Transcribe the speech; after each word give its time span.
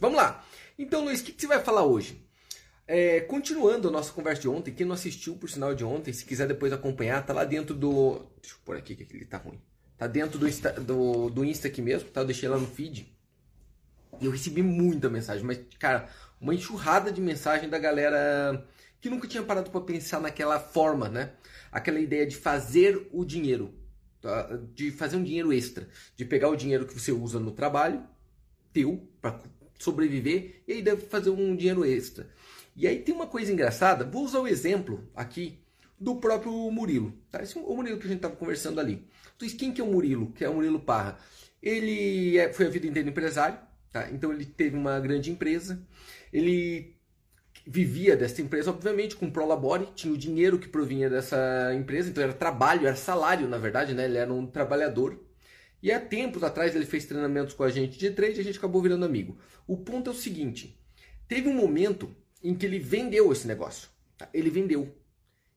Vamos 0.00 0.16
lá. 0.16 0.44
Então, 0.78 1.04
Luiz, 1.04 1.20
o 1.20 1.24
que, 1.24 1.32
que 1.32 1.40
você 1.42 1.46
vai 1.46 1.60
falar 1.60 1.84
hoje? 1.84 2.26
É, 2.86 3.20
continuando 3.20 3.86
a 3.88 3.90
nossa 3.90 4.12
conversa 4.12 4.42
de 4.42 4.48
ontem, 4.48 4.72
quem 4.72 4.86
não 4.86 4.94
assistiu 4.94 5.36
por 5.36 5.48
sinal 5.48 5.74
de 5.74 5.84
ontem, 5.84 6.12
se 6.12 6.24
quiser 6.24 6.48
depois 6.48 6.72
acompanhar, 6.72 7.24
tá 7.24 7.32
lá 7.32 7.44
dentro 7.44 7.74
do. 7.74 8.26
Deixa 8.40 8.56
eu 8.56 8.60
pôr 8.64 8.76
aqui 8.76 8.96
que 8.96 9.16
ele 9.16 9.26
tá 9.26 9.36
ruim. 9.36 9.60
Tá 9.96 10.06
dentro 10.06 10.38
do 10.38 10.48
Insta, 10.48 10.72
do, 10.72 11.28
do 11.28 11.44
Insta 11.44 11.68
aqui 11.68 11.82
mesmo, 11.82 12.08
tá? 12.08 12.22
Eu 12.22 12.24
deixei 12.24 12.48
lá 12.48 12.56
no 12.56 12.66
feed. 12.66 13.14
E 14.20 14.24
eu 14.24 14.32
recebi 14.32 14.62
muita 14.62 15.08
mensagem, 15.08 15.44
mas, 15.44 15.60
cara, 15.78 16.08
uma 16.40 16.54
enxurrada 16.54 17.12
de 17.12 17.20
mensagem 17.20 17.68
da 17.68 17.78
galera 17.78 18.66
que 19.00 19.10
nunca 19.10 19.28
tinha 19.28 19.42
parado 19.42 19.70
para 19.70 19.80
pensar 19.82 20.20
naquela 20.20 20.58
forma, 20.58 21.08
né? 21.08 21.32
Aquela 21.70 22.00
ideia 22.00 22.26
de 22.26 22.36
fazer 22.36 23.08
o 23.12 23.24
dinheiro, 23.24 23.74
tá? 24.20 24.58
de 24.74 24.90
fazer 24.90 25.16
um 25.16 25.22
dinheiro 25.22 25.52
extra, 25.52 25.88
de 26.16 26.24
pegar 26.24 26.48
o 26.48 26.56
dinheiro 26.56 26.86
que 26.86 26.98
você 26.98 27.12
usa 27.12 27.38
no 27.38 27.52
trabalho, 27.52 28.02
teu, 28.72 29.06
para 29.20 29.38
sobreviver, 29.80 30.62
e 30.68 30.74
aí 30.74 30.82
deve 30.82 31.06
fazer 31.06 31.30
um 31.30 31.56
dinheiro 31.56 31.84
extra. 31.84 32.28
E 32.76 32.86
aí 32.86 32.98
tem 33.00 33.14
uma 33.14 33.26
coisa 33.26 33.52
engraçada, 33.52 34.04
vou 34.04 34.24
usar 34.24 34.40
o 34.40 34.46
exemplo 34.46 35.08
aqui 35.14 35.58
do 35.98 36.16
próprio 36.16 36.52
Murilo. 36.70 37.12
Tá? 37.30 37.42
Esse, 37.42 37.58
é 37.58 37.60
o 37.60 37.76
Murilo 37.76 37.98
que 37.98 38.06
a 38.06 38.08
gente 38.08 38.18
estava 38.18 38.36
conversando 38.36 38.80
ali. 38.80 39.06
Então, 39.36 39.48
quem 39.56 39.72
que 39.72 39.80
é 39.80 39.84
o 39.84 39.86
Murilo? 39.86 40.32
Que 40.32 40.44
é 40.44 40.48
o 40.48 40.54
Murilo 40.54 40.80
Parra. 40.80 41.18
Ele 41.62 42.38
é, 42.38 42.52
foi 42.52 42.66
a 42.66 42.70
vida 42.70 42.86
inteira 42.86 43.08
empresário, 43.08 43.58
tá? 43.92 44.08
então 44.10 44.32
ele 44.32 44.44
teve 44.44 44.76
uma 44.76 44.98
grande 45.00 45.30
empresa. 45.30 45.82
Ele 46.32 46.96
vivia 47.66 48.16
dessa 48.16 48.40
empresa, 48.40 48.70
obviamente, 48.70 49.16
com 49.16 49.30
prolabore, 49.30 49.88
tinha 49.94 50.12
o 50.12 50.16
dinheiro 50.16 50.58
que 50.58 50.68
provinha 50.68 51.10
dessa 51.10 51.72
empresa, 51.74 52.08
então 52.08 52.22
era 52.22 52.32
trabalho, 52.32 52.86
era 52.86 52.96
salário, 52.96 53.48
na 53.48 53.58
verdade, 53.58 53.94
né? 53.94 54.04
Ele 54.06 54.18
era 54.18 54.32
um 54.32 54.46
trabalhador. 54.46 55.18
E 55.82 55.90
há 55.90 55.98
tempos 55.98 56.42
atrás 56.42 56.74
ele 56.74 56.84
fez 56.84 57.04
treinamentos 57.04 57.54
com 57.54 57.62
a 57.62 57.70
gente 57.70 57.98
de 57.98 58.10
trade 58.10 58.36
e 58.36 58.40
a 58.40 58.44
gente 58.44 58.58
acabou 58.58 58.82
virando 58.82 59.04
amigo. 59.04 59.38
O 59.66 59.76
ponto 59.76 60.10
é 60.10 60.12
o 60.12 60.16
seguinte: 60.16 60.78
teve 61.26 61.48
um 61.48 61.54
momento 61.54 62.14
em 62.42 62.54
que 62.54 62.66
ele 62.66 62.78
vendeu 62.78 63.32
esse 63.32 63.46
negócio. 63.46 63.88
Tá? 64.16 64.28
Ele 64.32 64.50
vendeu. 64.50 64.94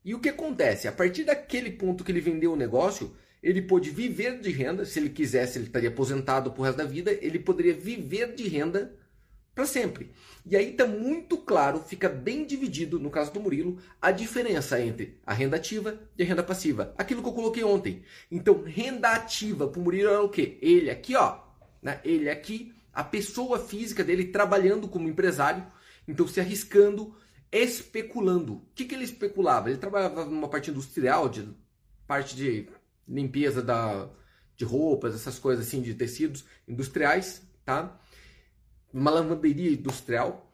E 0.03 0.13
o 0.13 0.19
que 0.19 0.29
acontece? 0.29 0.87
A 0.87 0.91
partir 0.91 1.23
daquele 1.23 1.71
ponto 1.71 2.03
que 2.03 2.11
ele 2.11 2.19
vendeu 2.19 2.53
o 2.53 2.57
negócio, 2.57 3.15
ele 3.41 3.61
pôde 3.61 3.89
viver 3.89 4.39
de 4.39 4.49
renda. 4.49 4.85
Se 4.85 4.99
ele 4.99 5.09
quisesse, 5.09 5.57
ele 5.57 5.65
estaria 5.65 5.89
aposentado 5.89 6.51
pro 6.51 6.63
resto 6.63 6.77
da 6.77 6.85
vida. 6.85 7.11
Ele 7.21 7.39
poderia 7.39 7.73
viver 7.73 8.33
de 8.33 8.47
renda 8.47 8.93
para 9.53 9.65
sempre. 9.65 10.11
E 10.45 10.55
aí 10.55 10.71
está 10.71 10.85
muito 10.85 11.37
claro, 11.37 11.79
fica 11.79 12.09
bem 12.09 12.45
dividido, 12.45 12.99
no 12.99 13.09
caso 13.09 13.31
do 13.31 13.39
Murilo, 13.39 13.77
a 14.01 14.11
diferença 14.11 14.81
entre 14.81 15.19
a 15.25 15.33
renda 15.33 15.57
ativa 15.57 15.99
e 16.17 16.23
a 16.23 16.25
renda 16.25 16.43
passiva. 16.43 16.93
Aquilo 16.97 17.21
que 17.21 17.29
eu 17.29 17.33
coloquei 17.33 17.63
ontem. 17.63 18.03
Então, 18.31 18.63
renda 18.63 19.09
ativa 19.09 19.67
para 19.67 19.79
o 19.79 19.83
Murilo 19.83 20.09
era 20.09 20.23
o 20.23 20.29
quê? 20.29 20.57
Ele 20.61 20.89
aqui, 20.89 21.15
ó. 21.15 21.39
Né? 21.81 21.99
Ele 22.03 22.29
aqui, 22.29 22.73
a 22.93 23.03
pessoa 23.03 23.59
física 23.59 24.03
dele 24.03 24.25
trabalhando 24.25 24.87
como 24.87 25.07
empresário 25.07 25.65
então, 26.07 26.27
se 26.27 26.39
arriscando, 26.39 27.15
especulando. 27.51 28.55
O 28.55 28.65
que, 28.75 28.85
que 28.85 28.95
ele 28.95 29.05
especulava? 29.05 29.69
Ele 29.69 29.79
trabalhava 29.79 30.25
numa 30.25 30.47
parte 30.47 30.69
industrial, 30.69 31.29
de 31.29 31.47
parte 32.05 32.35
de 32.35 32.67
limpeza 33.07 33.61
da, 33.61 34.09
de 34.55 34.65
roupas, 34.65 35.15
essas 35.15 35.39
coisas 35.39 35.67
assim, 35.67 35.81
de 35.81 35.93
tecidos 35.93 36.45
industriais, 36.67 37.41
tá? 37.65 37.99
Uma 38.93 39.11
lavanderia 39.11 39.71
industrial. 39.71 40.49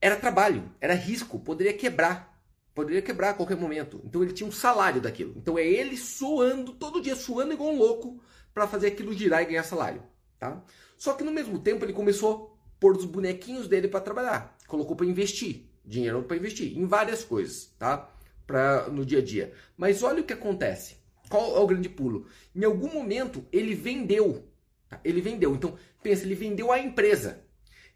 Era 0.00 0.16
trabalho, 0.16 0.70
era 0.80 0.94
risco, 0.94 1.38
poderia 1.38 1.72
quebrar. 1.72 2.32
Poderia 2.74 3.02
quebrar 3.02 3.30
a 3.30 3.34
qualquer 3.34 3.56
momento. 3.56 4.00
Então 4.04 4.22
ele 4.22 4.32
tinha 4.32 4.48
um 4.48 4.52
salário 4.52 5.00
daquilo. 5.00 5.34
Então 5.36 5.58
é 5.58 5.66
ele 5.66 5.96
suando, 5.96 6.72
todo 6.72 7.00
dia 7.00 7.16
suando 7.16 7.52
igual 7.52 7.70
um 7.70 7.78
louco 7.78 8.20
para 8.52 8.66
fazer 8.66 8.88
aquilo 8.88 9.12
girar 9.12 9.42
e 9.42 9.46
ganhar 9.46 9.62
salário, 9.62 10.02
tá? 10.38 10.62
Só 10.96 11.14
que 11.14 11.24
no 11.24 11.32
mesmo 11.32 11.58
tempo 11.58 11.84
ele 11.84 11.92
começou 11.92 12.52
pôr 12.82 12.96
os 12.96 13.04
bonequinhos 13.04 13.68
dele 13.68 13.86
para 13.86 14.00
trabalhar. 14.00 14.58
Colocou 14.66 14.96
para 14.96 15.06
investir, 15.06 15.68
dinheiro 15.84 16.24
para 16.24 16.36
investir 16.36 16.76
em 16.76 16.84
várias 16.84 17.22
coisas, 17.22 17.72
tá? 17.78 18.10
Para 18.44 18.88
no 18.88 19.06
dia 19.06 19.20
a 19.20 19.22
dia. 19.22 19.52
Mas 19.76 20.02
olha 20.02 20.20
o 20.20 20.24
que 20.24 20.32
acontece. 20.32 20.96
Qual 21.28 21.56
é 21.56 21.60
o 21.60 21.66
grande 21.66 21.88
pulo? 21.88 22.26
Em 22.52 22.64
algum 22.64 22.92
momento 22.92 23.46
ele 23.52 23.72
vendeu. 23.72 24.48
Tá? 24.92 25.00
Ele 25.02 25.22
vendeu. 25.22 25.54
Então 25.54 25.78
pensa, 26.02 26.24
ele 26.24 26.34
vendeu 26.34 26.70
a 26.70 26.78
empresa. 26.78 27.42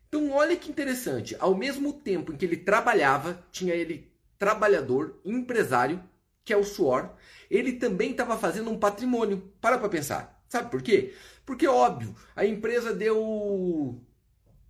Então 0.09 0.31
olha 0.33 0.57
que 0.57 0.71
interessante. 0.71 1.37
Ao 1.39 1.55
mesmo 1.55 1.93
tempo 1.93 2.33
em 2.33 2.37
que 2.37 2.45
ele 2.47 2.57
trabalhava, 2.57 3.45
tinha 3.53 3.75
ele 3.75 4.11
trabalhador, 4.39 5.21
empresário, 5.25 6.03
que 6.43 6.53
é 6.53 6.57
o 6.57 6.65
suor, 6.65 7.15
ele 7.51 7.75
também 7.75 8.13
estava 8.13 8.39
fazendo 8.39 8.71
um 8.71 8.79
patrimônio. 8.79 9.53
Para 9.61 9.79
para 9.79 9.89
pensar. 9.91 10.43
Sabe 10.49 10.71
por 10.71 10.81
quê? 10.81 11.13
Porque, 11.45 11.67
óbvio, 11.67 12.15
a 12.35 12.47
empresa 12.47 12.95
deu 12.95 14.01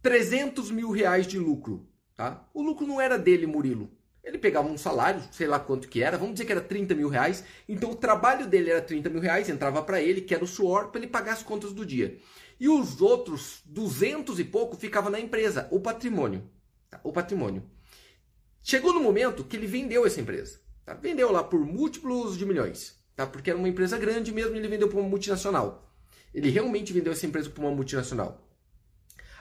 300 0.03 0.71
mil 0.71 0.91
reais 0.91 1.27
de 1.27 1.39
lucro. 1.39 1.89
Tá? 2.17 2.49
O 2.53 2.63
lucro 2.63 2.87
não 2.87 3.01
era 3.01 3.19
dele, 3.19 3.47
Murilo. 3.47 3.91
Ele 4.27 4.39
pegava 4.39 4.67
um 4.67 4.77
salário, 4.77 5.23
sei 5.31 5.47
lá 5.47 5.61
quanto 5.61 5.87
que 5.87 6.03
era, 6.03 6.19
vamos 6.19 6.35
dizer 6.35 6.47
que 6.47 6.53
era 6.53 6.61
30 6.61 6.97
mil 6.97 7.09
reais. 7.09 7.45
Então 7.69 7.93
o 7.93 7.95
trabalho 7.95 8.45
dele 8.49 8.71
era 8.71 8.83
30 8.83 9.09
mil 9.09 9.21
reais, 9.21 9.49
entrava 9.49 9.81
para 9.83 10.03
ele, 10.03 10.21
que 10.21 10.35
era 10.35 10.43
o 10.43 10.49
suor, 10.49 10.89
para 10.89 11.01
ele 11.01 11.07
pagar 11.07 11.35
as 11.35 11.45
contas 11.45 11.73
do 11.73 11.87
dia. 11.87 12.19
E 12.59 12.69
os 12.69 13.01
outros 13.01 13.63
200 13.67 14.41
e 14.41 14.45
pouco 14.45 14.77
ficava 14.77 15.09
na 15.11 15.21
empresa, 15.21 15.69
o 15.71 15.79
patrimônio. 15.79 16.43
Tá? 16.91 17.01
O 17.05 17.13
patrimônio. 17.13 17.63
Chegou 18.61 18.93
no 18.93 19.01
momento 19.01 19.45
que 19.45 19.57
ele 19.57 19.69
vendeu 19.69 20.05
essa 20.05 20.21
empresa. 20.21 20.59
Tá? 20.85 20.93
Vendeu 20.95 21.31
lá 21.31 21.45
por 21.45 21.61
múltiplos 21.65 22.37
de 22.37 22.45
milhões. 22.45 22.99
Tá? 23.15 23.29
Porque 23.29 23.51
era 23.51 23.59
uma 23.59 23.69
empresa 23.69 23.97
grande 23.97 24.33
mesmo, 24.33 24.57
ele 24.57 24.67
vendeu 24.67 24.89
para 24.89 24.99
uma 24.99 25.09
multinacional. 25.09 25.89
Ele 26.35 26.51
realmente 26.51 26.93
vendeu 26.93 27.13
essa 27.13 27.27
empresa 27.27 27.49
para 27.49 27.63
uma 27.63 27.71
multinacional. 27.71 28.45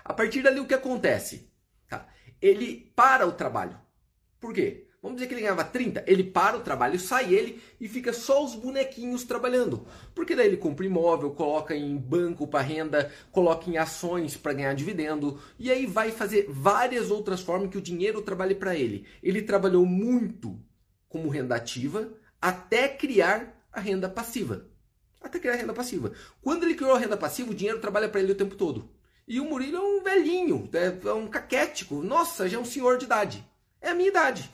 A 0.04 0.14
partir 0.14 0.44
dali, 0.44 0.60
o 0.60 0.68
que 0.68 0.76
acontece? 0.76 1.52
Tá? 1.90 2.08
Ele 2.40 2.94
para 2.96 3.26
o 3.26 3.32
trabalho. 3.32 3.84
Por 4.40 4.54
quê? 4.54 4.86
Vamos 5.06 5.18
dizer 5.18 5.28
que 5.28 5.36
ele 5.36 5.42
ganhava 5.42 5.64
30, 5.64 6.04
ele 6.08 6.24
para 6.24 6.58
o 6.58 6.62
trabalho, 6.62 7.00
sai 7.00 7.32
ele 7.32 7.62
e 7.80 7.88
fica 7.88 8.12
só 8.12 8.44
os 8.44 8.56
bonequinhos 8.56 9.24
trabalhando. 9.24 9.86
Porque 10.16 10.36
daí 10.36 10.48
ele 10.48 10.58
compra 10.58 10.84
imóvel, 10.84 11.30
coloca 11.30 11.76
em 11.76 11.96
banco 11.96 12.48
para 12.48 12.62
renda, 12.62 13.12
coloca 13.32 13.70
em 13.70 13.78
ações 13.78 14.36
para 14.36 14.54
ganhar 14.54 14.74
dividendo 14.74 15.40
e 15.60 15.70
aí 15.70 15.86
vai 15.86 16.10
fazer 16.10 16.48
várias 16.50 17.12
outras 17.12 17.42
formas 17.42 17.70
que 17.70 17.78
o 17.78 17.82
dinheiro 17.82 18.20
trabalhe 18.24 18.56
para 18.56 18.76
ele. 18.76 19.06
Ele 19.22 19.44
trabalhou 19.44 19.86
muito 19.86 20.60
como 21.08 21.30
renda 21.30 21.56
ativa 21.56 22.12
até 22.42 22.88
criar 22.88 23.64
a 23.72 23.80
renda 23.80 24.10
passiva. 24.10 24.66
Até 25.22 25.38
criar 25.38 25.54
a 25.54 25.58
renda 25.58 25.74
passiva. 25.74 26.14
Quando 26.42 26.64
ele 26.64 26.74
criou 26.74 26.96
a 26.96 27.00
renda 27.00 27.16
passiva, 27.16 27.52
o 27.52 27.56
dinheiro 27.56 27.80
trabalha 27.80 28.10
para 28.10 28.22
ele 28.22 28.32
o 28.32 28.36
tempo 28.36 28.56
todo. 28.56 28.90
E 29.28 29.40
o 29.40 29.46
Murilo 29.46 29.78
é 29.78 29.82
um 29.82 30.04
velhinho, 30.04 30.68
é, 30.74 31.08
é 31.10 31.14
um 31.14 31.28
caquético. 31.28 32.02
Nossa, 32.02 32.50
já 32.50 32.58
é 32.58 32.60
um 32.60 32.66
senhor 32.66 32.98
de 32.98 33.06
idade. 33.06 33.48
É 33.86 33.92
a 33.92 33.94
minha 33.94 34.10
idade. 34.10 34.50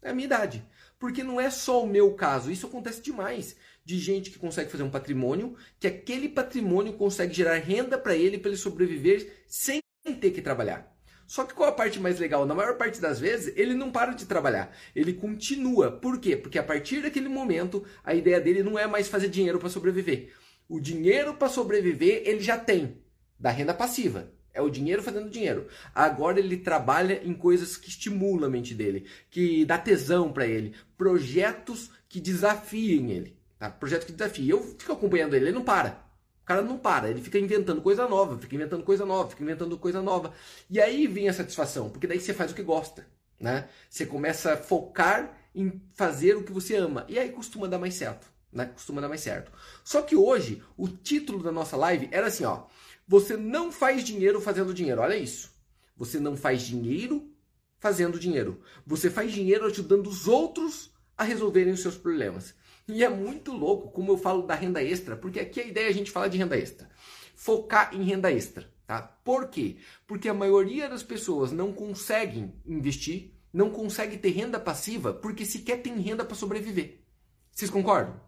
É 0.00 0.08
a 0.08 0.14
minha 0.14 0.24
idade. 0.24 0.66
Porque 0.98 1.22
não 1.22 1.38
é 1.38 1.50
só 1.50 1.84
o 1.84 1.86
meu 1.86 2.14
caso. 2.14 2.50
Isso 2.50 2.66
acontece 2.66 3.02
demais. 3.02 3.54
De 3.84 3.98
gente 3.98 4.30
que 4.30 4.38
consegue 4.38 4.70
fazer 4.70 4.82
um 4.82 4.90
patrimônio, 4.90 5.54
que 5.78 5.86
aquele 5.86 6.26
patrimônio 6.26 6.94
consegue 6.94 7.34
gerar 7.34 7.56
renda 7.56 7.98
para 7.98 8.16
ele, 8.16 8.38
para 8.38 8.48
ele 8.48 8.56
sobreviver 8.56 9.44
sem 9.46 9.82
ter 10.18 10.30
que 10.30 10.40
trabalhar. 10.40 10.90
Só 11.26 11.44
que 11.44 11.52
qual 11.52 11.68
a 11.68 11.72
parte 11.72 12.00
mais 12.00 12.18
legal? 12.18 12.46
Na 12.46 12.54
maior 12.54 12.78
parte 12.78 12.98
das 12.98 13.20
vezes, 13.20 13.52
ele 13.56 13.74
não 13.74 13.92
para 13.92 14.14
de 14.14 14.24
trabalhar. 14.24 14.74
Ele 14.96 15.12
continua. 15.12 15.90
Por 15.90 16.18
quê? 16.18 16.34
Porque 16.34 16.58
a 16.58 16.62
partir 16.62 17.02
daquele 17.02 17.28
momento, 17.28 17.84
a 18.02 18.14
ideia 18.14 18.40
dele 18.40 18.62
não 18.62 18.78
é 18.78 18.86
mais 18.86 19.06
fazer 19.06 19.28
dinheiro 19.28 19.58
para 19.58 19.68
sobreviver. 19.68 20.32
O 20.66 20.80
dinheiro 20.80 21.34
para 21.34 21.50
sobreviver 21.50 22.22
ele 22.24 22.40
já 22.40 22.56
tem 22.56 23.02
da 23.38 23.50
renda 23.50 23.74
passiva. 23.74 24.32
É 24.54 24.60
o 24.60 24.70
dinheiro 24.70 25.02
fazendo 25.02 25.30
dinheiro. 25.30 25.66
Agora 25.94 26.38
ele 26.38 26.56
trabalha 26.56 27.22
em 27.24 27.32
coisas 27.32 27.76
que 27.76 27.88
estimulam 27.88 28.48
a 28.48 28.50
mente 28.50 28.74
dele, 28.74 29.06
que 29.30 29.64
dá 29.64 29.78
tesão 29.78 30.32
para 30.32 30.46
ele, 30.46 30.74
projetos 30.96 31.90
que 32.08 32.20
desafiem 32.20 33.10
ele, 33.10 33.36
tá? 33.58 33.70
Projetos 33.70 34.06
que 34.06 34.12
desafiem. 34.12 34.48
Eu 34.48 34.62
fico 34.78 34.92
acompanhando 34.92 35.34
ele, 35.34 35.46
ele 35.46 35.52
não 35.52 35.64
para. 35.64 36.04
O 36.42 36.44
cara 36.44 36.60
não 36.60 36.76
para, 36.76 37.08
ele 37.08 37.22
fica 37.22 37.38
inventando 37.38 37.80
coisa 37.80 38.08
nova, 38.08 38.36
fica 38.36 38.54
inventando 38.56 38.82
coisa 38.82 39.06
nova, 39.06 39.30
fica 39.30 39.44
inventando 39.44 39.78
coisa 39.78 40.02
nova. 40.02 40.34
E 40.68 40.80
aí 40.80 41.06
vem 41.06 41.28
a 41.28 41.32
satisfação, 41.32 41.88
porque 41.88 42.06
daí 42.06 42.20
você 42.20 42.34
faz 42.34 42.50
o 42.50 42.54
que 42.54 42.62
gosta, 42.62 43.06
né? 43.38 43.68
Você 43.88 44.04
começa 44.04 44.54
a 44.54 44.56
focar 44.56 45.38
em 45.54 45.80
fazer 45.94 46.36
o 46.36 46.42
que 46.42 46.52
você 46.52 46.76
ama. 46.76 47.06
E 47.08 47.16
aí 47.18 47.30
costuma 47.30 47.68
dar 47.68 47.78
mais 47.78 47.94
certo, 47.94 48.26
né? 48.52 48.66
Costuma 48.66 49.00
dar 49.00 49.08
mais 49.08 49.20
certo. 49.20 49.52
Só 49.84 50.02
que 50.02 50.16
hoje, 50.16 50.62
o 50.76 50.88
título 50.88 51.42
da 51.42 51.52
nossa 51.52 51.76
live 51.76 52.08
era 52.10 52.26
assim, 52.26 52.44
ó, 52.44 52.64
você 53.12 53.36
não 53.36 53.70
faz 53.70 54.02
dinheiro 54.02 54.40
fazendo 54.40 54.72
dinheiro. 54.72 55.02
Olha 55.02 55.14
isso. 55.14 55.52
Você 55.94 56.18
não 56.18 56.34
faz 56.34 56.62
dinheiro 56.62 57.30
fazendo 57.78 58.18
dinheiro. 58.18 58.62
Você 58.86 59.10
faz 59.10 59.30
dinheiro 59.30 59.66
ajudando 59.66 60.06
os 60.06 60.26
outros 60.26 60.94
a 61.14 61.22
resolverem 61.22 61.74
os 61.74 61.82
seus 61.82 61.94
problemas. 61.94 62.54
E 62.88 63.04
é 63.04 63.10
muito 63.10 63.52
louco 63.52 63.90
como 63.90 64.12
eu 64.12 64.16
falo 64.16 64.46
da 64.46 64.54
renda 64.54 64.82
extra, 64.82 65.14
porque 65.14 65.40
aqui 65.40 65.60
a 65.60 65.66
ideia 65.66 65.88
é 65.88 65.88
a 65.90 65.92
gente 65.92 66.10
falar 66.10 66.28
de 66.28 66.38
renda 66.38 66.56
extra. 66.56 66.88
Focar 67.36 67.94
em 67.94 68.02
renda 68.02 68.32
extra. 68.32 68.72
Tá? 68.86 69.02
Por 69.02 69.48
quê? 69.48 69.76
Porque 70.06 70.30
a 70.30 70.34
maioria 70.34 70.88
das 70.88 71.02
pessoas 71.02 71.52
não 71.52 71.70
conseguem 71.70 72.54
investir, 72.64 73.34
não 73.52 73.68
consegue 73.68 74.16
ter 74.16 74.30
renda 74.30 74.58
passiva, 74.58 75.12
porque 75.12 75.44
sequer 75.44 75.82
tem 75.82 76.00
renda 76.00 76.24
para 76.24 76.34
sobreviver. 76.34 77.02
Vocês 77.50 77.70
concordam? 77.70 78.18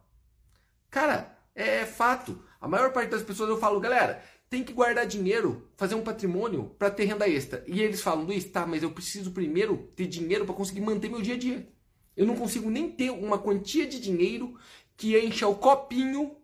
Cara, 0.91 1.35
é 1.55 1.87
fato. 1.87 2.39
A 2.61 2.67
maior 2.67 2.93
parte 2.93 3.11
das 3.11 3.23
pessoas 3.23 3.51
eu 3.51 3.59
falo, 3.59 3.79
galera, 3.79 4.23
tem 4.49 4.63
que 4.63 4.73
guardar 4.73 5.07
dinheiro, 5.07 5.69
fazer 5.77 5.95
um 5.95 6.03
patrimônio 6.03 6.75
para 6.79 6.91
ter 6.91 7.05
renda 7.05 7.29
extra. 7.29 7.65
E 7.67 7.81
eles 7.81 8.01
falam, 8.01 8.25
Luiz, 8.25 8.45
tá, 8.45 8.67
mas 8.67 8.83
eu 8.83 8.91
preciso 8.91 9.33
primeiro 9.33 9.91
ter 9.97 10.07
dinheiro 10.07 10.45
para 10.45 10.55
conseguir 10.55 10.81
manter 10.81 11.11
meu 11.11 11.23
dia 11.23 11.35
a 11.35 11.39
dia. 11.39 11.69
Eu 12.17 12.27
não 12.27 12.37
consigo 12.37 12.71
nem 12.71 12.91
ter 12.91 13.11
uma 13.11 13.39
quantia 13.39 13.87
de 13.87 14.01
dinheiro 14.01 14.57
que 14.97 15.19
encha 15.19 15.49
o 15.49 15.57
copinho 15.57 16.37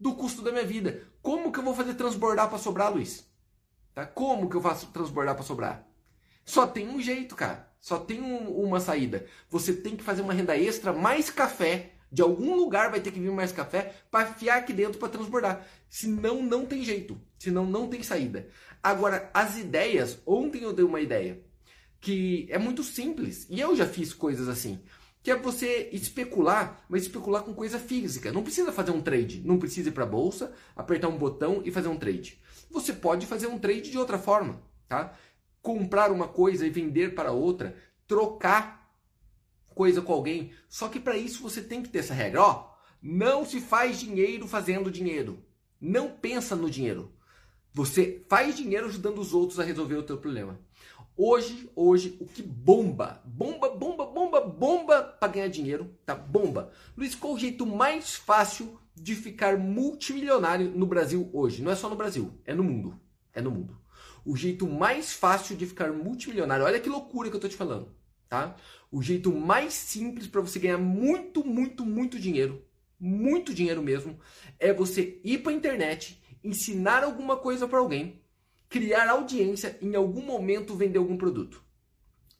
do 0.00 0.14
custo 0.14 0.42
da 0.42 0.50
minha 0.50 0.64
vida. 0.64 1.06
Como 1.20 1.52
que 1.52 1.58
eu 1.58 1.62
vou 1.62 1.74
fazer 1.74 1.94
transbordar 1.94 2.48
para 2.48 2.58
sobrar, 2.58 2.92
Luiz? 2.92 3.30
Tá? 3.94 4.06
Como 4.06 4.48
que 4.48 4.56
eu 4.56 4.62
faço 4.62 4.86
transbordar 4.86 5.34
para 5.34 5.44
sobrar? 5.44 5.86
Só 6.44 6.66
tem 6.66 6.88
um 6.88 7.00
jeito, 7.00 7.36
cara. 7.36 7.70
Só 7.80 7.98
tem 7.98 8.20
um, 8.20 8.48
uma 8.62 8.80
saída. 8.80 9.26
Você 9.50 9.72
tem 9.72 9.96
que 9.96 10.02
fazer 10.02 10.22
uma 10.22 10.32
renda 10.32 10.56
extra 10.56 10.92
mais 10.92 11.30
café 11.30 11.92
de 12.12 12.20
algum 12.20 12.54
lugar 12.54 12.90
vai 12.90 13.00
ter 13.00 13.10
que 13.10 13.18
vir 13.18 13.32
mais 13.32 13.52
café 13.52 13.94
para 14.10 14.26
fiar 14.26 14.58
aqui 14.58 14.74
dentro 14.74 14.98
para 14.98 15.08
transbordar. 15.08 15.66
Senão 15.88 16.42
não 16.42 16.66
tem 16.66 16.84
jeito. 16.84 17.18
Senão 17.38 17.64
não 17.64 17.88
tem 17.88 18.02
saída. 18.02 18.48
Agora, 18.82 19.30
as 19.32 19.56
ideias, 19.56 20.18
ontem 20.26 20.62
eu 20.62 20.74
dei 20.74 20.84
uma 20.84 21.00
ideia 21.00 21.42
que 21.98 22.46
é 22.50 22.58
muito 22.58 22.82
simples. 22.82 23.46
E 23.48 23.58
eu 23.58 23.74
já 23.74 23.86
fiz 23.86 24.12
coisas 24.12 24.46
assim. 24.46 24.78
Que 25.22 25.30
é 25.30 25.36
você 25.36 25.88
especular, 25.92 26.84
mas 26.86 27.02
especular 27.02 27.44
com 27.44 27.54
coisa 27.54 27.78
física. 27.78 28.30
Não 28.30 28.42
precisa 28.42 28.72
fazer 28.72 28.90
um 28.90 29.00
trade. 29.00 29.40
Não 29.42 29.58
precisa 29.58 29.88
ir 29.88 29.92
para 29.92 30.04
bolsa, 30.04 30.52
apertar 30.76 31.08
um 31.08 31.16
botão 31.16 31.62
e 31.64 31.70
fazer 31.70 31.88
um 31.88 31.96
trade. 31.96 32.42
Você 32.70 32.92
pode 32.92 33.24
fazer 33.24 33.46
um 33.46 33.58
trade 33.58 33.90
de 33.90 33.96
outra 33.96 34.18
forma, 34.18 34.60
tá? 34.86 35.16
Comprar 35.62 36.10
uma 36.10 36.28
coisa 36.28 36.66
e 36.66 36.70
vender 36.70 37.14
para 37.14 37.32
outra, 37.32 37.74
trocar 38.06 38.81
coisa 39.74 40.00
com 40.00 40.12
alguém. 40.12 40.52
Só 40.68 40.88
que 40.88 41.00
para 41.00 41.16
isso 41.16 41.42
você 41.42 41.60
tem 41.60 41.82
que 41.82 41.88
ter 41.88 41.98
essa 41.98 42.14
regra. 42.14 42.42
Ó, 42.42 42.70
não 43.02 43.44
se 43.44 43.60
faz 43.60 43.98
dinheiro 43.98 44.46
fazendo 44.46 44.90
dinheiro. 44.90 45.42
Não 45.80 46.10
pensa 46.10 46.54
no 46.54 46.70
dinheiro. 46.70 47.12
Você 47.74 48.24
faz 48.28 48.56
dinheiro 48.56 48.86
ajudando 48.86 49.18
os 49.18 49.32
outros 49.32 49.58
a 49.58 49.64
resolver 49.64 49.96
o 49.96 50.02
teu 50.02 50.18
problema. 50.18 50.60
Hoje, 51.16 51.70
hoje, 51.74 52.16
o 52.20 52.26
que 52.26 52.42
bomba, 52.42 53.20
bomba, 53.24 53.68
bomba, 53.70 54.06
bomba, 54.06 54.40
bomba 54.40 55.02
para 55.02 55.32
ganhar 55.32 55.48
dinheiro, 55.48 55.90
tá? 56.06 56.14
Bomba. 56.14 56.70
Luiz, 56.96 57.14
qual 57.14 57.34
o 57.34 57.38
jeito 57.38 57.66
mais 57.66 58.14
fácil 58.14 58.78
de 58.94 59.14
ficar 59.14 59.58
multimilionário 59.58 60.70
no 60.70 60.86
Brasil 60.86 61.28
hoje? 61.32 61.62
Não 61.62 61.70
é 61.70 61.76
só 61.76 61.88
no 61.88 61.96
Brasil, 61.96 62.32
é 62.46 62.54
no 62.54 62.64
mundo. 62.64 62.98
É 63.34 63.40
no 63.42 63.50
mundo. 63.50 63.78
O 64.24 64.36
jeito 64.36 64.66
mais 64.68 65.12
fácil 65.12 65.56
de 65.56 65.66
ficar 65.66 65.92
multimilionário, 65.92 66.64
olha 66.64 66.80
que 66.80 66.88
loucura 66.88 67.28
que 67.28 67.36
eu 67.36 67.40
tô 67.40 67.48
te 67.48 67.56
falando, 67.56 67.94
tá? 68.28 68.56
O 68.92 69.00
jeito 69.00 69.32
mais 69.32 69.72
simples 69.72 70.26
para 70.26 70.42
você 70.42 70.58
ganhar 70.58 70.76
muito, 70.76 71.42
muito, 71.42 71.82
muito 71.82 72.20
dinheiro, 72.20 72.62
muito 73.00 73.54
dinheiro 73.54 73.82
mesmo, 73.82 74.18
é 74.60 74.70
você 74.70 75.18
ir 75.24 75.38
para 75.38 75.50
a 75.50 75.54
internet, 75.54 76.22
ensinar 76.44 77.02
alguma 77.02 77.38
coisa 77.38 77.66
para 77.66 77.78
alguém, 77.78 78.20
criar 78.68 79.08
audiência, 79.08 79.78
em 79.80 79.94
algum 79.94 80.20
momento 80.20 80.76
vender 80.76 80.98
algum 80.98 81.16
produto. 81.16 81.64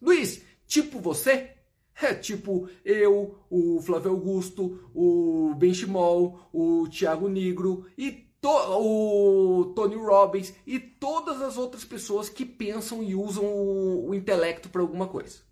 Luiz, 0.01 0.45
tipo 0.67 1.01
você? 1.01 1.57
É 2.03 2.13
tipo 2.13 2.69
eu, 2.85 3.39
o 3.49 3.81
Flávio 3.81 4.11
Augusto, 4.11 4.91
o 4.95 5.55
Benchimol, 5.55 6.51
o 6.53 6.87
Thiago 6.89 7.29
Negro 7.29 7.87
e 7.97 8.27
o 8.45 9.73
Tony 9.75 9.95
Robbins 9.95 10.53
e 10.67 10.79
todas 10.79 11.41
as 11.41 11.57
outras 11.57 11.85
pessoas 11.85 12.29
que 12.29 12.45
pensam 12.45 13.03
e 13.03 13.15
usam 13.15 13.45
o, 13.45 14.11
o 14.11 14.15
intelecto 14.15 14.69
para 14.69 14.83
alguma 14.83 15.07
coisa. 15.07 15.51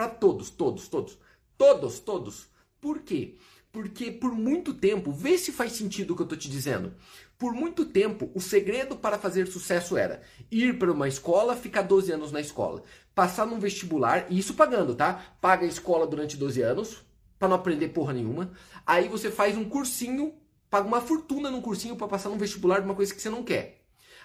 Para 0.00 0.08
todos, 0.08 0.48
todos, 0.48 0.88
todos. 0.88 1.18
Todos, 1.58 2.00
todos. 2.00 2.48
Por 2.80 3.00
quê? 3.00 3.36
Porque 3.70 4.10
por 4.10 4.32
muito 4.32 4.72
tempo, 4.72 5.12
vê 5.12 5.36
se 5.36 5.52
faz 5.52 5.72
sentido 5.72 6.12
o 6.12 6.16
que 6.16 6.22
eu 6.22 6.24
estou 6.24 6.38
te 6.38 6.48
dizendo. 6.48 6.94
Por 7.36 7.52
muito 7.52 7.84
tempo, 7.84 8.30
o 8.34 8.40
segredo 8.40 8.96
para 8.96 9.18
fazer 9.18 9.46
sucesso 9.46 9.98
era 9.98 10.22
ir 10.50 10.78
para 10.78 10.90
uma 10.90 11.06
escola, 11.06 11.54
ficar 11.54 11.82
12 11.82 12.12
anos 12.12 12.32
na 12.32 12.40
escola, 12.40 12.82
passar 13.14 13.44
num 13.44 13.58
vestibular, 13.58 14.24
e 14.30 14.38
isso 14.38 14.54
pagando, 14.54 14.94
tá? 14.94 15.36
Paga 15.38 15.66
a 15.66 15.68
escola 15.68 16.06
durante 16.06 16.34
12 16.34 16.62
anos, 16.62 17.04
para 17.38 17.48
não 17.48 17.56
aprender 17.56 17.88
porra 17.88 18.14
nenhuma. 18.14 18.52
Aí 18.86 19.06
você 19.06 19.30
faz 19.30 19.54
um 19.54 19.68
cursinho, 19.68 20.32
paga 20.70 20.88
uma 20.88 21.02
fortuna 21.02 21.50
num 21.50 21.60
cursinho 21.60 21.94
para 21.94 22.08
passar 22.08 22.30
num 22.30 22.38
vestibular 22.38 22.78
de 22.78 22.86
uma 22.86 22.94
coisa 22.94 23.14
que 23.14 23.20
você 23.20 23.28
não 23.28 23.44
quer. 23.44 23.79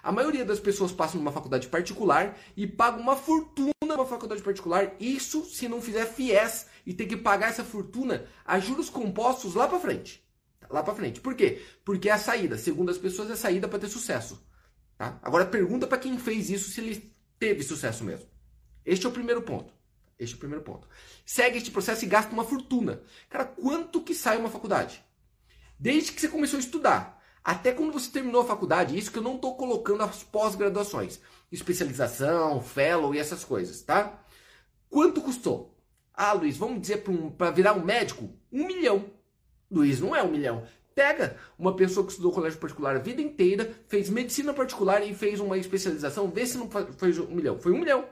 A 0.06 0.12
maioria 0.12 0.46
das 0.46 0.60
pessoas 0.60 0.92
passam 0.92 1.20
numa 1.20 1.32
faculdade 1.32 1.68
particular 1.68 2.38
e 2.56 2.68
pagam 2.68 3.02
uma 3.02 3.16
fortuna 3.16 3.72
numa 3.82 4.06
faculdade 4.06 4.44
particular. 4.44 4.94
Isso 5.00 5.44
se 5.46 5.68
não 5.68 5.82
fizer 5.82 6.06
FIES 6.06 6.68
e 6.86 6.94
ter 6.94 7.08
que 7.08 7.18
pagar 7.18 7.50
essa 7.50 7.64
fortuna 7.64 8.24
a 8.46 8.60
juros 8.60 8.88
compostos 8.88 9.56
lá 9.56 9.68
para 9.68 9.80
frente. 9.80 10.24
Lá 10.70 10.84
para 10.84 10.94
frente. 10.94 11.20
Por 11.20 11.34
quê? 11.34 11.60
Porque 11.84 12.08
é 12.08 12.12
a 12.12 12.20
saída. 12.20 12.56
Segundo 12.56 12.92
as 12.92 13.00
pessoas, 13.00 13.32
é 13.32 13.34
a 13.34 13.36
saída 13.36 13.68
para 13.68 13.80
ter 13.80 13.88
sucesso. 13.88 14.48
Tá? 14.96 15.20
Agora 15.24 15.44
pergunta 15.44 15.88
para 15.88 15.98
quem 15.98 16.20
fez 16.20 16.52
isso 16.52 16.70
se 16.70 16.82
ele 16.82 17.12
teve 17.40 17.64
sucesso 17.64 18.04
mesmo. 18.04 18.28
Este 18.86 19.08
é 19.08 19.10
o 19.10 19.12
primeiro 19.12 19.42
ponto. 19.42 19.74
Este 20.20 20.36
é 20.36 20.38
o 20.38 20.40
primeiro 20.40 20.64
ponto. 20.64 20.88
Segue 21.26 21.58
este 21.58 21.72
processo 21.72 22.06
e 22.06 22.08
gasta 22.08 22.32
uma 22.32 22.44
fortuna. 22.44 23.02
Cara, 23.28 23.46
quanto 23.46 24.04
que 24.04 24.14
sai 24.14 24.38
uma 24.38 24.50
faculdade? 24.52 25.04
Desde 25.80 26.12
que 26.12 26.22
você 26.22 26.28
começou 26.28 26.58
a 26.58 26.62
estudar 26.62 27.15
até 27.46 27.72
quando 27.72 27.94
você 27.94 28.10
terminou 28.10 28.42
a 28.42 28.46
faculdade, 28.46 28.98
isso 28.98 29.12
que 29.12 29.20
eu 29.20 29.24
não 29.24 29.36
estou 29.36 29.56
colocando 29.56 30.02
as 30.02 30.24
pós-graduações, 30.24 31.20
especialização, 31.52 32.60
fellow 32.60 33.14
e 33.14 33.20
essas 33.20 33.44
coisas, 33.44 33.84
tá? 33.84 34.20
Quanto 34.90 35.22
custou? 35.22 35.78
Ah, 36.12 36.34
Luiz, 36.34 36.58
vamos 36.58 36.82
dizer 36.82 37.04
para 37.04 37.14
um, 37.14 37.54
virar 37.54 37.74
um 37.74 37.86
médico? 37.86 38.28
Um 38.52 38.66
milhão. 38.66 39.12
Luiz, 39.70 40.00
não 40.00 40.16
é 40.16 40.24
um 40.24 40.32
milhão. 40.32 40.66
Pega 40.96 41.38
uma 41.60 41.76
pessoa 41.76 42.04
que 42.04 42.14
estudou 42.14 42.32
colégio 42.32 42.58
particular 42.58 42.96
a 42.96 43.00
vida 43.00 43.22
inteira, 43.22 43.76
fez 43.88 44.10
medicina 44.10 44.52
particular 44.52 45.06
e 45.06 45.14
fez 45.14 45.40
uma 45.40 45.56
especialização, 45.56 46.32
vê 46.32 46.48
se 46.48 46.58
não 46.58 46.68
foi 46.68 47.20
um 47.20 47.36
milhão. 47.36 47.60
Foi 47.60 47.72
um 47.72 47.78
milhão. 47.78 48.06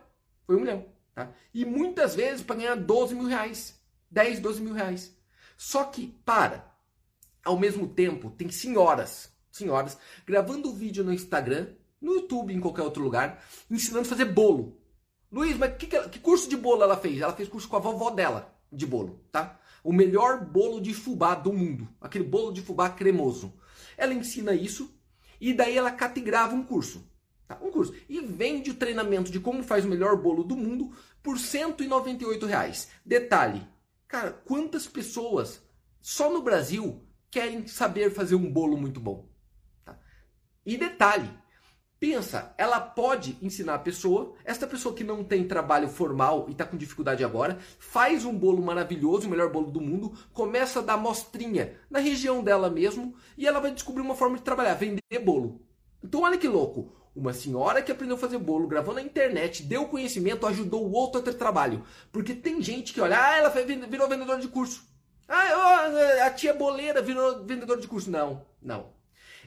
Foi 0.46 0.56
um 0.58 0.60
milhão. 0.60 0.86
Tá? 1.16 1.32
E 1.52 1.66
muitas 1.66 2.14
vezes 2.14 2.44
para 2.44 2.58
ganhar 2.58 2.76
12 2.76 3.16
mil 3.16 3.26
reais. 3.26 3.82
10, 4.12 4.42
12 4.42 4.62
mil 4.62 4.74
reais. 4.74 5.18
Só 5.58 5.86
que, 5.86 6.08
para, 6.24 6.73
ao 7.44 7.60
mesmo 7.60 7.88
tempo, 7.88 8.32
tem 8.32 8.50
senhoras, 8.50 9.34
senhoras, 9.52 9.98
gravando 10.26 10.74
vídeo 10.74 11.04
no 11.04 11.14
Instagram, 11.14 11.68
no 12.02 12.14
YouTube, 12.14 12.54
em 12.54 12.60
qualquer 12.60 12.84
outro 12.84 13.04
lugar, 13.04 13.44
ensinando 13.70 14.06
a 14.06 14.10
fazer 14.10 14.26
bolo. 14.26 14.80
Luiz, 15.32 15.58
mas 15.58 15.76
que, 15.78 15.88
que, 15.88 16.20
curso 16.20 16.48
de 16.48 16.56
bolo 16.56 16.84
ela 16.84 16.98
fez? 16.98 17.22
Ela 17.22 17.34
fez 17.34 17.50
curso 17.50 17.68
com 17.68 17.76
a 17.76 17.80
vovó 17.80 18.12
dela 18.12 18.56
de 18.72 18.86
bolo, 18.86 19.20
tá? 19.32 19.60
O 19.84 19.92
melhor 19.92 20.46
bolo 20.46 20.80
de 20.80 20.94
fubá 20.94 21.36
do 21.36 21.52
mundo. 21.52 21.88
Aquele 22.00 22.24
bolo 22.24 22.54
de 22.54 22.62
fubá 22.62 22.90
cremoso. 22.90 23.54
Ela 23.98 24.14
ensina 24.14 24.54
isso 24.54 24.94
e 25.42 25.54
daí 25.54 25.78
ela 25.78 25.92
catigrava 25.92 26.56
um 26.56 26.64
curso. 26.64 27.06
Tá? 27.48 27.60
Um 27.62 27.72
curso. 27.72 27.94
E 28.08 28.22
vende 28.22 28.72
o 28.72 28.76
treinamento 28.76 29.32
de 29.32 29.40
como 29.40 29.64
faz 29.64 29.84
o 29.84 29.90
melhor 29.90 30.16
bolo 30.16 30.44
do 30.44 30.56
mundo 30.56 30.92
por 31.22 31.38
198 31.38 32.46
reais. 32.46 32.90
Detalhe, 33.06 33.68
cara, 34.08 34.32
quantas 34.32 34.88
pessoas 34.88 35.62
só 36.02 36.32
no 36.32 36.42
Brasil 36.42 37.02
querem 37.34 37.66
saber 37.66 38.12
fazer 38.12 38.36
um 38.36 38.52
bolo 38.52 38.78
muito 38.78 39.00
bom. 39.00 39.28
Tá? 39.84 39.98
E 40.64 40.78
detalhe, 40.78 41.28
pensa, 42.00 42.54
ela 42.60 42.80
pode 42.80 43.40
ensinar 43.42 43.74
a 43.74 43.80
pessoa, 43.80 44.36
esta 44.46 44.68
pessoa 44.68 44.94
que 44.94 45.04
não 45.04 45.24
tem 45.24 45.48
trabalho 45.48 45.90
formal 45.90 46.46
e 46.48 46.52
está 46.52 46.64
com 46.64 46.78
dificuldade 46.78 47.24
agora, 47.24 47.58
faz 47.80 48.24
um 48.24 48.38
bolo 48.38 48.62
maravilhoso, 48.62 49.26
o 49.26 49.32
melhor 49.32 49.52
bolo 49.52 49.72
do 49.72 49.82
mundo, 49.82 50.14
começa 50.32 50.78
a 50.78 50.84
dar 50.84 50.96
mostrinha 50.96 51.74
na 51.90 51.98
região 51.98 52.44
dela 52.44 52.70
mesmo 52.70 53.16
e 53.36 53.48
ela 53.48 53.60
vai 53.60 53.72
descobrir 53.72 54.04
uma 54.04 54.16
forma 54.16 54.38
de 54.38 54.44
trabalhar, 54.44 54.76
vender 54.76 55.02
bolo. 55.26 55.66
Então 56.04 56.22
olha 56.22 56.38
que 56.38 56.48
louco, 56.48 56.94
uma 57.16 57.34
senhora 57.34 57.82
que 57.82 57.92
aprendeu 57.92 58.16
a 58.16 58.20
fazer 58.20 58.38
bolo, 58.38 58.68
gravou 58.68 58.94
na 58.94 59.02
internet, 59.02 59.64
deu 59.64 59.88
conhecimento, 59.88 60.46
ajudou 60.46 60.86
o 60.86 60.92
outro 60.92 61.20
a 61.20 61.24
ter 61.24 61.34
trabalho. 61.34 61.84
Porque 62.12 62.36
tem 62.36 62.62
gente 62.62 62.94
que 62.94 63.02
olha, 63.02 63.18
ah, 63.20 63.38
ela 63.38 63.50
virou 63.50 64.08
vendedora 64.08 64.40
de 64.40 64.50
curso. 64.50 64.94
Ah, 65.28 65.48
tia 66.34 66.54
boleira 66.54 67.02
virou 67.02 67.46
vendedora 67.46 67.80
de 67.80 67.88
curso. 67.88 68.12
Não, 68.12 68.46
não. 68.62 68.92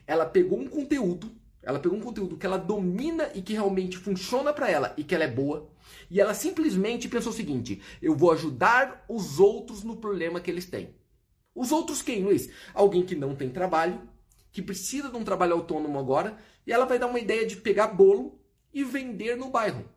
Ela 0.06 0.24
pegou 0.24 0.58
um 0.58 0.68
conteúdo, 0.68 1.30
ela 1.62 1.78
pegou 1.78 1.98
um 1.98 2.00
conteúdo 2.00 2.36
que 2.36 2.46
ela 2.46 2.58
domina 2.58 3.30
e 3.34 3.42
que 3.42 3.52
realmente 3.52 3.98
funciona 3.98 4.52
para 4.52 4.70
ela 4.70 4.94
e 4.96 5.04
que 5.04 5.14
ela 5.14 5.24
é 5.24 5.30
boa, 5.30 5.68
e 6.10 6.20
ela 6.20 6.32
simplesmente 6.32 7.08
pensou 7.08 7.32
o 7.32 7.34
seguinte: 7.34 7.82
eu 8.00 8.14
vou 8.14 8.32
ajudar 8.32 9.04
os 9.08 9.40
outros 9.40 9.82
no 9.82 9.96
problema 9.96 10.40
que 10.40 10.50
eles 10.50 10.66
têm. 10.66 10.94
Os 11.54 11.72
outros 11.72 12.02
quem, 12.02 12.22
Luiz? 12.22 12.50
Alguém 12.72 13.04
que 13.04 13.16
não 13.16 13.34
tem 13.34 13.50
trabalho, 13.50 14.00
que 14.52 14.62
precisa 14.62 15.08
de 15.08 15.16
um 15.16 15.24
trabalho 15.24 15.54
autônomo 15.54 15.98
agora, 15.98 16.38
e 16.66 16.72
ela 16.72 16.86
vai 16.86 16.98
dar 16.98 17.06
uma 17.06 17.18
ideia 17.18 17.46
de 17.46 17.56
pegar 17.56 17.88
bolo 17.88 18.40
e 18.72 18.84
vender 18.84 19.36
no 19.36 19.50
bairro. 19.50 19.88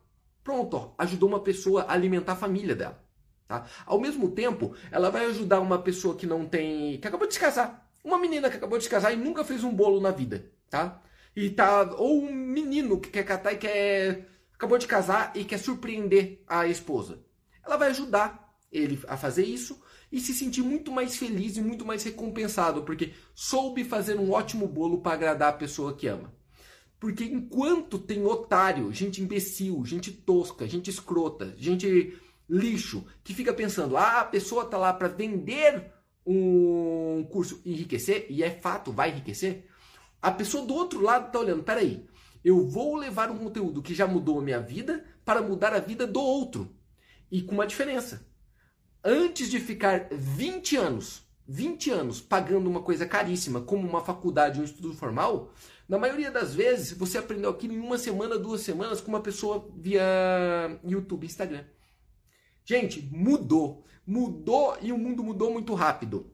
Pronto, 0.42 0.76
ó, 0.76 0.94
ajudou 0.98 1.28
uma 1.28 1.40
pessoa 1.40 1.82
a 1.82 1.92
alimentar 1.92 2.32
a 2.32 2.36
família 2.36 2.74
dela. 2.74 3.04
Tá? 3.50 3.66
Ao 3.84 4.00
mesmo 4.00 4.30
tempo, 4.30 4.76
ela 4.92 5.10
vai 5.10 5.26
ajudar 5.26 5.58
uma 5.58 5.82
pessoa 5.82 6.14
que 6.14 6.24
não 6.24 6.46
tem. 6.46 6.98
que 7.00 7.08
acabou 7.08 7.26
de 7.26 7.34
se 7.34 7.40
casar. 7.40 7.90
Uma 8.04 8.16
menina 8.16 8.48
que 8.48 8.56
acabou 8.56 8.78
de 8.78 8.84
se 8.84 8.90
casar 8.90 9.12
e 9.12 9.16
nunca 9.16 9.42
fez 9.42 9.64
um 9.64 9.74
bolo 9.74 10.00
na 10.00 10.12
vida. 10.12 10.52
Tá? 10.70 11.02
E 11.34 11.50
tá. 11.50 11.82
Ou 11.96 12.22
um 12.22 12.32
menino 12.32 13.00
que 13.00 13.10
quer 13.10 13.24
catar 13.24 13.52
e 13.52 13.56
quer. 13.56 14.28
acabou 14.54 14.78
de 14.78 14.86
casar 14.86 15.32
e 15.34 15.42
quer 15.42 15.58
surpreender 15.58 16.44
a 16.46 16.68
esposa. 16.68 17.24
Ela 17.66 17.76
vai 17.76 17.88
ajudar 17.90 18.54
ele 18.70 19.00
a 19.08 19.16
fazer 19.16 19.44
isso 19.44 19.82
e 20.12 20.20
se 20.20 20.32
sentir 20.32 20.62
muito 20.62 20.92
mais 20.92 21.16
feliz 21.16 21.56
e 21.56 21.60
muito 21.60 21.84
mais 21.84 22.04
recompensado, 22.04 22.84
porque 22.84 23.14
soube 23.34 23.82
fazer 23.82 24.16
um 24.16 24.30
ótimo 24.30 24.68
bolo 24.68 25.00
para 25.00 25.14
agradar 25.14 25.48
a 25.48 25.56
pessoa 25.56 25.96
que 25.96 26.06
ama. 26.06 26.32
Porque 27.00 27.24
enquanto 27.24 27.98
tem 27.98 28.24
otário, 28.24 28.92
gente 28.92 29.20
imbecil, 29.20 29.84
gente 29.84 30.12
tosca, 30.12 30.68
gente 30.68 30.88
escrota, 30.88 31.52
gente 31.58 32.16
lixo, 32.50 33.06
que 33.22 33.32
fica 33.32 33.52
pensando, 33.52 33.96
ah, 33.96 34.20
a 34.20 34.24
pessoa 34.24 34.64
tá 34.64 34.76
lá 34.76 34.92
para 34.92 35.08
vender 35.08 35.92
um 36.26 37.26
curso 37.30 37.62
e 37.64 37.72
enriquecer, 37.72 38.26
e 38.28 38.42
é 38.42 38.50
fato, 38.50 38.92
vai 38.92 39.10
enriquecer, 39.10 39.66
a 40.20 40.30
pessoa 40.30 40.66
do 40.66 40.74
outro 40.74 41.00
lado 41.00 41.30
tá 41.30 41.38
olhando, 41.38 41.62
peraí, 41.62 42.06
eu 42.44 42.66
vou 42.66 42.96
levar 42.96 43.30
um 43.30 43.38
conteúdo 43.38 43.82
que 43.82 43.94
já 43.94 44.06
mudou 44.06 44.38
a 44.38 44.42
minha 44.42 44.60
vida 44.60 45.04
para 45.24 45.42
mudar 45.42 45.72
a 45.72 45.78
vida 45.78 46.06
do 46.06 46.20
outro. 46.20 46.74
E 47.30 47.42
com 47.42 47.54
uma 47.54 47.66
diferença. 47.66 48.26
Antes 49.04 49.50
de 49.50 49.60
ficar 49.60 50.08
20 50.10 50.76
anos, 50.76 51.22
20 51.46 51.90
anos 51.90 52.20
pagando 52.20 52.68
uma 52.68 52.82
coisa 52.82 53.06
caríssima, 53.06 53.60
como 53.60 53.86
uma 53.86 54.00
faculdade, 54.02 54.60
um 54.60 54.64
estudo 54.64 54.92
formal, 54.94 55.52
na 55.88 55.98
maioria 55.98 56.30
das 56.30 56.54
vezes 56.54 56.92
você 56.92 57.18
aprendeu 57.18 57.50
aquilo 57.50 57.74
em 57.74 57.80
uma 57.80 57.98
semana, 57.98 58.38
duas 58.38 58.60
semanas 58.60 59.00
com 59.00 59.08
uma 59.08 59.20
pessoa 59.20 59.68
via 59.76 60.02
YouTube, 60.84 61.26
Instagram. 61.26 61.64
Gente, 62.64 63.08
mudou. 63.12 63.84
Mudou 64.06 64.76
e 64.80 64.92
o 64.92 64.98
mundo 64.98 65.22
mudou 65.22 65.52
muito 65.52 65.74
rápido. 65.74 66.30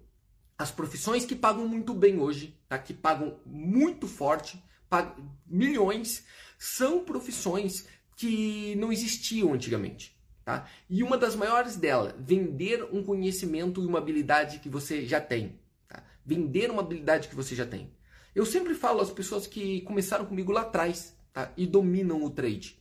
As 0.58 0.70
profissões 0.70 1.24
que 1.24 1.34
pagam 1.34 1.68
muito 1.68 1.92
bem 1.92 2.18
hoje, 2.18 2.58
tá? 2.68 2.78
que 2.78 2.94
pagam 2.94 3.38
muito 3.44 4.06
forte, 4.06 4.62
pagam 4.88 5.30
milhões, 5.46 6.24
são 6.58 7.04
profissões 7.04 7.86
que 8.16 8.74
não 8.76 8.90
existiam 8.90 9.52
antigamente. 9.52 10.16
Tá? 10.44 10.66
E 10.88 11.02
uma 11.02 11.18
das 11.18 11.34
maiores 11.34 11.76
delas, 11.76 12.14
vender 12.18 12.82
um 12.92 13.02
conhecimento 13.02 13.82
e 13.82 13.86
uma 13.86 13.98
habilidade 13.98 14.60
que 14.60 14.68
você 14.68 15.04
já 15.04 15.20
tem. 15.20 15.58
Tá? 15.88 16.02
Vender 16.24 16.70
uma 16.70 16.82
habilidade 16.82 17.28
que 17.28 17.34
você 17.34 17.54
já 17.54 17.66
tem. 17.66 17.92
Eu 18.34 18.46
sempre 18.46 18.74
falo 18.74 19.00
às 19.00 19.10
pessoas 19.10 19.46
que 19.46 19.80
começaram 19.82 20.24
comigo 20.24 20.52
lá 20.52 20.62
atrás 20.62 21.14
tá? 21.32 21.52
e 21.56 21.66
dominam 21.66 22.22
o 22.22 22.30
trade, 22.30 22.78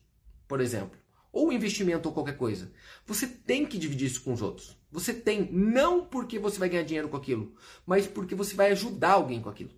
por 0.48 0.62
exemplo 0.62 1.05
ou 1.36 1.52
investimento 1.52 2.08
ou 2.08 2.14
qualquer 2.14 2.38
coisa. 2.38 2.72
Você 3.06 3.28
tem 3.28 3.66
que 3.66 3.78
dividir 3.78 4.08
isso 4.08 4.24
com 4.24 4.32
os 4.32 4.42
outros. 4.42 4.78
Você 4.90 5.14
tem, 5.14 5.52
não 5.52 6.06
porque 6.06 6.40
você 6.40 6.58
vai 6.58 6.70
ganhar 6.70 6.84
dinheiro 6.84 7.10
com 7.10 7.18
aquilo, 7.18 7.54
mas 7.86 8.08
porque 8.08 8.34
você 8.34 8.56
vai 8.56 8.72
ajudar 8.72 9.12
alguém 9.12 9.42
com 9.42 9.50
aquilo. 9.50 9.72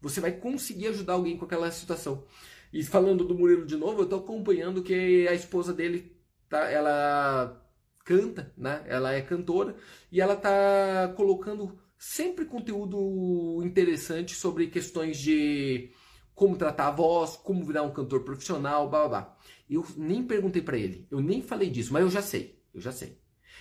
Você 0.00 0.20
vai 0.20 0.32
conseguir 0.32 0.88
ajudar 0.88 1.12
alguém 1.12 1.36
com 1.36 1.44
aquela 1.44 1.70
situação. 1.70 2.24
E 2.72 2.82
falando 2.82 3.24
do 3.24 3.38
Murilo 3.38 3.64
de 3.64 3.76
novo, 3.76 4.00
eu 4.00 4.04
estou 4.04 4.18
acompanhando 4.18 4.82
que 4.82 5.28
a 5.28 5.34
esposa 5.34 5.72
dele, 5.72 6.16
tá, 6.48 6.68
ela 6.68 7.64
canta, 8.04 8.52
né? 8.56 8.82
Ela 8.88 9.12
é 9.14 9.22
cantora 9.22 9.76
e 10.10 10.20
ela 10.20 10.34
tá 10.34 11.14
colocando 11.16 11.78
sempre 11.96 12.44
conteúdo 12.44 13.62
interessante 13.64 14.34
sobre 14.34 14.66
questões 14.66 15.16
de 15.16 15.92
como 16.34 16.56
tratar 16.56 16.88
a 16.88 16.90
voz, 16.90 17.36
como 17.36 17.64
virar 17.64 17.82
um 17.82 17.92
cantor 17.92 18.24
profissional, 18.24 18.90
blá 18.90 19.06
blá 19.06 19.08
blá. 19.08 19.33
Eu 19.68 19.84
nem 19.96 20.22
perguntei 20.22 20.62
para 20.62 20.76
ele, 20.76 21.06
eu 21.10 21.20
nem 21.20 21.42
falei 21.42 21.70
disso, 21.70 21.92
mas 21.92 22.02
eu 22.02 22.10
já 22.10 22.22
sei, 22.22 22.60
eu 22.72 22.80
já 22.80 22.92
sei. 22.92 23.18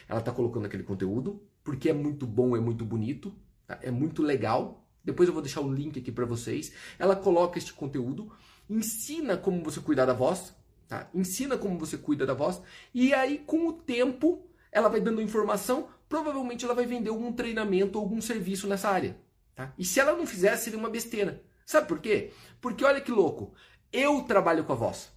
Ela 0.07 0.21
tá 0.21 0.31
colocando 0.31 0.65
aquele 0.65 0.83
conteúdo 0.83 1.41
porque 1.63 1.89
é 1.89 1.93
muito 1.93 2.27
bom, 2.27 2.55
é 2.55 2.59
muito 2.59 2.83
bonito, 2.83 3.33
tá? 3.65 3.79
é 3.81 3.89
muito 3.89 4.21
legal. 4.21 4.85
Depois 5.03 5.27
eu 5.27 5.33
vou 5.33 5.41
deixar 5.41 5.61
o 5.61 5.73
link 5.73 5.99
aqui 5.99 6.11
para 6.11 6.25
vocês. 6.25 6.73
Ela 6.99 7.15
coloca 7.15 7.57
este 7.57 7.73
conteúdo, 7.73 8.31
ensina 8.69 9.37
como 9.37 9.63
você 9.63 9.79
cuidar 9.79 10.05
da 10.05 10.13
voz, 10.13 10.53
tá? 10.87 11.09
Ensina 11.13 11.57
como 11.57 11.77
você 11.79 11.97
cuida 11.97 12.25
da 12.25 12.33
voz 12.33 12.61
e 12.93 13.13
aí 13.13 13.39
com 13.39 13.67
o 13.67 13.73
tempo 13.73 14.47
ela 14.71 14.89
vai 14.89 14.99
dando 14.99 15.21
informação, 15.21 15.87
provavelmente 16.09 16.65
ela 16.65 16.73
vai 16.73 16.85
vender 16.85 17.09
algum 17.09 17.31
treinamento, 17.31 17.99
algum 17.99 18.19
serviço 18.19 18.67
nessa 18.67 18.89
área, 18.89 19.17
tá? 19.55 19.73
E 19.77 19.85
se 19.85 19.99
ela 19.99 20.13
não 20.13 20.25
fizesse, 20.25 20.65
seria 20.65 20.79
uma 20.79 20.89
besteira. 20.89 21.43
Sabe 21.65 21.87
por 21.87 21.99
quê? 21.99 22.31
Porque 22.59 22.83
olha 22.83 22.99
que 22.99 23.11
louco, 23.11 23.53
eu 23.91 24.23
trabalho 24.23 24.63
com 24.63 24.73
a 24.73 24.75
voz. 24.75 25.12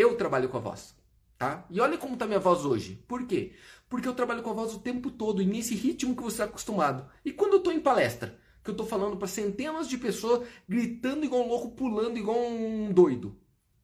Eu 0.00 0.16
trabalho 0.16 0.48
com 0.48 0.56
a 0.56 0.60
voz, 0.60 0.94
tá? 1.36 1.66
E 1.68 1.78
olha 1.78 1.98
como 1.98 2.16
tá 2.16 2.26
minha 2.26 2.38
voz 2.40 2.64
hoje. 2.64 3.04
Por 3.06 3.26
quê? 3.26 3.52
Porque 3.86 4.08
eu 4.08 4.14
trabalho 4.14 4.42
com 4.42 4.48
a 4.48 4.54
voz 4.54 4.72
o 4.72 4.78
tempo 4.78 5.10
todo 5.10 5.42
e 5.42 5.44
nesse 5.44 5.74
ritmo 5.74 6.16
que 6.16 6.22
você 6.22 6.36
está 6.36 6.44
acostumado. 6.44 7.06
E 7.22 7.30
quando 7.30 7.52
eu 7.52 7.58
estou 7.58 7.70
em 7.70 7.80
palestra, 7.80 8.40
que 8.64 8.70
eu 8.70 8.72
estou 8.72 8.86
falando 8.86 9.18
para 9.18 9.28
centenas 9.28 9.86
de 9.86 9.98
pessoas 9.98 10.48
gritando 10.66 11.26
igual 11.26 11.42
um 11.42 11.48
louco, 11.48 11.72
pulando 11.72 12.16
igual 12.16 12.38
um 12.40 12.90
doido. 12.90 13.36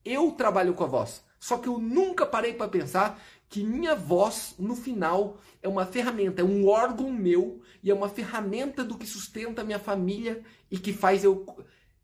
Eu 0.03 0.31
trabalho 0.31 0.73
com 0.73 0.85
a 0.85 0.87
voz. 0.87 1.23
Só 1.39 1.59
que 1.59 1.69
eu 1.69 1.79
nunca 1.79 2.25
parei 2.25 2.55
para 2.55 2.67
pensar 2.67 3.23
que 3.47 3.63
minha 3.63 3.95
voz, 3.95 4.55
no 4.59 4.75
final, 4.75 5.37
é 5.63 5.69
uma 5.69 5.85
ferramenta, 5.85 6.41
é 6.41 6.45
um 6.47 6.67
órgão 6.67 7.13
meu 7.13 7.61
e 7.83 7.91
é 7.91 7.95
uma 7.95 8.09
ferramenta 8.09 8.83
do 8.83 8.97
que 8.97 9.07
sustenta 9.07 9.61
a 9.61 9.65
minha 9.65 9.79
família 9.79 10.43
e 10.71 10.79
que 10.79 10.95
faz 10.95 11.25
eu 11.25 11.45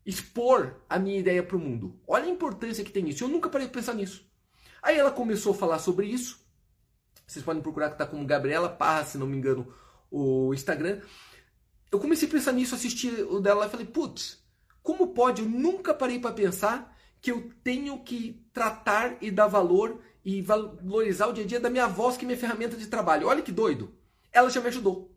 expor 0.05 0.81
a 0.89 0.99
minha 0.99 1.19
ideia 1.19 1.43
para 1.43 1.57
o 1.57 1.59
mundo. 1.59 1.99
Olha 2.07 2.25
a 2.25 2.29
importância 2.29 2.83
que 2.83 2.91
tem 2.91 3.07
isso. 3.09 3.23
Eu 3.23 3.27
nunca 3.27 3.49
parei 3.49 3.67
de 3.67 3.73
pensar 3.73 3.93
nisso. 3.93 4.25
Aí 4.81 4.97
ela 4.97 5.11
começou 5.11 5.53
a 5.53 5.55
falar 5.55 5.79
sobre 5.79 6.07
isso. 6.07 6.43
Vocês 7.25 7.43
podem 7.43 7.61
procurar 7.61 7.87
que 7.87 7.95
está 7.95 8.05
como 8.05 8.25
Gabriela 8.25 8.69
Parra, 8.69 9.05
se 9.05 9.17
não 9.17 9.25
me 9.25 9.37
engano, 9.37 9.73
o 10.11 10.53
Instagram. 10.53 11.01
Eu 11.91 11.99
comecei 11.99 12.27
a 12.27 12.31
pensar 12.31 12.51
nisso, 12.51 12.75
assistir 12.75 13.25
o 13.29 13.39
dela 13.39 13.65
e 13.65 13.69
falei, 13.69 13.85
putz, 13.85 14.43
como 14.81 15.13
pode? 15.13 15.41
Eu 15.41 15.47
nunca 15.47 15.93
parei 15.93 16.19
para 16.19 16.33
pensar 16.33 16.97
que 17.21 17.31
eu 17.31 17.49
tenho 17.63 18.03
que 18.03 18.45
tratar 18.51 19.17
e 19.21 19.31
dar 19.31 19.47
valor 19.47 20.01
e 20.25 20.41
valorizar 20.41 21.27
o 21.27 21.33
dia 21.33 21.43
a 21.43 21.47
dia 21.47 21.59
da 21.59 21.69
minha 21.69 21.87
voz, 21.87 22.17
que 22.17 22.25
é 22.25 22.27
minha 22.27 22.37
ferramenta 22.37 22.75
de 22.75 22.87
trabalho. 22.87 23.27
Olha 23.27 23.41
que 23.41 23.51
doido. 23.51 23.95
Ela 24.31 24.49
já 24.49 24.59
me 24.59 24.67
ajudou. 24.67 25.15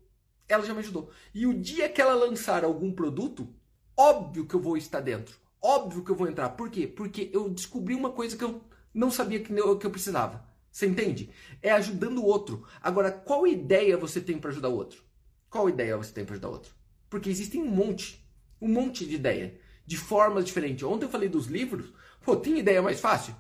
Ela 0.49 0.65
já 0.65 0.73
me 0.73 0.81
ajudou. 0.81 1.11
E 1.35 1.47
o 1.47 1.55
dia 1.55 1.89
que 1.89 2.01
ela 2.01 2.15
lançar 2.15 2.63
algum 2.63 2.93
produto, 2.93 3.53
Óbvio 3.97 4.47
que 4.47 4.55
eu 4.55 4.61
vou 4.61 4.77
estar 4.77 5.01
dentro. 5.01 5.37
Óbvio 5.63 6.05
que 6.05 6.11
eu 6.11 6.17
vou 6.17 6.29
entrar. 6.29 6.51
Por 6.51 6.71
quê? 6.71 6.87
Porque 6.87 7.31
eu 7.33 7.49
descobri 7.49 7.95
uma 7.95 8.11
coisa 8.11 8.37
que 8.37 8.45
eu 8.45 8.61
não 8.93 9.11
sabia 9.11 9.41
que 9.41 9.53
eu, 9.53 9.79
precisava. 9.91 10.45
Você 10.71 10.87
entende? 10.87 11.31
É 11.63 11.71
ajudando 11.73 12.19
o 12.19 12.25
outro. 12.25 12.67
Agora, 12.83 13.11
qual 13.11 13.47
ideia 13.47 13.97
você 13.97 14.21
tem 14.21 14.39
para 14.39 14.51
ajudar 14.51 14.69
o 14.69 14.75
outro? 14.75 15.03
Qual 15.49 15.69
ideia 15.69 15.97
você 15.97 16.13
tem 16.13 16.25
para 16.25 16.35
ajudar 16.35 16.49
o 16.51 16.53
outro? 16.53 16.75
Porque 17.09 17.31
existem 17.31 17.63
um 17.63 17.71
monte, 17.71 18.23
um 18.61 18.69
monte 18.69 19.07
de 19.07 19.15
ideia, 19.15 19.59
de 19.87 19.97
formas 19.97 20.45
diferentes. 20.45 20.85
Ontem 20.85 21.07
eu 21.07 21.11
falei 21.11 21.29
dos 21.29 21.47
livros. 21.47 21.93
Pô, 22.23 22.37
tem 22.37 22.59
ideia 22.59 22.83
mais 22.83 23.01
fácil? 23.01 23.35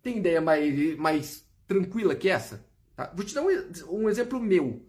Tem 0.00 0.18
ideia 0.18 0.40
mais, 0.40 0.96
mais 0.96 1.44
tranquila 1.66 2.14
que 2.14 2.28
essa? 2.28 2.64
Tá? 2.94 3.12
Vou 3.14 3.24
te 3.24 3.34
dar 3.34 3.42
um, 3.42 3.48
um 3.90 4.08
exemplo 4.08 4.38
meu. 4.38 4.86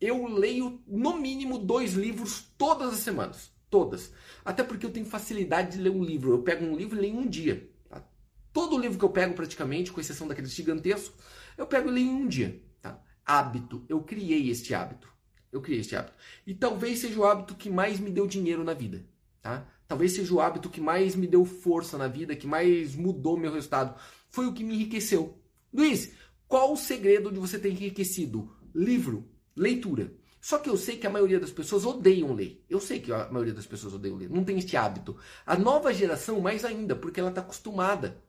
Eu 0.00 0.26
leio 0.26 0.80
no 0.86 1.16
mínimo 1.16 1.58
dois 1.58 1.94
livros 1.94 2.46
todas 2.56 2.92
as 2.92 3.00
semanas. 3.00 3.51
Todas. 3.72 4.12
Até 4.44 4.62
porque 4.62 4.84
eu 4.84 4.90
tenho 4.90 5.06
facilidade 5.06 5.78
de 5.78 5.82
ler 5.82 5.88
um 5.88 6.04
livro. 6.04 6.30
Eu 6.30 6.42
pego 6.42 6.62
um 6.62 6.76
livro 6.76 6.98
e 6.98 7.00
leio 7.00 7.14
em 7.14 7.18
um 7.20 7.26
dia. 7.26 7.70
Tá? 7.88 8.04
Todo 8.52 8.78
livro 8.78 8.98
que 8.98 9.04
eu 9.06 9.08
pego, 9.08 9.32
praticamente, 9.32 9.90
com 9.90 9.98
exceção 9.98 10.28
daqueles 10.28 10.52
gigantescos, 10.52 11.14
eu 11.56 11.66
pego 11.66 11.88
e 11.88 11.92
leio 11.92 12.08
em 12.08 12.14
um 12.16 12.28
dia. 12.28 12.62
Tá? 12.82 13.02
Hábito. 13.24 13.82
Eu 13.88 14.02
criei 14.02 14.50
este 14.50 14.74
hábito. 14.74 15.08
Eu 15.50 15.62
criei 15.62 15.80
este 15.80 15.96
hábito. 15.96 16.12
E 16.46 16.54
talvez 16.54 16.98
seja 16.98 17.18
o 17.18 17.24
hábito 17.24 17.54
que 17.54 17.70
mais 17.70 17.98
me 17.98 18.10
deu 18.10 18.26
dinheiro 18.26 18.62
na 18.62 18.74
vida. 18.74 19.06
Tá? 19.40 19.66
Talvez 19.88 20.12
seja 20.12 20.34
o 20.34 20.40
hábito 20.42 20.68
que 20.68 20.80
mais 20.80 21.16
me 21.16 21.26
deu 21.26 21.46
força 21.46 21.96
na 21.96 22.08
vida, 22.08 22.36
que 22.36 22.46
mais 22.46 22.94
mudou 22.94 23.38
meu 23.38 23.54
resultado. 23.54 23.98
Foi 24.28 24.44
o 24.44 24.52
que 24.52 24.62
me 24.62 24.74
enriqueceu. 24.74 25.40
Luiz, 25.72 26.12
qual 26.46 26.74
o 26.74 26.76
segredo 26.76 27.32
de 27.32 27.38
você 27.38 27.58
ter 27.58 27.70
enriquecido? 27.70 28.54
Livro, 28.74 29.26
leitura. 29.56 30.12
Só 30.42 30.58
que 30.58 30.68
eu 30.68 30.76
sei 30.76 30.96
que 30.96 31.06
a 31.06 31.10
maioria 31.10 31.38
das 31.38 31.52
pessoas 31.52 31.86
odeiam 31.86 32.34
ler. 32.34 32.64
Eu 32.68 32.80
sei 32.80 32.98
que 32.98 33.12
a 33.12 33.30
maioria 33.30 33.54
das 33.54 33.64
pessoas 33.64 33.94
odeiam 33.94 34.16
ler. 34.16 34.28
Não 34.28 34.42
tem 34.42 34.58
este 34.58 34.76
hábito. 34.76 35.16
A 35.46 35.56
nova 35.56 35.94
geração, 35.94 36.40
mais 36.40 36.64
ainda, 36.64 36.96
porque 36.96 37.20
ela 37.20 37.28
está 37.28 37.40
acostumada 37.40 38.20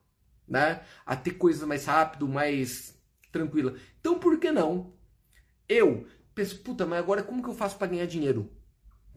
né, 0.47 0.83
a 1.03 1.15
ter 1.15 1.31
coisas 1.31 1.67
mais 1.67 1.85
rápido, 1.85 2.27
mais 2.27 2.95
tranquila. 3.31 3.73
Então, 3.99 4.19
por 4.19 4.37
que 4.37 4.51
não? 4.51 4.93
Eu 5.67 6.05
penso, 6.35 6.59
puta, 6.59 6.85
mas 6.85 6.99
agora 6.99 7.23
como 7.23 7.41
que 7.41 7.49
eu 7.49 7.55
faço 7.55 7.79
para 7.79 7.87
ganhar 7.87 8.05
dinheiro? 8.05 8.47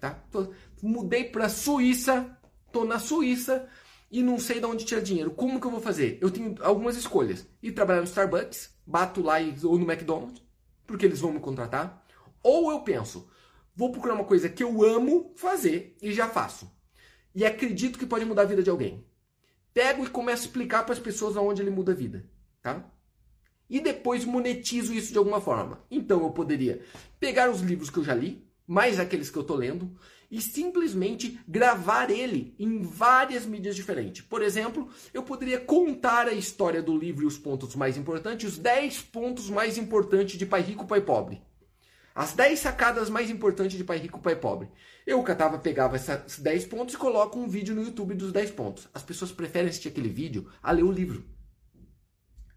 Tá? 0.00 0.12
Tô, 0.30 0.54
mudei 0.82 1.24
para 1.24 1.50
Suíça, 1.50 2.34
tô 2.72 2.86
na 2.86 2.98
Suíça 2.98 3.68
e 4.10 4.22
não 4.22 4.38
sei 4.38 4.58
de 4.58 4.64
onde 4.64 4.86
tirar 4.86 5.02
dinheiro. 5.02 5.32
Como 5.32 5.60
que 5.60 5.66
eu 5.66 5.70
vou 5.70 5.80
fazer? 5.80 6.16
Eu 6.22 6.30
tenho 6.30 6.54
algumas 6.62 6.96
escolhas. 6.96 7.46
Ir 7.62 7.72
trabalhar 7.72 8.00
no 8.00 8.06
Starbucks, 8.06 8.74
bato 8.86 9.20
lá 9.20 9.38
e, 9.38 9.54
ou 9.64 9.78
no 9.78 9.84
McDonald's, 9.84 10.42
porque 10.86 11.04
eles 11.04 11.20
vão 11.20 11.34
me 11.34 11.40
contratar 11.40 12.05
ou 12.46 12.70
eu 12.70 12.80
penso, 12.80 13.28
vou 13.74 13.90
procurar 13.90 14.14
uma 14.14 14.24
coisa 14.24 14.48
que 14.48 14.62
eu 14.62 14.84
amo 14.84 15.32
fazer 15.34 15.96
e 16.00 16.12
já 16.12 16.28
faço. 16.28 16.70
E 17.34 17.44
acredito 17.44 17.98
que 17.98 18.06
pode 18.06 18.24
mudar 18.24 18.42
a 18.42 18.46
vida 18.46 18.62
de 18.62 18.70
alguém. 18.70 19.04
Pego 19.74 20.04
e 20.04 20.08
começo 20.08 20.44
a 20.44 20.46
explicar 20.46 20.84
para 20.84 20.92
as 20.92 21.00
pessoas 21.00 21.36
aonde 21.36 21.60
ele 21.60 21.70
muda 21.70 21.90
a 21.90 21.94
vida, 21.94 22.24
tá? 22.62 22.88
E 23.68 23.80
depois 23.80 24.24
monetizo 24.24 24.94
isso 24.94 25.10
de 25.10 25.18
alguma 25.18 25.40
forma. 25.40 25.84
Então 25.90 26.22
eu 26.22 26.30
poderia 26.30 26.80
pegar 27.18 27.50
os 27.50 27.60
livros 27.60 27.90
que 27.90 27.98
eu 27.98 28.04
já 28.04 28.14
li, 28.14 28.48
mais 28.64 29.00
aqueles 29.00 29.28
que 29.28 29.36
eu 29.36 29.42
estou 29.42 29.56
lendo, 29.56 29.98
e 30.30 30.40
simplesmente 30.40 31.40
gravar 31.48 32.10
ele 32.10 32.54
em 32.60 32.80
várias 32.80 33.44
mídias 33.44 33.74
diferentes. 33.74 34.22
Por 34.22 34.40
exemplo, 34.40 34.88
eu 35.12 35.24
poderia 35.24 35.58
contar 35.58 36.28
a 36.28 36.32
história 36.32 36.80
do 36.80 36.96
livro 36.96 37.24
e 37.24 37.26
os 37.26 37.36
pontos 37.36 37.74
mais 37.74 37.96
importantes, 37.96 38.52
os 38.52 38.58
10 38.58 39.02
pontos 39.02 39.50
mais 39.50 39.76
importantes 39.76 40.38
de 40.38 40.46
Pai 40.46 40.62
Rico, 40.62 40.86
Pai 40.86 41.00
Pobre. 41.00 41.42
As 42.16 42.32
10 42.32 42.58
sacadas 42.58 43.10
mais 43.10 43.28
importantes 43.28 43.76
de 43.76 43.84
Pai 43.84 43.98
Rico, 43.98 44.18
Pai 44.18 44.34
Pobre. 44.34 44.70
Eu 45.06 45.22
catava, 45.22 45.58
pegava 45.58 45.96
esses 45.96 46.38
10 46.38 46.64
pontos 46.64 46.94
e 46.94 46.96
coloco 46.96 47.38
um 47.38 47.46
vídeo 47.46 47.74
no 47.74 47.82
YouTube 47.82 48.14
dos 48.14 48.32
10 48.32 48.52
pontos. 48.52 48.88
As 48.94 49.02
pessoas 49.02 49.30
preferem 49.30 49.68
assistir 49.68 49.88
aquele 49.88 50.08
vídeo 50.08 50.50
a 50.62 50.72
ler 50.72 50.84
o 50.84 50.90
livro. 50.90 51.26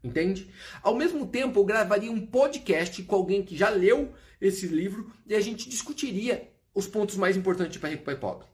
Entende? 0.01 0.49
Ao 0.81 0.95
mesmo 0.95 1.27
tempo, 1.27 1.59
eu 1.59 1.65
gravaria 1.65 2.09
um 2.09 2.25
podcast 2.25 3.03
com 3.03 3.15
alguém 3.17 3.43
que 3.43 3.57
já 3.57 3.67
leu 3.67 4.13
esse 4.39 4.65
livro 4.65 5.11
e 5.27 5.35
a 5.35 5.41
gente 5.41 5.67
discutiria 5.67 6.49
os 6.73 6.87
pontos 6.87 7.17
mais 7.17 7.35
importantes 7.35 7.73
de 7.73 7.79
Pai 7.79 7.91
Rico, 7.91 8.05
Pai 8.05 8.15
Pobre. 8.15 8.47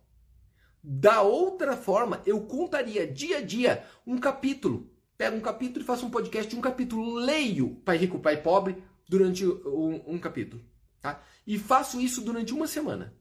Da 0.84 1.22
outra 1.22 1.78
forma, 1.78 2.24
eu 2.26 2.42
contaria 2.48 3.06
dia 3.06 3.38
a 3.38 3.42
dia 3.42 3.86
um 4.08 4.18
capítulo. 4.18 4.90
Pego 5.16 5.38
um 5.38 5.42
capítulo 5.42 5.84
e 5.84 5.88
faço 5.88 6.04
um 6.04 6.10
podcast 6.10 6.50
de 6.50 6.56
um 6.56 6.62
capítulo. 6.62 7.14
Leio 7.14 7.76
Pai 7.86 7.96
Rico, 7.96 8.18
Pai 8.18 8.42
Pobre 8.42 8.82
durante 9.08 9.46
um, 9.46 10.02
um 10.08 10.18
capítulo. 10.18 10.64
Tá? 11.06 11.22
E 11.46 11.60
faço 11.60 12.02
isso 12.02 12.20
durante 12.22 12.52
uma 12.52 12.66
semana. 12.66 13.14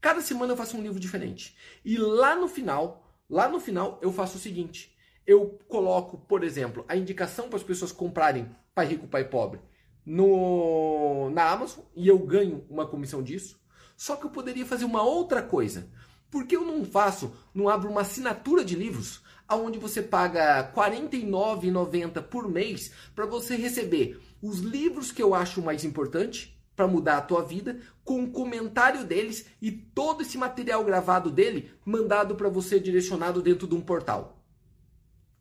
Cada 0.00 0.20
semana 0.20 0.52
eu 0.52 0.56
faço 0.56 0.76
um 0.76 0.82
livro 0.82 0.98
diferente. 0.98 1.56
E 1.84 1.96
lá 1.96 2.34
no 2.34 2.48
final, 2.48 3.16
lá 3.30 3.48
no 3.48 3.60
final, 3.60 4.00
eu 4.02 4.12
faço 4.12 4.38
o 4.38 4.40
seguinte. 4.40 4.92
Eu 5.24 5.56
coloco, 5.68 6.18
por 6.18 6.42
exemplo, 6.42 6.84
a 6.88 6.96
indicação 6.96 7.48
para 7.48 7.58
as 7.58 7.62
pessoas 7.62 7.92
comprarem 7.92 8.50
Pai 8.74 8.86
Rico, 8.86 9.06
Pai 9.06 9.22
Pobre 9.22 9.60
no, 10.04 11.30
na 11.30 11.48
Amazon 11.48 11.84
e 11.94 12.08
eu 12.08 12.18
ganho 12.18 12.66
uma 12.68 12.88
comissão 12.88 13.22
disso. 13.22 13.56
Só 13.96 14.16
que 14.16 14.26
eu 14.26 14.30
poderia 14.30 14.66
fazer 14.66 14.84
uma 14.84 15.04
outra 15.04 15.40
coisa. 15.40 15.88
Por 16.28 16.44
que 16.44 16.56
eu 16.56 16.64
não 16.64 16.84
faço, 16.84 17.32
não 17.54 17.68
abro 17.68 17.88
uma 17.88 18.00
assinatura 18.00 18.64
de 18.64 18.74
livros 18.74 19.22
onde 19.48 19.78
você 19.78 20.02
paga 20.02 20.62
R$ 20.62 20.72
49,90 20.72 22.20
por 22.22 22.48
mês 22.48 22.90
para 23.14 23.26
você 23.26 23.54
receber 23.54 24.20
os 24.42 24.58
livros 24.58 25.12
que 25.12 25.22
eu 25.22 25.36
acho 25.36 25.62
mais 25.62 25.84
importante 25.84 26.58
para 26.82 26.90
mudar 26.90 27.18
a 27.18 27.22
tua 27.22 27.44
vida, 27.44 27.78
com 28.02 28.18
um 28.22 28.32
comentário 28.32 29.04
deles 29.04 29.46
e 29.60 29.70
todo 29.70 30.22
esse 30.22 30.36
material 30.36 30.82
gravado 30.82 31.30
dele 31.30 31.70
mandado 31.84 32.34
para 32.34 32.48
você 32.48 32.80
direcionado 32.80 33.40
dentro 33.40 33.68
de 33.68 33.74
um 33.76 33.80
portal. 33.80 34.42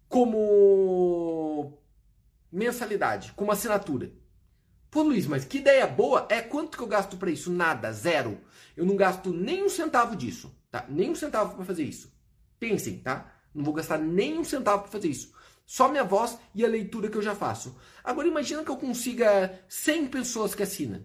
Como 0.08 1.80
mensalidade, 2.52 3.34
como 3.36 3.52
assinatura. 3.52 4.12
Pô, 4.92 5.02
Luiz, 5.02 5.26
mas 5.26 5.44
que 5.44 5.58
ideia 5.58 5.88
boa! 5.88 6.28
É 6.30 6.42
quanto 6.42 6.78
que 6.78 6.84
eu 6.84 6.88
gasto 6.88 7.18
para 7.18 7.32
isso? 7.32 7.52
Nada, 7.52 7.92
zero. 7.92 8.40
Eu 8.78 8.86
não 8.86 8.96
gasto 8.96 9.34
nem 9.34 9.64
um 9.64 9.70
centavo 9.70 10.16
disso, 10.16 10.56
tá? 10.70 10.86
Nem 10.88 11.10
um 11.10 11.16
centavo 11.16 11.56
para 11.56 11.66
fazer 11.66 11.86
isso. 11.86 12.14
Pensem, 12.60 13.00
tá? 13.00 13.34
Não 13.52 13.64
vou 13.64 13.74
gastar 13.74 13.98
nem 13.98 14.38
um 14.38 14.44
centavo 14.44 14.84
para 14.84 14.92
fazer 14.92 15.08
isso. 15.08 15.34
Só 15.66 15.88
minha 15.88 16.04
voz 16.04 16.38
e 16.54 16.64
a 16.64 16.68
leitura 16.68 17.10
que 17.10 17.18
eu 17.18 17.22
já 17.22 17.34
faço. 17.34 17.76
Agora 18.04 18.28
imagina 18.28 18.64
que 18.64 18.70
eu 18.70 18.78
consiga 18.78 19.60
100 19.68 20.08
pessoas 20.08 20.54
que 20.54 20.62
assinam. 20.62 21.02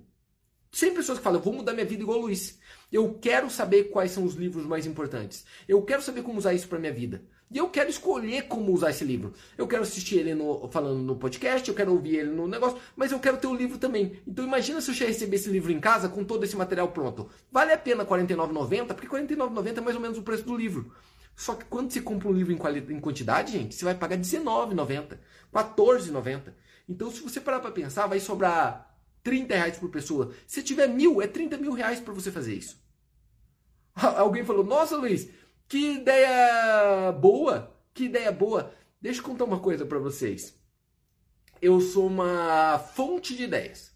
100 0.76 0.92
pessoas 0.92 1.16
que 1.16 1.24
falam, 1.24 1.40
eu 1.40 1.44
vou 1.44 1.54
mudar 1.54 1.72
minha 1.72 1.86
vida 1.86 2.02
igual 2.02 2.18
o 2.18 2.22
Luiz. 2.22 2.58
Eu 2.92 3.18
quero 3.18 3.48
saber 3.48 3.84
quais 3.84 4.10
são 4.10 4.24
os 4.24 4.34
livros 4.34 4.66
mais 4.66 4.84
importantes. 4.84 5.46
Eu 5.66 5.80
quero 5.80 6.02
saber 6.02 6.22
como 6.22 6.38
usar 6.38 6.52
isso 6.52 6.68
para 6.68 6.78
minha 6.78 6.92
vida. 6.92 7.22
E 7.50 7.56
eu 7.56 7.70
quero 7.70 7.88
escolher 7.88 8.42
como 8.42 8.74
usar 8.74 8.90
esse 8.90 9.02
livro. 9.02 9.32
Eu 9.56 9.66
quero 9.66 9.84
assistir 9.84 10.18
ele 10.18 10.34
no, 10.34 10.68
falando 10.68 11.00
no 11.00 11.16
podcast, 11.16 11.66
eu 11.66 11.74
quero 11.74 11.92
ouvir 11.92 12.16
ele 12.16 12.30
no 12.30 12.46
negócio, 12.46 12.78
mas 12.94 13.10
eu 13.10 13.18
quero 13.18 13.38
ter 13.38 13.46
o 13.46 13.54
livro 13.54 13.78
também. 13.78 14.20
Então 14.26 14.44
imagina 14.44 14.82
se 14.82 14.90
eu 14.90 14.94
já 14.94 15.06
receber 15.06 15.36
esse 15.36 15.48
livro 15.48 15.72
em 15.72 15.80
casa 15.80 16.10
com 16.10 16.22
todo 16.22 16.44
esse 16.44 16.54
material 16.54 16.88
pronto. 16.88 17.30
Vale 17.50 17.72
a 17.72 17.78
pena 17.78 18.02
R$ 18.02 18.10
49,90? 18.10 18.88
Porque 18.88 19.08
R$ 19.08 19.22
49,90 19.22 19.78
é 19.78 19.80
mais 19.80 19.96
ou 19.96 20.02
menos 20.02 20.18
o 20.18 20.22
preço 20.22 20.44
do 20.44 20.54
livro. 20.54 20.92
Só 21.34 21.54
que 21.54 21.64
quando 21.64 21.90
você 21.90 22.02
compra 22.02 22.28
um 22.28 22.32
livro 22.32 22.52
em, 22.52 22.94
em 22.94 23.00
quantidade, 23.00 23.52
gente, 23.52 23.74
você 23.74 23.84
vai 23.86 23.94
pagar 23.94 24.16
R$19,90, 24.16 25.12
R$14,90. 25.54 26.52
Então, 26.86 27.10
se 27.10 27.22
você 27.22 27.40
parar 27.40 27.60
para 27.60 27.70
pensar, 27.70 28.06
vai 28.06 28.20
sobrar 28.20 28.95
30 29.26 29.56
reais 29.56 29.76
por 29.76 29.90
pessoa. 29.90 30.32
Se 30.46 30.62
tiver 30.62 30.86
mil, 30.86 31.20
é 31.20 31.26
30 31.26 31.58
mil 31.58 31.72
reais 31.72 31.98
para 31.98 32.14
você 32.14 32.30
fazer 32.30 32.54
isso. 32.54 32.80
Alguém 33.92 34.44
falou, 34.44 34.62
nossa 34.62 34.96
Luiz, 34.96 35.28
que 35.66 35.94
ideia 35.94 37.10
boa, 37.10 37.76
que 37.92 38.04
ideia 38.04 38.30
boa. 38.30 38.72
Deixa 39.02 39.18
eu 39.18 39.24
contar 39.24 39.44
uma 39.44 39.58
coisa 39.58 39.84
para 39.84 39.98
vocês. 39.98 40.56
Eu 41.60 41.80
sou 41.80 42.06
uma 42.06 42.78
fonte 42.78 43.34
de 43.34 43.42
ideias. 43.42 43.92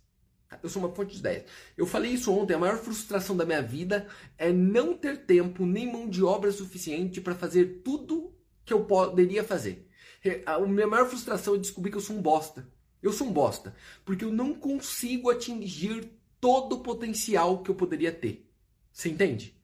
Eu 0.64 0.68
sou 0.68 0.82
uma 0.82 0.92
fonte 0.92 1.12
de 1.12 1.20
ideias. 1.20 1.44
Eu 1.76 1.86
falei 1.86 2.10
isso 2.10 2.32
ontem, 2.32 2.54
a 2.54 2.58
maior 2.58 2.78
frustração 2.78 3.36
da 3.36 3.46
minha 3.46 3.62
vida 3.62 4.08
é 4.36 4.52
não 4.52 4.96
ter 4.96 5.26
tempo 5.26 5.64
nem 5.64 5.92
mão 5.92 6.08
de 6.08 6.24
obra 6.24 6.50
suficiente 6.50 7.20
para 7.20 7.36
fazer 7.36 7.82
tudo 7.84 8.34
que 8.64 8.72
eu 8.72 8.84
poderia 8.84 9.44
fazer. 9.44 9.88
A 10.44 10.58
minha 10.58 10.88
maior 10.88 11.08
frustração 11.08 11.54
é 11.54 11.58
descobrir 11.58 11.92
que 11.92 11.98
eu 11.98 12.02
sou 12.02 12.16
um 12.16 12.20
bosta. 12.20 12.68
Eu 13.02 13.12
sou 13.12 13.26
um 13.26 13.32
bosta, 13.32 13.74
porque 14.04 14.24
eu 14.24 14.32
não 14.32 14.54
consigo 14.54 15.30
atingir 15.30 16.10
todo 16.40 16.76
o 16.76 16.80
potencial 16.80 17.62
que 17.62 17.70
eu 17.70 17.74
poderia 17.74 18.12
ter. 18.12 18.50
Você 18.92 19.08
entende? 19.08 19.56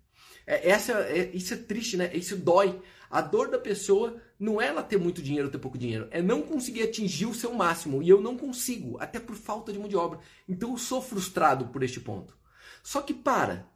É, 0.46 0.70
essa, 0.70 0.92
é, 0.92 1.31
isso 1.35 1.55
é 1.55 1.57
triste, 1.57 1.96
né? 1.96 2.11
Isso 2.14 2.37
dói. 2.37 2.81
A 3.11 3.20
dor 3.20 3.51
da 3.51 3.59
pessoa 3.59 4.20
não 4.38 4.61
é 4.61 4.66
ela 4.66 4.83
ter 4.83 4.99
muito 4.99 5.22
dinheiro 5.22 5.46
ou 5.46 5.53
ter 5.53 5.59
pouco 5.59 5.79
dinheiro, 5.79 6.09
é 6.11 6.20
não 6.20 6.42
conseguir 6.42 6.83
atingir 6.83 7.27
o 7.27 7.35
seu 7.35 7.53
máximo. 7.53 8.03
E 8.03 8.09
eu 8.09 8.20
não 8.20 8.37
consigo, 8.37 8.99
até 9.01 9.18
por 9.18 9.37
falta 9.37 9.72
de 9.72 9.79
mão 9.79 9.88
de 9.88 9.96
obra. 9.96 10.20
Então 10.49 10.72
eu 10.72 10.79
sou 10.79 11.01
frustrado 11.01 11.66
por 11.68 11.83
este 11.83 12.01
ponto. 12.01 12.37
Só 12.83 13.01
que 13.01 13.14
para, 13.14 13.68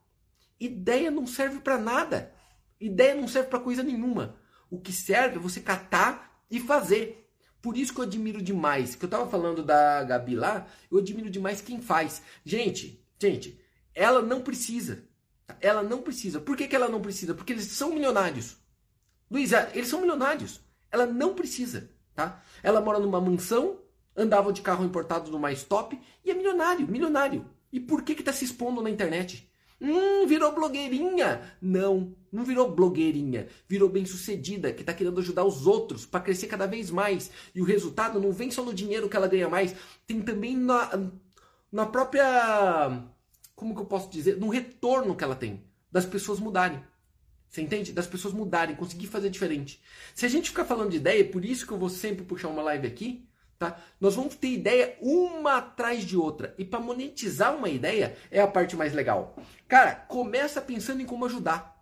ideia 0.58 1.10
não 1.10 1.26
serve 1.26 1.60
para 1.60 1.78
nada. 1.78 2.32
Ideia 2.80 3.14
não 3.14 3.28
serve 3.28 3.48
para 3.48 3.60
coisa 3.60 3.82
nenhuma. 3.82 4.36
O 4.70 4.80
que 4.80 4.92
serve 4.92 5.36
é 5.36 5.40
você 5.40 5.60
catar 5.60 6.42
e 6.50 6.60
fazer. 6.60 7.29
Por 7.62 7.76
isso 7.76 7.92
que 7.92 8.00
eu 8.00 8.04
admiro 8.04 8.40
demais, 8.40 8.94
que 8.94 9.04
eu 9.04 9.08
tava 9.08 9.28
falando 9.28 9.62
da 9.62 10.02
Gabi 10.04 10.34
lá, 10.34 10.66
eu 10.90 10.98
admiro 10.98 11.28
demais 11.28 11.60
quem 11.60 11.80
faz. 11.80 12.22
Gente, 12.44 13.04
gente, 13.18 13.60
ela 13.94 14.22
não 14.22 14.40
precisa. 14.40 15.04
Ela 15.60 15.82
não 15.82 16.00
precisa. 16.00 16.40
Por 16.40 16.56
que, 16.56 16.68
que 16.68 16.76
ela 16.76 16.88
não 16.88 17.00
precisa? 17.00 17.34
Porque 17.34 17.52
eles 17.52 17.66
são 17.66 17.90
milionários. 17.90 18.56
É, 19.32 19.76
eles 19.76 19.88
são 19.88 20.00
milionários. 20.00 20.60
Ela 20.90 21.06
não 21.06 21.34
precisa, 21.34 21.90
tá? 22.14 22.42
Ela 22.62 22.80
mora 22.80 22.98
numa 22.98 23.20
mansão, 23.20 23.78
andava 24.16 24.52
de 24.52 24.62
carro 24.62 24.84
importado 24.84 25.30
no 25.30 25.38
mais 25.38 25.62
top 25.62 26.00
e 26.24 26.30
é 26.30 26.34
milionário, 26.34 26.88
milionário. 26.88 27.48
E 27.72 27.78
por 27.78 28.02
que 28.02 28.14
que 28.14 28.22
tá 28.22 28.32
se 28.32 28.44
expondo 28.44 28.82
na 28.82 28.90
internet? 28.90 29.49
Hum, 29.80 30.26
virou 30.26 30.52
blogueirinha. 30.52 31.40
Não, 31.60 32.14
não 32.30 32.44
virou 32.44 32.70
blogueirinha. 32.70 33.48
Virou 33.66 33.88
bem-sucedida, 33.88 34.72
que 34.72 34.82
está 34.82 34.92
querendo 34.92 35.18
ajudar 35.20 35.44
os 35.44 35.66
outros 35.66 36.04
para 36.04 36.20
crescer 36.20 36.48
cada 36.48 36.66
vez 36.66 36.90
mais. 36.90 37.30
E 37.54 37.60
o 37.60 37.64
resultado 37.64 38.20
não 38.20 38.32
vem 38.32 38.50
só 38.50 38.62
no 38.62 38.74
dinheiro 38.74 39.08
que 39.08 39.16
ela 39.16 39.28
ganha 39.28 39.48
mais, 39.48 39.74
tem 40.06 40.20
também 40.20 40.56
na, 40.56 41.10
na 41.72 41.86
própria. 41.86 43.02
Como 43.54 43.74
que 43.74 43.80
eu 43.80 43.86
posso 43.86 44.10
dizer? 44.10 44.36
No 44.36 44.48
retorno 44.48 45.16
que 45.16 45.24
ela 45.24 45.34
tem. 45.34 45.64
Das 45.90 46.04
pessoas 46.04 46.38
mudarem. 46.38 46.80
Você 47.48 47.62
entende? 47.62 47.92
Das 47.92 48.06
pessoas 48.06 48.32
mudarem, 48.32 48.76
conseguir 48.76 49.08
fazer 49.08 49.28
diferente. 49.28 49.82
Se 50.14 50.24
a 50.24 50.28
gente 50.28 50.50
ficar 50.50 50.64
falando 50.64 50.90
de 50.90 50.98
ideia, 50.98 51.24
por 51.24 51.44
isso 51.44 51.66
que 51.66 51.72
eu 51.72 51.78
vou 51.78 51.88
sempre 51.88 52.24
puxar 52.24 52.48
uma 52.48 52.62
live 52.62 52.86
aqui, 52.86 53.28
Tá? 53.60 53.78
Nós 54.00 54.14
vamos 54.14 54.36
ter 54.36 54.48
ideia 54.48 54.96
uma 55.02 55.58
atrás 55.58 56.02
de 56.06 56.16
outra. 56.16 56.54
E 56.56 56.64
para 56.64 56.80
monetizar 56.80 57.54
uma 57.54 57.68
ideia 57.68 58.16
é 58.30 58.40
a 58.40 58.48
parte 58.48 58.74
mais 58.74 58.94
legal. 58.94 59.36
Cara, 59.68 59.94
começa 59.94 60.62
pensando 60.62 61.02
em 61.02 61.04
como 61.04 61.26
ajudar. 61.26 61.78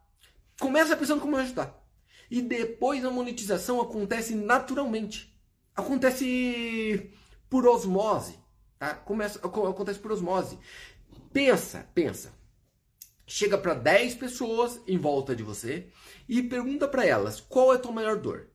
Começa 0.59 0.97
pensando 0.97 1.19
em 1.19 1.23
como 1.23 1.37
ajudar. 1.37 1.81
E 2.29 2.43
depois 2.43 3.05
a 3.05 3.13
monetização 3.13 3.81
acontece 3.81 4.35
naturalmente. 4.35 5.33
Acontece 5.73 7.13
por 7.49 7.65
osmose. 7.65 8.41
Tá? 8.77 8.95
Começa, 8.95 9.39
acontece 9.39 10.01
por 10.01 10.11
osmose. 10.11 10.59
Pensa, 11.33 11.89
pensa. 11.95 12.33
Chega 13.25 13.57
para 13.57 13.75
10 13.75 14.17
pessoas 14.17 14.81
em 14.85 14.99
volta 14.99 15.37
de 15.37 15.45
você 15.45 15.93
e 16.29 16.43
pergunta 16.43 16.89
para 16.89 17.07
elas 17.07 17.39
qual 17.39 17.73
é 17.73 17.77
a 17.77 17.79
tua 17.79 17.93
maior 17.93 18.17
dor. 18.17 18.49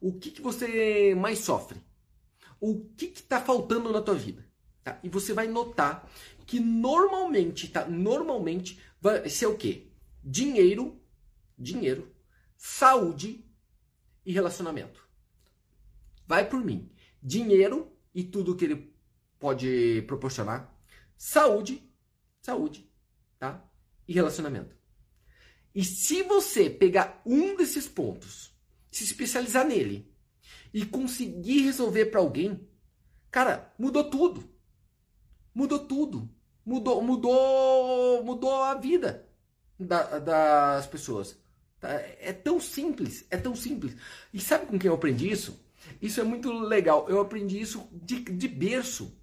O 0.00 0.14
que, 0.14 0.30
que 0.30 0.40
você 0.40 1.14
mais 1.14 1.40
sofre? 1.40 1.89
O 2.60 2.84
que 2.96 3.06
está 3.06 3.40
faltando 3.40 3.90
na 3.90 4.02
tua 4.02 4.14
vida. 4.14 4.46
Tá? 4.84 5.00
E 5.02 5.08
você 5.08 5.32
vai 5.32 5.48
notar 5.48 6.08
que 6.46 6.60
normalmente, 6.60 7.68
tá? 7.68 7.86
Normalmente 7.86 8.80
vai 9.00 9.28
ser 9.28 9.46
o 9.46 9.56
quê? 9.56 9.88
Dinheiro, 10.22 11.00
dinheiro, 11.56 12.14
saúde 12.56 13.44
e 14.26 14.32
relacionamento. 14.32 15.08
Vai 16.26 16.48
por 16.48 16.64
mim. 16.64 16.90
Dinheiro 17.22 17.96
e 18.14 18.24
tudo 18.24 18.56
que 18.56 18.64
ele 18.64 18.94
pode 19.38 20.02
proporcionar. 20.06 20.76
Saúde, 21.16 21.88
saúde, 22.40 22.90
tá? 23.38 23.64
E 24.06 24.12
relacionamento. 24.12 24.76
E 25.74 25.84
se 25.84 26.22
você 26.22 26.68
pegar 26.68 27.22
um 27.24 27.56
desses 27.56 27.86
pontos, 27.86 28.52
se 28.90 29.04
especializar 29.04 29.66
nele 29.66 30.09
e 30.72 30.84
conseguir 30.84 31.62
resolver 31.62 32.06
para 32.06 32.20
alguém, 32.20 32.68
cara, 33.30 33.72
mudou 33.78 34.08
tudo. 34.08 34.44
Mudou 35.54 35.78
tudo. 35.78 36.28
Mudou, 36.64 37.02
mudou, 37.02 38.22
mudou 38.22 38.62
a 38.62 38.74
vida 38.74 39.26
da, 39.78 40.18
das 40.18 40.86
pessoas. 40.86 41.38
Tá? 41.80 41.90
É 41.90 42.32
tão 42.32 42.60
simples, 42.60 43.24
é 43.30 43.36
tão 43.36 43.56
simples. 43.56 43.96
E 44.32 44.40
sabe 44.40 44.66
com 44.66 44.78
quem 44.78 44.88
eu 44.88 44.94
aprendi 44.94 45.30
isso? 45.30 45.58
Isso 46.00 46.20
é 46.20 46.24
muito 46.24 46.52
legal. 46.52 47.08
Eu 47.08 47.20
aprendi 47.20 47.60
isso 47.60 47.88
de, 47.92 48.20
de 48.20 48.46
berço, 48.46 49.16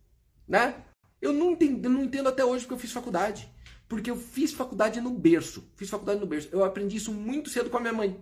né? 0.48 0.84
Eu 1.22 1.32
não 1.32 1.52
entendo, 1.52 1.90
não 1.90 2.04
entendo 2.04 2.30
até 2.30 2.44
hoje 2.44 2.64
porque 2.64 2.74
eu 2.74 2.80
fiz 2.80 2.92
faculdade. 2.92 3.50
Porque 3.88 4.12
eu 4.12 4.18
fiz 4.18 4.52
faculdade 4.52 5.00
no 5.00 5.12
berço. 5.12 5.72
Fiz 5.76 5.90
faculdade 5.90 6.20
no 6.20 6.26
berço. 6.26 6.50
Eu 6.52 6.64
aprendi 6.64 6.98
isso 6.98 7.14
muito 7.14 7.50
cedo 7.50 7.70
com 7.70 7.78
a 7.78 7.80
minha 7.80 7.94
mãe. 7.94 8.20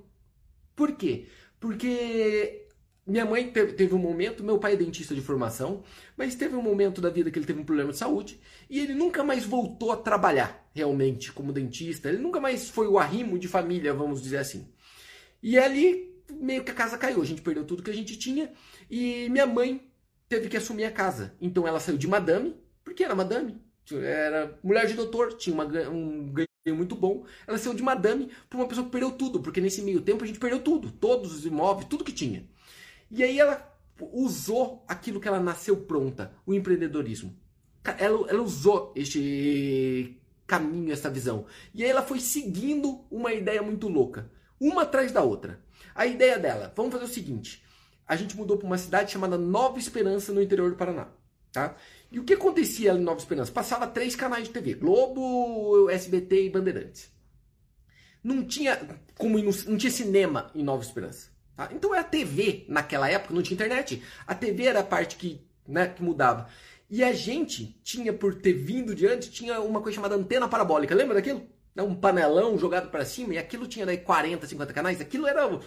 Por 0.75 0.91
quê? 0.93 1.27
Porque 1.59 2.64
minha 3.05 3.25
mãe 3.25 3.51
teve 3.51 3.93
um 3.93 3.99
momento, 3.99 4.43
meu 4.43 4.57
pai 4.57 4.73
é 4.73 4.77
dentista 4.77 5.13
de 5.13 5.21
formação, 5.21 5.83
mas 6.17 6.33
teve 6.33 6.55
um 6.55 6.61
momento 6.61 6.99
da 6.99 7.09
vida 7.09 7.29
que 7.29 7.37
ele 7.37 7.45
teve 7.45 7.59
um 7.59 7.65
problema 7.65 7.91
de 7.91 7.97
saúde 7.97 8.39
e 8.67 8.79
ele 8.79 8.95
nunca 8.95 9.23
mais 9.23 9.45
voltou 9.45 9.91
a 9.91 9.97
trabalhar 9.97 10.67
realmente 10.73 11.31
como 11.31 11.53
dentista. 11.53 12.09
Ele 12.09 12.17
nunca 12.17 12.39
mais 12.39 12.67
foi 12.69 12.87
o 12.87 12.97
arrimo 12.97 13.37
de 13.37 13.47
família, 13.47 13.93
vamos 13.93 14.21
dizer 14.23 14.37
assim. 14.37 14.67
E 15.41 15.57
ali 15.59 16.15
meio 16.31 16.63
que 16.63 16.71
a 16.71 16.75
casa 16.75 16.97
caiu, 16.97 17.21
a 17.21 17.25
gente 17.25 17.43
perdeu 17.43 17.63
tudo 17.63 17.83
que 17.83 17.91
a 17.91 17.95
gente 17.95 18.17
tinha 18.17 18.51
e 18.89 19.29
minha 19.29 19.45
mãe 19.45 19.87
teve 20.27 20.49
que 20.49 20.57
assumir 20.57 20.85
a 20.85 20.91
casa. 20.91 21.35
Então 21.39 21.67
ela 21.67 21.79
saiu 21.79 21.97
de 21.97 22.07
madame, 22.07 22.55
porque 22.83 23.03
era 23.03 23.13
madame, 23.13 23.61
era 23.91 24.57
mulher 24.63 24.87
de 24.87 24.95
doutor, 24.95 25.33
tinha 25.33 25.53
uma, 25.53 25.65
um 25.89 26.33
ganho 26.33 26.75
muito 26.75 26.95
bom. 26.95 27.23
Ela 27.45 27.59
saiu 27.59 27.75
de 27.75 27.83
madame 27.83 28.31
para 28.49 28.57
uma 28.57 28.67
pessoa 28.67 28.85
que 28.85 28.91
perdeu 28.91 29.11
tudo, 29.11 29.41
porque 29.41 29.61
nesse 29.61 29.83
meio 29.83 30.01
tempo 30.01 30.23
a 30.23 30.27
gente 30.27 30.39
perdeu 30.39 30.59
tudo, 30.59 30.91
todos 30.91 31.31
os 31.35 31.45
imóveis, 31.45 31.87
tudo 31.87 32.03
que 32.03 32.11
tinha. 32.11 32.47
E 33.09 33.23
aí 33.23 33.39
ela 33.39 33.75
usou 34.13 34.83
aquilo 34.87 35.19
que 35.19 35.27
ela 35.27 35.39
nasceu 35.39 35.77
pronta, 35.77 36.33
o 36.45 36.53
empreendedorismo. 36.53 37.35
Ela, 37.97 38.29
ela 38.29 38.41
usou 38.41 38.91
este 38.95 40.19
caminho, 40.45 40.91
essa 40.91 41.09
visão. 41.09 41.45
E 41.73 41.83
aí 41.83 41.89
ela 41.89 42.01
foi 42.01 42.19
seguindo 42.19 43.05
uma 43.09 43.33
ideia 43.33 43.61
muito 43.61 43.87
louca, 43.87 44.29
uma 44.59 44.83
atrás 44.83 45.11
da 45.11 45.21
outra. 45.21 45.59
A 45.93 46.05
ideia 46.05 46.37
dela, 46.37 46.73
vamos 46.75 46.91
fazer 46.91 47.05
o 47.05 47.09
seguinte: 47.09 47.63
a 48.07 48.15
gente 48.15 48.35
mudou 48.35 48.57
para 48.57 48.67
uma 48.67 48.77
cidade 48.77 49.11
chamada 49.11 49.37
Nova 49.37 49.77
Esperança, 49.77 50.33
no 50.33 50.41
interior 50.41 50.71
do 50.71 50.77
Paraná. 50.77 51.07
Tá? 51.51 51.75
E 52.11 52.19
o 52.19 52.23
que 52.23 52.33
acontecia 52.33 52.91
ali 52.91 52.99
em 52.99 53.03
Nova 53.03 53.19
Esperança? 53.19 53.51
Passava 53.51 53.87
três 53.87 54.15
canais 54.15 54.45
de 54.45 54.53
TV: 54.53 54.73
Globo, 54.73 55.89
SBT 55.89 56.45
e 56.45 56.49
Bandeirantes. 56.49 57.09
Não 58.23 58.43
tinha 58.43 58.77
como 59.17 59.37
não 59.37 59.77
tinha 59.77 59.91
cinema 59.91 60.51
em 60.55 60.63
Nova 60.63 60.83
Esperança. 60.83 61.34
Tá? 61.55 61.69
Então 61.71 61.93
era 61.93 62.03
TV 62.03 62.65
naquela 62.67 63.09
época, 63.09 63.33
não 63.33 63.41
tinha 63.41 63.55
internet. 63.55 64.03
A 64.27 64.35
TV 64.35 64.65
era 64.65 64.81
a 64.81 64.83
parte 64.83 65.15
que, 65.15 65.41
né, 65.67 65.87
que 65.87 66.03
mudava. 66.03 66.49
E 66.89 67.03
a 67.03 67.13
gente 67.13 67.79
tinha, 67.83 68.13
por 68.13 68.35
ter 68.35 68.53
vindo 68.53 68.93
de 68.93 69.07
antes, 69.07 69.29
tinha 69.29 69.59
uma 69.61 69.81
coisa 69.81 69.95
chamada 69.95 70.15
antena 70.15 70.47
parabólica. 70.47 70.93
Lembra 70.93 71.15
daquilo? 71.15 71.47
Né, 71.73 71.81
um 71.81 71.95
panelão 71.95 72.57
jogado 72.57 72.89
para 72.89 73.05
cima 73.05 73.33
e 73.33 73.37
aquilo 73.37 73.67
tinha 73.67 73.85
daí 73.85 73.97
40, 73.97 74.45
50 74.45 74.73
canais. 74.73 75.01
Aquilo 75.01 75.27
era. 75.27 75.59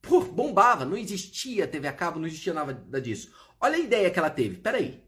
Pô, 0.00 0.20
bombava. 0.20 0.84
Não 0.84 0.96
existia 0.96 1.66
TV 1.66 1.88
a 1.88 1.92
cabo, 1.92 2.18
não 2.18 2.26
existia 2.26 2.54
nada 2.54 3.00
disso. 3.00 3.32
Olha 3.60 3.76
a 3.76 3.80
ideia 3.80 4.10
que 4.10 4.18
ela 4.18 4.30
teve. 4.30 4.56
Peraí. 4.56 5.04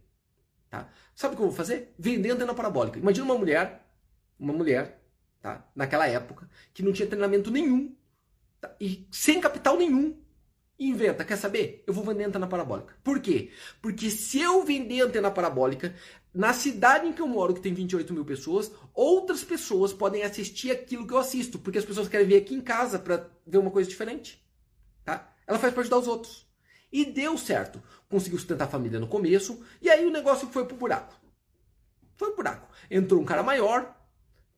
Tá? 0.68 0.88
Sabe 1.14 1.34
o 1.34 1.36
que 1.36 1.42
eu 1.42 1.46
vou 1.46 1.56
fazer? 1.56 1.94
Vender 1.98 2.30
antena 2.30 2.54
parabólica. 2.54 2.98
Imagina 2.98 3.24
uma 3.24 3.38
mulher, 3.38 3.86
uma 4.38 4.52
mulher, 4.52 5.00
tá? 5.40 5.66
naquela 5.74 6.06
época, 6.08 6.48
que 6.72 6.82
não 6.82 6.92
tinha 6.92 7.08
treinamento 7.08 7.50
nenhum 7.50 7.94
tá? 8.60 8.74
e 8.80 9.08
sem 9.10 9.40
capital 9.40 9.76
nenhum 9.76 10.23
inventa, 10.78 11.24
quer 11.24 11.36
saber? 11.36 11.82
Eu 11.86 11.94
vou 11.94 12.04
vender 12.04 12.24
antena 12.24 12.46
parabólica. 12.46 12.94
Por 13.02 13.20
quê? 13.20 13.50
Porque 13.80 14.10
se 14.10 14.40
eu 14.40 14.64
vender 14.64 15.02
antena 15.02 15.30
parabólica, 15.30 15.94
na 16.34 16.52
cidade 16.52 17.06
em 17.06 17.12
que 17.12 17.22
eu 17.22 17.28
moro, 17.28 17.54
que 17.54 17.60
tem 17.60 17.72
28 17.72 18.12
mil 18.12 18.24
pessoas, 18.24 18.72
outras 18.92 19.44
pessoas 19.44 19.92
podem 19.92 20.24
assistir 20.24 20.70
aquilo 20.72 21.06
que 21.06 21.14
eu 21.14 21.18
assisto, 21.18 21.58
porque 21.58 21.78
as 21.78 21.84
pessoas 21.84 22.08
querem 22.08 22.26
vir 22.26 22.36
aqui 22.36 22.54
em 22.54 22.60
casa 22.60 22.98
para 22.98 23.30
ver 23.46 23.58
uma 23.58 23.70
coisa 23.70 23.88
diferente. 23.88 24.44
Tá? 25.04 25.32
Ela 25.46 25.58
faz 25.58 25.72
para 25.72 25.82
ajudar 25.82 25.98
os 25.98 26.08
outros. 26.08 26.44
E 26.90 27.04
deu 27.04 27.38
certo. 27.38 27.80
Conseguiu 28.08 28.38
sustentar 28.38 28.64
a 28.64 28.70
família 28.70 28.98
no 28.98 29.06
começo, 29.06 29.62
e 29.80 29.88
aí 29.88 30.04
o 30.04 30.10
negócio 30.10 30.48
foi 30.48 30.64
pro 30.64 30.76
buraco. 30.76 31.14
Foi 32.16 32.28
pro 32.28 32.38
buraco. 32.38 32.68
Entrou 32.90 33.20
um 33.20 33.24
cara 33.24 33.42
maior, 33.42 33.94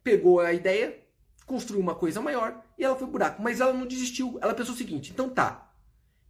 pegou 0.02 0.40
a 0.40 0.52
ideia, 0.52 0.98
construiu 1.46 1.80
uma 1.80 1.94
coisa 1.94 2.20
maior, 2.20 2.62
e 2.78 2.84
ela 2.84 2.94
foi 2.94 3.06
pro 3.06 3.12
buraco. 3.12 3.42
Mas 3.42 3.60
ela 3.60 3.72
não 3.72 3.86
desistiu. 3.86 4.38
Ela 4.40 4.54
pensou 4.54 4.74
o 4.74 4.78
seguinte: 4.78 5.12
então 5.12 5.28
tá, 5.28 5.65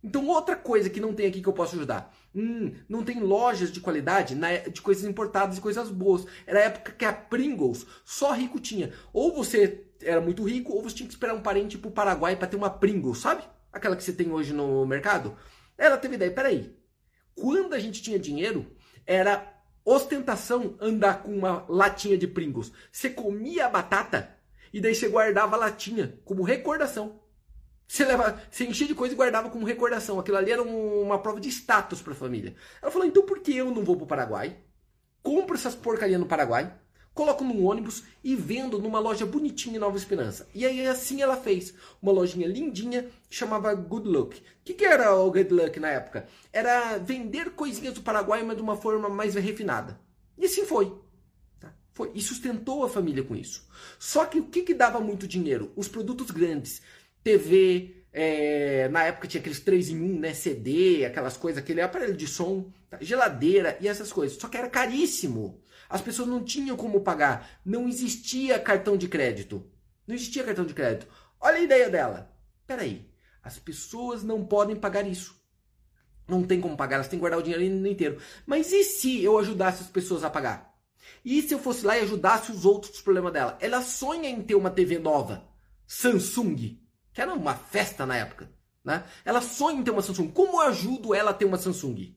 então, 0.06 0.28
outra 0.28 0.54
coisa 0.54 0.88
que 0.88 1.00
não 1.00 1.12
tem 1.12 1.26
aqui 1.26 1.42
que 1.42 1.48
eu 1.48 1.52
posso 1.52 1.74
ajudar. 1.74 2.14
Hum, 2.32 2.72
não 2.88 3.02
tem 3.02 3.18
lojas 3.18 3.72
de 3.72 3.80
qualidade 3.80 4.38
de 4.70 4.80
coisas 4.80 5.04
importadas 5.04 5.58
e 5.58 5.60
coisas 5.60 5.90
boas. 5.90 6.24
Era 6.46 6.60
a 6.60 6.62
época 6.62 6.92
que 6.92 7.04
a 7.04 7.12
Pringles 7.12 7.84
só 8.04 8.32
rico 8.32 8.60
tinha. 8.60 8.92
Ou 9.12 9.34
você 9.34 9.84
era 10.00 10.20
muito 10.20 10.44
rico, 10.44 10.72
ou 10.72 10.80
você 10.80 10.94
tinha 10.94 11.08
que 11.08 11.12
esperar 11.12 11.34
um 11.34 11.42
parente 11.42 11.76
pro 11.76 11.90
Paraguai 11.90 12.36
para 12.36 12.46
ter 12.46 12.56
uma 12.56 12.70
Pringles, 12.70 13.18
sabe? 13.18 13.42
Aquela 13.72 13.96
que 13.96 14.04
você 14.04 14.12
tem 14.12 14.30
hoje 14.30 14.52
no 14.52 14.86
mercado. 14.86 15.36
Ela 15.76 15.98
teve 15.98 16.14
ideia, 16.14 16.30
peraí. 16.30 16.72
Quando 17.34 17.74
a 17.74 17.80
gente 17.80 18.00
tinha 18.00 18.16
dinheiro, 18.16 18.64
era 19.04 19.60
ostentação 19.84 20.76
andar 20.80 21.24
com 21.24 21.36
uma 21.36 21.66
latinha 21.68 22.16
de 22.16 22.28
Pringles. 22.28 22.70
Você 22.92 23.10
comia 23.10 23.66
a 23.66 23.70
batata 23.70 24.36
e 24.72 24.80
daí 24.80 24.94
você 24.94 25.08
guardava 25.08 25.56
a 25.56 25.58
latinha 25.58 26.20
como 26.24 26.44
recordação. 26.44 27.25
Você, 27.86 28.04
leva, 28.04 28.42
você 28.50 28.64
enchia 28.64 28.86
de 28.86 28.94
coisa 28.94 29.14
e 29.14 29.16
guardava 29.16 29.48
como 29.48 29.66
recordação. 29.66 30.18
Aquilo 30.18 30.36
ali 30.36 30.50
era 30.50 30.62
um, 30.62 31.02
uma 31.02 31.18
prova 31.18 31.40
de 31.40 31.48
status 31.48 32.02
para 32.02 32.12
a 32.12 32.16
família. 32.16 32.54
Ela 32.82 32.90
falou: 32.90 33.06
então 33.06 33.22
por 33.24 33.40
que 33.40 33.56
eu 33.56 33.70
não 33.70 33.84
vou 33.84 33.96
para 33.96 34.04
o 34.04 34.08
Paraguai? 34.08 34.56
Compro 35.22 35.56
essas 35.56 35.74
porcarias 35.74 36.20
no 36.20 36.26
Paraguai, 36.26 36.72
coloco 37.12 37.42
num 37.42 37.64
ônibus 37.64 38.04
e 38.22 38.36
vendo 38.36 38.78
numa 38.78 39.00
loja 39.00 39.24
bonitinha 39.24 39.76
em 39.76 39.80
Nova 39.80 39.96
Esperança. 39.96 40.48
E 40.54 40.66
aí 40.66 40.86
assim 40.86 41.22
ela 41.22 41.36
fez. 41.36 41.74
Uma 42.00 42.12
lojinha 42.12 42.46
lindinha 42.46 43.08
chamava 43.30 43.74
Good 43.74 44.08
Luck. 44.08 44.38
O 44.38 44.42
que, 44.64 44.74
que 44.74 44.84
era 44.84 45.14
o 45.14 45.30
Good 45.30 45.52
Luck 45.52 45.80
na 45.80 45.88
época? 45.88 46.28
Era 46.52 46.98
vender 46.98 47.50
coisinhas 47.50 47.94
do 47.94 48.02
Paraguai, 48.02 48.42
mas 48.42 48.56
de 48.56 48.62
uma 48.62 48.76
forma 48.76 49.08
mais 49.08 49.34
refinada. 49.34 49.98
E 50.36 50.44
assim 50.44 50.64
foi. 50.64 50.92
Tá? 51.58 51.72
foi. 51.92 52.12
E 52.14 52.20
sustentou 52.20 52.84
a 52.84 52.88
família 52.88 53.24
com 53.24 53.34
isso. 53.34 53.66
Só 53.98 54.26
que 54.26 54.38
o 54.38 54.44
que, 54.44 54.62
que 54.62 54.74
dava 54.74 55.00
muito 55.00 55.26
dinheiro? 55.26 55.72
Os 55.74 55.88
produtos 55.88 56.30
grandes. 56.30 56.82
TV, 57.26 58.04
é, 58.12 58.88
na 58.88 59.02
época 59.02 59.26
tinha 59.26 59.40
aqueles 59.40 59.58
3 59.58 59.88
em 59.88 60.00
1, 60.00 60.20
né? 60.20 60.32
CD, 60.32 61.04
aquelas 61.04 61.36
coisas, 61.36 61.60
aquele 61.60 61.80
aparelho 61.80 62.16
de 62.16 62.28
som, 62.28 62.70
tá? 62.88 62.98
geladeira 63.00 63.76
e 63.80 63.88
essas 63.88 64.12
coisas. 64.12 64.38
Só 64.38 64.46
que 64.46 64.56
era 64.56 64.70
caríssimo. 64.70 65.60
As 65.88 66.00
pessoas 66.00 66.28
não 66.28 66.44
tinham 66.44 66.76
como 66.76 67.00
pagar. 67.00 67.60
Não 67.64 67.88
existia 67.88 68.60
cartão 68.60 68.96
de 68.96 69.08
crédito. 69.08 69.68
Não 70.06 70.14
existia 70.14 70.44
cartão 70.44 70.64
de 70.64 70.72
crédito. 70.72 71.08
Olha 71.40 71.56
a 71.56 71.62
ideia 71.62 71.90
dela. 71.90 72.32
Peraí, 72.64 73.10
as 73.42 73.58
pessoas 73.58 74.22
não 74.22 74.46
podem 74.46 74.76
pagar 74.76 75.04
isso. 75.04 75.34
Não 76.28 76.44
tem 76.44 76.60
como 76.60 76.76
pagar, 76.76 76.96
elas 76.96 77.08
têm 77.08 77.18
que 77.18 77.22
guardar 77.22 77.40
o 77.40 77.42
dinheiro 77.42 77.88
inteiro. 77.88 78.18
Mas 78.46 78.72
e 78.72 78.84
se 78.84 79.20
eu 79.20 79.36
ajudasse 79.36 79.82
as 79.82 79.90
pessoas 79.90 80.22
a 80.22 80.30
pagar? 80.30 80.78
E 81.24 81.42
se 81.42 81.52
eu 81.52 81.58
fosse 81.58 81.84
lá 81.84 81.98
e 81.98 82.02
ajudasse 82.02 82.52
os 82.52 82.64
outros 82.64 82.92
dos 82.92 83.00
problemas 83.00 83.32
dela? 83.32 83.58
Ela 83.60 83.82
sonha 83.82 84.30
em 84.30 84.42
ter 84.42 84.54
uma 84.54 84.70
TV 84.70 85.00
nova, 85.00 85.48
Samsung 85.88 86.85
que 87.16 87.22
era 87.22 87.32
uma 87.32 87.54
festa 87.54 88.04
na 88.04 88.14
época. 88.14 88.46
Né? 88.84 89.02
Ela 89.24 89.40
sonha 89.40 89.80
em 89.80 89.82
ter 89.82 89.90
uma 89.90 90.02
Samsung. 90.02 90.30
Como 90.32 90.60
eu 90.60 90.68
ajudo 90.68 91.14
ela 91.14 91.30
a 91.30 91.34
ter 91.34 91.46
uma 91.46 91.56
Samsung? 91.56 92.14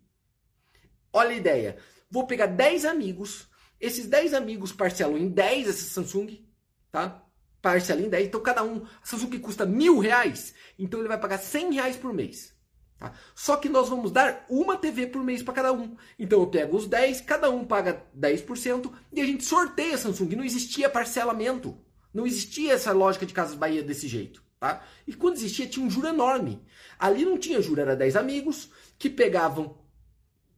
Olha 1.14 1.30
a 1.30 1.36
ideia. 1.36 1.78
Vou 2.12 2.28
pegar 2.28 2.48
10 2.48 2.84
amigos. 2.84 3.48
Esses 3.80 4.08
10 4.08 4.34
amigos 4.34 4.74
parcelam 4.74 5.18
em 5.18 5.30
10 5.30 5.70
essa 5.70 5.86
Samsung. 5.86 6.46
Tá? 6.92 7.24
Parcela 7.62 8.02
em 8.02 8.10
10. 8.10 8.28
Então 8.28 8.42
cada 8.42 8.62
um. 8.62 8.84
A 9.02 9.06
Samsung 9.06 9.40
custa 9.40 9.66
mil 9.66 10.00
reais. 10.00 10.54
Então 10.78 11.00
ele 11.00 11.08
vai 11.08 11.18
pagar 11.18 11.38
100 11.38 11.76
reais 11.76 11.96
por 11.96 12.14
mês. 12.14 12.54
Tá? 12.98 13.14
Só 13.34 13.56
que 13.56 13.70
nós 13.70 13.88
vamos 13.88 14.12
dar 14.12 14.46
uma 14.50 14.76
TV 14.76 15.08
por 15.08 15.24
mês 15.24 15.42
para 15.42 15.54
cada 15.54 15.72
um. 15.72 15.96
Então 16.20 16.42
eu 16.42 16.48
pego 16.48 16.76
os 16.76 16.88
10, 16.88 17.22
cada 17.22 17.50
um 17.50 17.64
paga 17.64 18.06
10% 18.14 18.92
e 19.14 19.22
a 19.22 19.26
gente 19.26 19.46
sorteia 19.46 19.96
a 19.96 19.98
Samsung. 19.98 20.36
Não 20.36 20.44
existia 20.44 20.90
parcelamento. 20.90 21.78
Não 22.14 22.28
existia 22.28 22.74
essa 22.74 22.92
lógica 22.92 23.26
de 23.26 23.34
Casas 23.34 23.56
Bahia 23.56 23.82
desse 23.82 24.06
jeito. 24.06 24.49
Tá? 24.60 24.84
E 25.08 25.14
quando 25.14 25.38
existia, 25.38 25.68
tinha 25.68 25.86
um 25.86 25.90
juro 25.90 26.08
enorme. 26.08 26.62
Ali 26.98 27.24
não 27.24 27.38
tinha 27.38 27.62
juro, 27.62 27.80
era 27.80 27.96
10 27.96 28.18
amigos 28.18 28.70
que 28.98 29.10
pegavam 29.10 29.78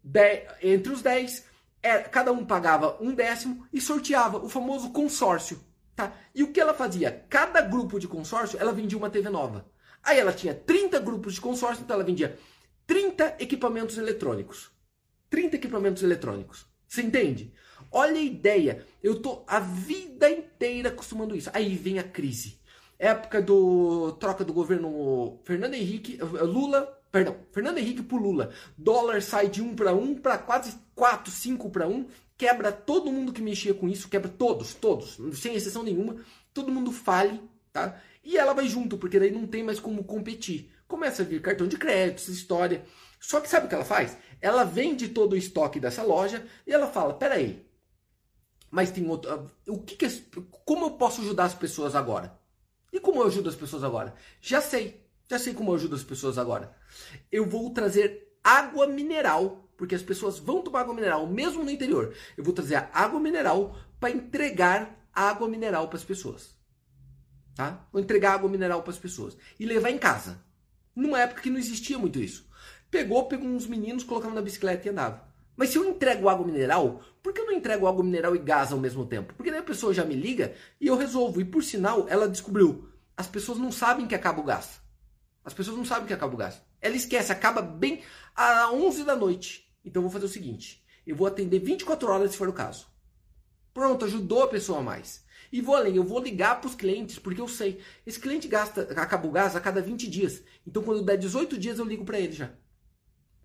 10, 0.04 0.48
entre 0.64 0.92
os 0.92 1.02
10, 1.04 1.46
era, 1.84 2.04
cada 2.04 2.32
um 2.32 2.44
pagava 2.44 2.98
um 3.00 3.14
décimo 3.14 3.68
e 3.72 3.80
sorteava 3.80 4.38
o 4.38 4.50
famoso 4.50 4.90
consórcio. 4.92 5.62
Tá? 5.96 6.16
E 6.34 6.42
o 6.42 6.52
que 6.52 6.60
ela 6.60 6.74
fazia? 6.74 7.26
Cada 7.30 7.62
grupo 7.62 8.00
de 8.00 8.08
consórcio, 8.08 8.58
ela 8.60 8.74
vendia 8.74 8.98
uma 8.98 9.10
TV 9.10 9.30
nova. 9.30 9.70
Aí 10.02 10.20
ela 10.20 10.34
tinha 10.34 10.56
30 10.56 11.00
grupos 11.00 11.36
de 11.36 11.42
consórcio, 11.42 11.84
então 11.84 11.94
ela 11.94 12.04
vendia 12.04 12.40
30 12.88 13.36
equipamentos 13.40 14.00
eletrônicos. 14.00 14.72
30 15.30 15.58
equipamentos 15.58 16.02
eletrônicos. 16.02 16.66
Você 16.88 17.04
entende? 17.04 17.54
Olha 17.92 18.18
a 18.18 18.24
ideia. 18.24 18.86
Eu 19.04 19.22
tô 19.22 19.44
a 19.48 19.60
vida 19.60 20.28
inteira 20.30 20.90
acostumando 20.90 21.36
isso. 21.36 21.52
Aí 21.54 21.76
vem 21.76 22.00
a 22.00 22.04
crise 22.04 22.61
época 23.02 23.42
do 23.42 24.12
troca 24.20 24.46
do 24.46 24.54
governo 24.54 25.40
Fernando 25.44 25.74
Henrique, 25.74 26.20
eh, 26.22 26.44
Lula, 26.44 27.02
perdão, 27.12 27.36
Fernando 27.52 27.80
Henrique 27.80 28.04
por 28.04 28.22
Lula. 28.22 28.52
Dólar 28.78 29.24
sai 29.24 29.48
de 29.48 29.60
1 29.60 29.76
para 29.76 29.92
1 29.92 30.20
para 30.20 30.38
quase 30.38 30.76
4, 30.94 31.32
5 31.32 31.72
para 31.72 31.88
1, 31.88 32.06
quebra 32.38 32.72
todo 32.72 33.12
mundo 33.12 33.34
que 33.34 33.42
mexia 33.42 33.74
com 33.74 33.90
isso, 33.90 34.08
quebra 34.08 34.30
todos, 34.30 34.76
todos, 34.76 35.18
sem 35.34 35.56
exceção 35.56 35.82
nenhuma. 35.82 36.18
Todo 36.54 36.72
mundo 36.72 36.92
fale, 36.92 37.42
tá? 37.74 38.00
E 38.24 38.38
ela 38.38 38.54
vai 38.54 38.68
junto, 38.68 39.00
porque 39.00 39.20
daí 39.20 39.32
não 39.32 39.48
tem 39.48 39.64
mais 39.64 39.80
como 39.80 40.04
competir. 40.04 40.72
Começa 40.88 41.24
a 41.24 41.26
vir 41.26 41.42
cartão 41.42 41.68
de 41.68 41.78
crédito, 41.78 42.22
essa 42.22 42.32
história. 42.32 42.86
Só 43.20 43.42
que 43.42 43.50
sabe 43.50 43.66
o 43.66 43.70
que 43.70 43.74
ela 43.74 43.86
faz? 43.86 44.16
Ela 44.40 44.64
vende 44.64 45.10
todo 45.10 45.34
o 45.34 45.38
estoque 45.38 45.80
dessa 45.80 46.04
loja 46.04 46.46
e 46.68 46.72
ela 46.72 46.86
fala: 46.86 47.16
peraí, 47.16 47.66
Mas 48.70 48.92
tem 48.92 49.08
outro. 49.10 49.50
O 49.68 49.80
que, 49.80 49.96
que 49.96 50.08
como 50.66 50.86
eu 50.86 50.92
posso 50.92 51.22
ajudar 51.22 51.46
as 51.46 51.56
pessoas 51.56 51.96
agora? 51.96 52.41
E 52.92 53.00
como 53.00 53.22
eu 53.22 53.28
ajudo 53.28 53.50
as 53.50 53.56
pessoas 53.56 53.84
agora? 53.84 54.14
Já 54.42 54.62
sei. 54.62 55.06
Já 55.30 55.40
sei 55.40 55.54
como 55.54 55.72
eu 55.72 55.76
ajudo 55.76 55.96
as 55.96 56.04
pessoas 56.04 56.38
agora. 56.38 56.76
Eu 57.32 57.48
vou 57.48 57.72
trazer 57.72 58.36
água 58.44 58.86
mineral, 58.88 59.70
porque 59.78 59.96
as 59.96 60.02
pessoas 60.02 60.38
vão 60.38 60.62
tomar 60.62 60.82
água 60.82 60.94
mineral, 60.94 61.26
mesmo 61.26 61.64
no 61.64 61.72
interior. 61.72 62.14
Eu 62.36 62.44
vou 62.44 62.54
trazer 62.54 62.90
água 62.92 63.20
mineral 63.20 63.78
para 64.00 64.12
entregar 64.12 65.08
água 65.14 65.48
mineral 65.48 65.88
para 65.88 65.98
as 65.98 66.04
pessoas. 66.04 66.56
Tá? 67.56 67.88
Vou 67.92 68.02
entregar 68.02 68.34
água 68.34 68.50
mineral 68.50 68.82
para 68.82 68.92
as 68.92 69.00
pessoas 69.00 69.38
e 69.60 69.66
levar 69.66 69.90
em 69.90 69.98
casa. 69.98 70.44
Numa 70.96 71.20
época 71.20 71.42
que 71.42 71.50
não 71.50 71.60
existia 71.60 71.98
muito 71.98 72.20
isso. 72.20 72.50
Pegou, 72.90 73.26
pegou 73.28 73.48
uns 73.48 73.68
meninos, 73.68 74.04
colocava 74.04 74.36
na 74.36 74.42
bicicleta 74.42 74.88
e 74.88 74.92
andava. 74.92 75.31
Mas 75.62 75.69
se 75.69 75.78
eu 75.78 75.88
entrego 75.88 76.28
água 76.28 76.43
mineral, 76.43 77.04
por 77.21 77.32
que 77.32 77.39
eu 77.39 77.45
não 77.45 77.54
entrego 77.54 77.86
água 77.86 78.04
mineral 78.04 78.36
e 78.36 78.39
gás 78.39 78.71
ao 78.71 78.80
mesmo 78.80 79.06
tempo? 79.06 79.36
Porque 79.36 79.52
daí 79.52 79.60
a 79.60 79.63
pessoa 79.63 79.93
já 79.93 80.04
me 80.04 80.15
liga 80.15 80.56
e 80.80 80.88
eu 80.88 80.97
resolvo. 80.97 81.39
E 81.39 81.45
por 81.45 81.63
sinal, 81.63 82.08
ela 82.10 82.28
descobriu. 82.28 82.89
As 83.15 83.28
pessoas 83.28 83.60
não 83.60 83.71
sabem 83.71 84.08
que 84.08 84.15
acaba 84.15 84.41
o 84.41 84.43
gás. 84.43 84.82
As 85.45 85.54
pessoas 85.54 85.78
não 85.78 85.86
sabem 85.86 86.08
que 86.08 86.13
acaba 86.13 86.34
o 86.34 86.38
gás. 86.38 86.60
Ela 86.82 86.95
esquece, 86.95 87.32
acaba 87.32 87.62
bem 87.62 88.02
às 88.36 88.71
11 88.71 89.04
da 89.04 89.15
noite. 89.15 89.71
Então 89.86 90.02
eu 90.02 90.10
vou 90.10 90.12
fazer 90.12 90.26
o 90.26 90.30
seguinte: 90.30 90.84
eu 91.06 91.15
vou 91.15 91.28
atender 91.28 91.60
24 91.60 92.10
horas 92.10 92.32
se 92.32 92.38
for 92.38 92.50
o 92.50 92.54
caso. 92.54 92.88
Pronto, 93.71 94.06
ajudou 94.06 94.41
a 94.41 94.47
pessoa 94.47 94.82
mais. 94.82 95.24
E 95.52 95.62
vou 95.62 95.76
além, 95.76 95.95
eu 95.95 96.04
vou 96.04 96.19
ligar 96.19 96.60
para 96.60 96.69
os 96.69 96.76
clientes, 96.76 97.19
porque 97.19 97.39
eu 97.39 97.47
sei. 97.47 97.80
Esse 98.04 98.19
cliente 98.19 98.47
gasta, 98.47 98.82
acaba 99.00 99.28
o 99.28 99.32
gás 99.32 99.56
a 99.56 99.62
cada 99.62 99.80
20 99.80 100.10
dias. 100.10 100.41
Então 100.65 100.82
quando 100.82 101.06
der 101.06 101.17
18 101.17 101.56
dias 101.56 101.78
eu 101.78 101.86
ligo 101.86 102.04
para 102.04 102.19
ele 102.19 102.34
já. 102.34 102.50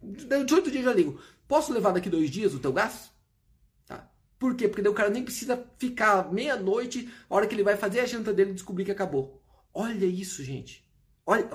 18 0.02 0.70
dias 0.70 0.84
eu 0.84 0.90
já 0.90 0.96
ligo. 0.96 1.20
Posso 1.48 1.72
levar 1.72 1.92
daqui 1.92 2.10
dois 2.10 2.30
dias 2.30 2.54
o 2.54 2.58
teu 2.58 2.72
gás? 2.72 3.12
Tá. 3.86 4.10
Por 4.38 4.54
quê? 4.54 4.68
Porque 4.68 4.86
o 4.86 4.94
cara 4.94 5.10
nem 5.10 5.24
precisa 5.24 5.64
ficar 5.78 6.32
meia-noite, 6.32 7.12
a 7.28 7.34
hora 7.34 7.46
que 7.46 7.54
ele 7.54 7.62
vai 7.62 7.76
fazer 7.76 8.00
a 8.00 8.06
janta 8.06 8.32
dele 8.32 8.52
descobrir 8.52 8.84
que 8.84 8.90
acabou. 8.90 9.42
Olha 9.72 10.06
isso, 10.06 10.42
gente. 10.42 10.88
Olha, 11.24 11.48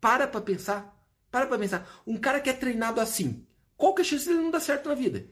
para 0.00 0.26
pra 0.26 0.40
pensar. 0.40 0.96
Para 1.30 1.46
pra 1.46 1.58
pensar. 1.58 2.02
Um 2.06 2.16
cara 2.16 2.40
que 2.40 2.50
é 2.50 2.52
treinado 2.52 3.00
assim, 3.00 3.46
qual 3.76 3.94
que 3.94 4.02
é 4.02 4.04
a 4.04 4.06
chance 4.06 4.26
dele 4.26 4.40
não 4.40 4.50
dar 4.50 4.60
certo 4.60 4.88
na 4.88 4.94
vida? 4.94 5.28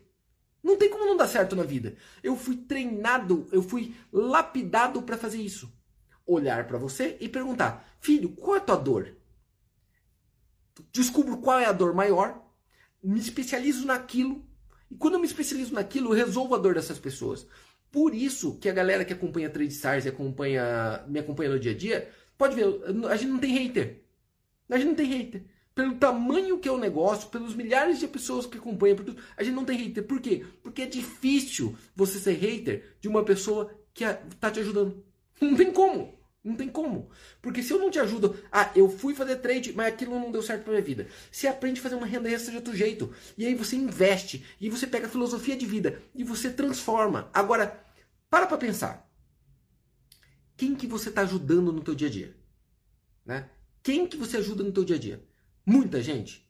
Não 0.62 0.77
tem 0.77 0.88
como 0.90 1.05
não 1.05 1.16
dar 1.16 1.29
certo 1.29 1.55
na 1.55 1.62
vida. 1.62 1.96
Eu 2.22 2.37
fui 2.37 2.57
treinado, 2.57 3.46
eu 3.53 3.62
fui 3.62 3.94
lapidado 4.12 5.03
para 5.03 5.16
fazer 5.16 5.38
isso. 5.38 5.72
Olhar 6.27 6.66
para 6.66 6.79
você 6.79 7.16
e 7.20 7.29
perguntar: 7.29 7.87
"Filho, 8.00 8.31
qual 8.31 8.57
é 8.57 8.59
a 8.59 8.62
tua 8.62 8.77
dor?" 8.77 9.14
Descubro 10.92 11.38
qual 11.38 11.61
é 11.61 11.66
a 11.66 11.72
dor 11.72 11.94
maior 11.94 12.43
me 13.04 13.20
especializo 13.20 13.86
naquilo. 13.86 14.44
E 14.90 14.94
quando 14.96 15.14
eu 15.14 15.20
me 15.20 15.26
especializo 15.26 15.74
naquilo, 15.74 16.10
eu 16.10 16.16
resolvo 16.16 16.54
a 16.54 16.58
dor 16.58 16.74
dessas 16.74 16.98
pessoas. 16.98 17.46
Por 17.90 18.14
isso 18.14 18.58
que 18.58 18.68
a 18.68 18.72
galera 18.72 19.04
que 19.04 19.12
acompanha 19.12 19.50
Trade 19.50 19.72
Stars 19.72 20.04
e 20.04 20.08
acompanha, 20.08 21.04
me 21.06 21.20
acompanha 21.20 21.50
no 21.50 21.60
dia 21.60 21.72
a 21.72 21.76
dia, 21.76 22.10
pode 22.36 22.56
ver, 22.56 22.66
a 23.08 23.16
gente 23.16 23.30
não 23.30 23.38
tem 23.38 23.52
hater. 23.52 24.02
A 24.68 24.76
gente 24.76 24.88
não 24.88 24.94
tem 24.94 25.06
hater. 25.06 25.44
Pelo 25.74 25.96
tamanho 25.96 26.58
que 26.58 26.68
é 26.68 26.72
o 26.72 26.78
negócio, 26.78 27.28
pelos 27.28 27.54
milhares 27.54 27.98
de 27.98 28.08
pessoas 28.08 28.46
que 28.46 28.58
acompanham, 28.58 28.96
a 29.36 29.42
gente 29.42 29.54
não 29.54 29.64
tem 29.64 29.76
hater. 29.76 30.04
Por 30.04 30.20
quê? 30.20 30.44
Porque 30.62 30.82
é 30.82 30.86
difícil 30.86 31.76
você 31.94 32.18
ser 32.18 32.32
hater 32.32 32.96
de 33.00 33.08
uma 33.08 33.24
pessoa 33.24 33.70
que 33.92 34.04
está 34.04 34.50
te 34.50 34.60
ajudando. 34.60 35.04
Não 35.40 35.54
tem 35.54 35.72
como. 35.72 36.18
Não 36.44 36.54
tem 36.54 36.68
como. 36.68 37.09
Porque 37.40 37.62
se 37.62 37.72
eu 37.72 37.78
não 37.78 37.90
te 37.90 37.98
ajudo, 37.98 38.38
ah, 38.52 38.70
eu 38.76 38.87
fui 38.87 39.14
fazer 39.14 39.37
trade, 39.37 39.72
mas 39.72 39.87
aquilo 39.87 40.20
não 40.20 40.30
deu 40.30 40.42
certo 40.42 40.64
pra 40.64 40.74
minha 40.74 40.85
vida. 40.85 41.09
Você 41.33 41.46
aprende 41.46 41.80
a 41.80 41.83
fazer 41.83 41.94
uma 41.94 42.07
renda 42.07 42.30
extra 42.30 42.50
de 42.50 42.59
outro 42.59 42.76
jeito. 42.76 43.14
E 43.38 43.46
aí 43.46 43.54
você 43.54 43.76
investe. 43.76 44.44
E 44.61 44.68
você 44.68 44.87
pega 44.87 45.07
a 45.07 45.11
filosofia 45.11 45.57
de 45.57 45.64
vida. 45.64 46.02
E 46.14 46.22
você 46.22 46.50
transforma. 46.50 47.30
Agora, 47.33 47.83
para 48.28 48.46
pra 48.46 48.59
pensar. 48.59 49.11
Quem 50.54 50.74
que 50.74 50.87
você 50.87 51.09
está 51.09 51.22
ajudando 51.22 51.72
no 51.72 51.83
teu 51.83 51.94
dia 51.94 52.09
a 52.09 52.11
dia? 52.11 52.37
Né? 53.24 53.48
Quem 53.83 54.07
que 54.07 54.16
você 54.18 54.37
ajuda 54.37 54.62
no 54.62 54.72
teu 54.72 54.85
dia 54.85 54.96
a 54.96 54.98
dia? 54.98 55.24
Muita 55.64 56.02
gente. 56.02 56.46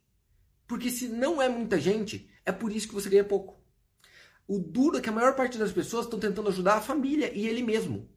Porque 0.67 0.91
se 0.91 1.09
não 1.09 1.41
é 1.41 1.49
muita 1.49 1.79
gente, 1.79 2.29
é 2.45 2.51
por 2.51 2.73
isso 2.73 2.89
que 2.89 2.95
você 2.95 3.09
ganha 3.09 3.23
pouco. 3.23 3.63
O 4.47 4.59
duro 4.59 4.99
é 4.99 5.01
que 5.01 5.09
a 5.09 5.13
maior 5.13 5.37
parte 5.37 5.57
das 5.57 5.71
pessoas 5.71 6.07
estão 6.07 6.19
tentando 6.19 6.49
ajudar 6.49 6.75
a 6.75 6.81
família 6.81 7.33
e 7.33 7.47
ele 7.47 7.63
mesmo 7.63 8.13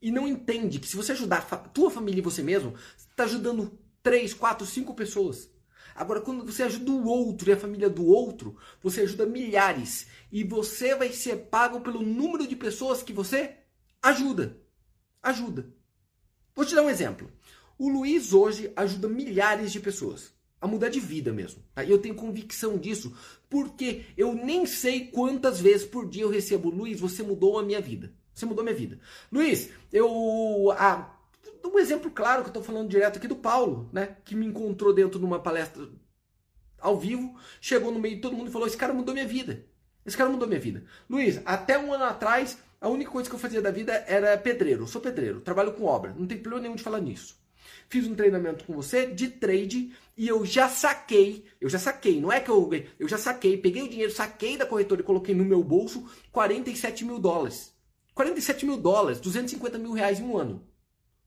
e 0.00 0.10
não 0.10 0.26
entende 0.26 0.78
que 0.78 0.88
se 0.88 0.96
você 0.96 1.12
ajudar 1.12 1.46
a 1.50 1.56
tua 1.56 1.90
família 1.90 2.20
e 2.20 2.24
você 2.24 2.42
mesmo, 2.42 2.72
você 2.72 3.08
está 3.10 3.24
ajudando 3.24 3.78
três, 4.02 4.32
quatro, 4.32 4.66
cinco 4.66 4.94
pessoas. 4.94 5.50
Agora, 5.94 6.20
quando 6.20 6.44
você 6.44 6.62
ajuda 6.62 6.90
o 6.90 7.06
outro 7.06 7.50
e 7.50 7.52
a 7.52 7.56
família 7.56 7.90
do 7.90 8.06
outro, 8.06 8.56
você 8.82 9.02
ajuda 9.02 9.26
milhares. 9.26 10.06
E 10.32 10.42
você 10.44 10.94
vai 10.94 11.12
ser 11.12 11.36
pago 11.50 11.80
pelo 11.80 12.02
número 12.02 12.46
de 12.46 12.56
pessoas 12.56 13.02
que 13.02 13.12
você 13.12 13.56
ajuda. 14.00 14.56
Ajuda. 15.22 15.68
Vou 16.54 16.64
te 16.64 16.74
dar 16.74 16.82
um 16.82 16.90
exemplo. 16.90 17.30
O 17.78 17.88
Luiz 17.88 18.32
hoje 18.32 18.72
ajuda 18.76 19.08
milhares 19.08 19.72
de 19.72 19.80
pessoas 19.80 20.32
a 20.60 20.66
mudar 20.66 20.90
de 20.90 21.00
vida 21.00 21.32
mesmo. 21.32 21.62
Tá? 21.74 21.84
Eu 21.84 21.98
tenho 21.98 22.14
convicção 22.14 22.76
disso, 22.76 23.16
porque 23.48 24.04
eu 24.16 24.34
nem 24.34 24.66
sei 24.66 25.06
quantas 25.06 25.60
vezes 25.60 25.86
por 25.86 26.08
dia 26.08 26.22
eu 26.22 26.30
recebo, 26.30 26.70
Luiz, 26.70 27.00
você 27.00 27.22
mudou 27.22 27.58
a 27.58 27.62
minha 27.62 27.80
vida. 27.80 28.14
Você 28.34 28.46
mudou 28.46 28.64
minha 28.64 28.76
vida. 28.76 28.98
Luiz, 29.30 29.70
eu. 29.92 30.74
Ah, 30.78 31.16
um 31.64 31.78
exemplo 31.78 32.10
claro 32.10 32.42
que 32.42 32.48
eu 32.48 32.50
estou 32.50 32.62
falando 32.62 32.88
direto 32.88 33.18
aqui 33.18 33.28
do 33.28 33.36
Paulo, 33.36 33.88
né? 33.92 34.16
Que 34.24 34.34
me 34.34 34.46
encontrou 34.46 34.92
dentro 34.92 35.18
de 35.18 35.24
uma 35.24 35.38
palestra 35.38 35.88
ao 36.80 36.98
vivo, 36.98 37.36
chegou 37.60 37.92
no 37.92 37.98
meio 37.98 38.16
de 38.16 38.22
todo 38.22 38.36
mundo 38.36 38.48
e 38.48 38.52
falou: 38.52 38.66
Esse 38.66 38.76
cara 38.76 38.92
mudou 38.92 39.14
minha 39.14 39.26
vida. 39.26 39.64
Esse 40.04 40.16
cara 40.16 40.30
mudou 40.30 40.48
minha 40.48 40.60
vida. 40.60 40.84
Luiz, 41.08 41.40
até 41.44 41.78
um 41.78 41.92
ano 41.92 42.04
atrás, 42.04 42.58
a 42.80 42.88
única 42.88 43.10
coisa 43.10 43.28
que 43.28 43.34
eu 43.34 43.40
fazia 43.40 43.60
da 43.60 43.70
vida 43.70 43.92
era 44.08 44.36
pedreiro. 44.38 44.82
Eu 44.82 44.86
sou 44.86 45.00
pedreiro, 45.00 45.40
trabalho 45.40 45.72
com 45.72 45.84
obra. 45.84 46.14
Não 46.16 46.26
tem 46.26 46.38
problema 46.38 46.62
nenhum 46.62 46.76
de 46.76 46.82
falar 46.82 47.00
nisso. 47.00 47.38
Fiz 47.88 48.06
um 48.06 48.14
treinamento 48.14 48.64
com 48.64 48.72
você 48.72 49.06
de 49.06 49.28
trade 49.28 49.92
e 50.16 50.26
eu 50.26 50.44
já 50.46 50.68
saquei, 50.68 51.44
eu 51.60 51.68
já 51.68 51.78
saquei, 51.78 52.20
não 52.20 52.32
é 52.32 52.40
que 52.40 52.50
eu, 52.50 52.70
eu 52.98 53.08
já 53.08 53.18
saquei, 53.18 53.56
peguei 53.56 53.82
o 53.82 53.88
dinheiro, 53.88 54.12
saquei 54.12 54.56
da 54.56 54.64
corretora 54.64 55.00
e 55.00 55.04
coloquei 55.04 55.34
no 55.34 55.44
meu 55.44 55.62
bolso 55.62 56.08
47 56.30 57.04
mil 57.04 57.18
dólares. 57.18 57.69
47 58.20 58.66
mil 58.66 58.76
dólares, 58.76 59.18
250 59.18 59.78
mil 59.78 59.92
reais 59.92 60.20
em 60.20 60.24
um 60.24 60.36
ano. 60.36 60.62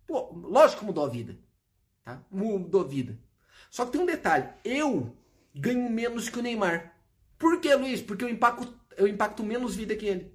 Pô, 0.05 0.31
lógico 0.31 0.81
que 0.81 0.85
mudou 0.85 1.03
a 1.03 1.09
vida. 1.09 1.35
Tá? 2.03 2.23
Mudou 2.29 2.81
a 2.81 2.83
vida. 2.83 3.17
Só 3.71 3.83
que 3.83 3.93
tem 3.93 4.01
um 4.01 4.05
detalhe. 4.05 4.47
Eu 4.63 5.11
ganho 5.55 5.89
menos 5.89 6.29
que 6.29 6.37
o 6.37 6.41
Neymar. 6.43 6.95
Por 7.39 7.59
que, 7.59 7.73
Luiz? 7.73 7.99
Porque 7.99 8.23
eu 8.23 8.29
impacto, 8.29 8.71
eu 8.95 9.07
impacto 9.07 9.43
menos 9.43 9.75
vida 9.75 9.95
que 9.95 10.05
ele. 10.05 10.31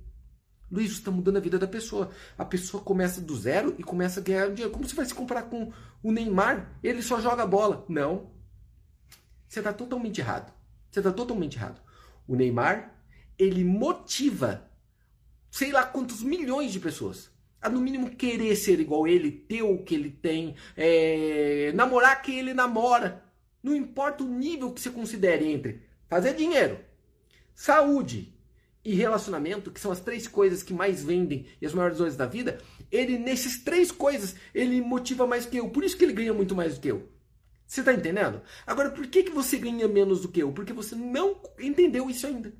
Luiz, 0.68 0.90
você 0.90 0.98
está 0.98 1.12
mudando 1.12 1.36
a 1.36 1.40
vida 1.40 1.60
da 1.60 1.68
pessoa. 1.68 2.10
A 2.36 2.44
pessoa 2.44 2.82
começa 2.82 3.20
do 3.20 3.36
zero 3.36 3.76
e 3.78 3.84
começa 3.84 4.18
a 4.18 4.22
ganhar 4.22 4.48
dinheiro. 4.48 4.72
Como 4.72 4.86
você 4.86 4.96
vai 4.96 5.06
se 5.06 5.14
comparar 5.14 5.42
com 5.42 5.72
o 6.02 6.10
Neymar? 6.10 6.76
Ele 6.82 7.02
só 7.02 7.20
joga 7.20 7.46
bola. 7.46 7.86
Não. 7.88 8.32
Você 9.48 9.60
está 9.60 9.72
totalmente 9.72 10.20
errado. 10.20 10.52
Você 10.90 10.98
está 10.98 11.12
totalmente 11.12 11.56
errado. 11.56 11.80
O 12.26 12.34
Neymar, 12.34 13.00
ele 13.38 13.62
motiva 13.62 14.67
sei 15.58 15.72
lá 15.72 15.84
quantos 15.84 16.22
milhões 16.22 16.70
de 16.70 16.78
pessoas. 16.78 17.32
A 17.60 17.68
no 17.68 17.80
mínimo 17.80 18.14
querer 18.14 18.54
ser 18.54 18.78
igual 18.78 19.08
ele, 19.08 19.28
ter 19.28 19.62
o 19.62 19.82
que 19.82 19.92
ele 19.92 20.08
tem, 20.08 20.54
é, 20.76 21.72
namorar 21.74 22.22
quem 22.22 22.38
ele 22.38 22.54
namora. 22.54 23.24
Não 23.60 23.74
importa 23.74 24.22
o 24.22 24.28
nível 24.28 24.70
que 24.70 24.80
você 24.80 24.88
considere 24.88 25.44
entre 25.50 25.82
fazer 26.06 26.34
dinheiro, 26.34 26.78
saúde 27.56 28.32
e 28.84 28.94
relacionamento, 28.94 29.72
que 29.72 29.80
são 29.80 29.90
as 29.90 29.98
três 29.98 30.28
coisas 30.28 30.62
que 30.62 30.72
mais 30.72 31.02
vendem 31.02 31.46
e 31.60 31.66
as 31.66 31.74
maiores 31.74 31.98
dores 31.98 32.14
da 32.14 32.24
vida, 32.24 32.60
ele 32.88 33.18
nesses 33.18 33.58
três 33.64 33.90
coisas, 33.90 34.36
ele 34.54 34.80
motiva 34.80 35.26
mais 35.26 35.44
que 35.44 35.56
eu. 35.56 35.70
Por 35.70 35.82
isso 35.82 35.96
que 35.96 36.04
ele 36.04 36.12
ganha 36.12 36.32
muito 36.32 36.54
mais 36.54 36.76
do 36.76 36.80
que 36.80 36.88
eu. 36.88 37.08
Você 37.66 37.80
está 37.80 37.92
entendendo? 37.92 38.42
Agora, 38.64 38.90
por 38.90 39.08
que, 39.08 39.24
que 39.24 39.32
você 39.32 39.58
ganha 39.58 39.88
menos 39.88 40.20
do 40.20 40.28
que 40.28 40.40
eu? 40.40 40.52
Porque 40.52 40.72
você 40.72 40.94
não 40.94 41.36
entendeu 41.58 42.08
isso 42.08 42.28
ainda. 42.28 42.54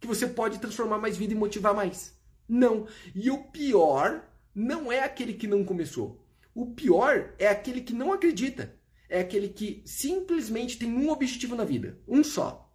Que 0.00 0.08
você 0.08 0.26
pode 0.26 0.58
transformar 0.58 0.98
mais 0.98 1.16
vida 1.16 1.32
e 1.32 1.36
motivar 1.36 1.72
mais. 1.72 2.18
Não. 2.50 2.88
E 3.14 3.30
o 3.30 3.44
pior 3.44 4.28
não 4.52 4.90
é 4.90 5.04
aquele 5.04 5.34
que 5.34 5.46
não 5.46 5.64
começou. 5.64 6.26
O 6.52 6.66
pior 6.66 7.32
é 7.38 7.46
aquele 7.46 7.80
que 7.80 7.94
não 7.94 8.12
acredita. 8.12 8.74
É 9.08 9.20
aquele 9.20 9.48
que 9.48 9.82
simplesmente 9.84 10.76
tem 10.76 10.92
um 10.92 11.10
objetivo 11.10 11.54
na 11.54 11.64
vida, 11.64 11.98
um 12.06 12.24
só: 12.24 12.72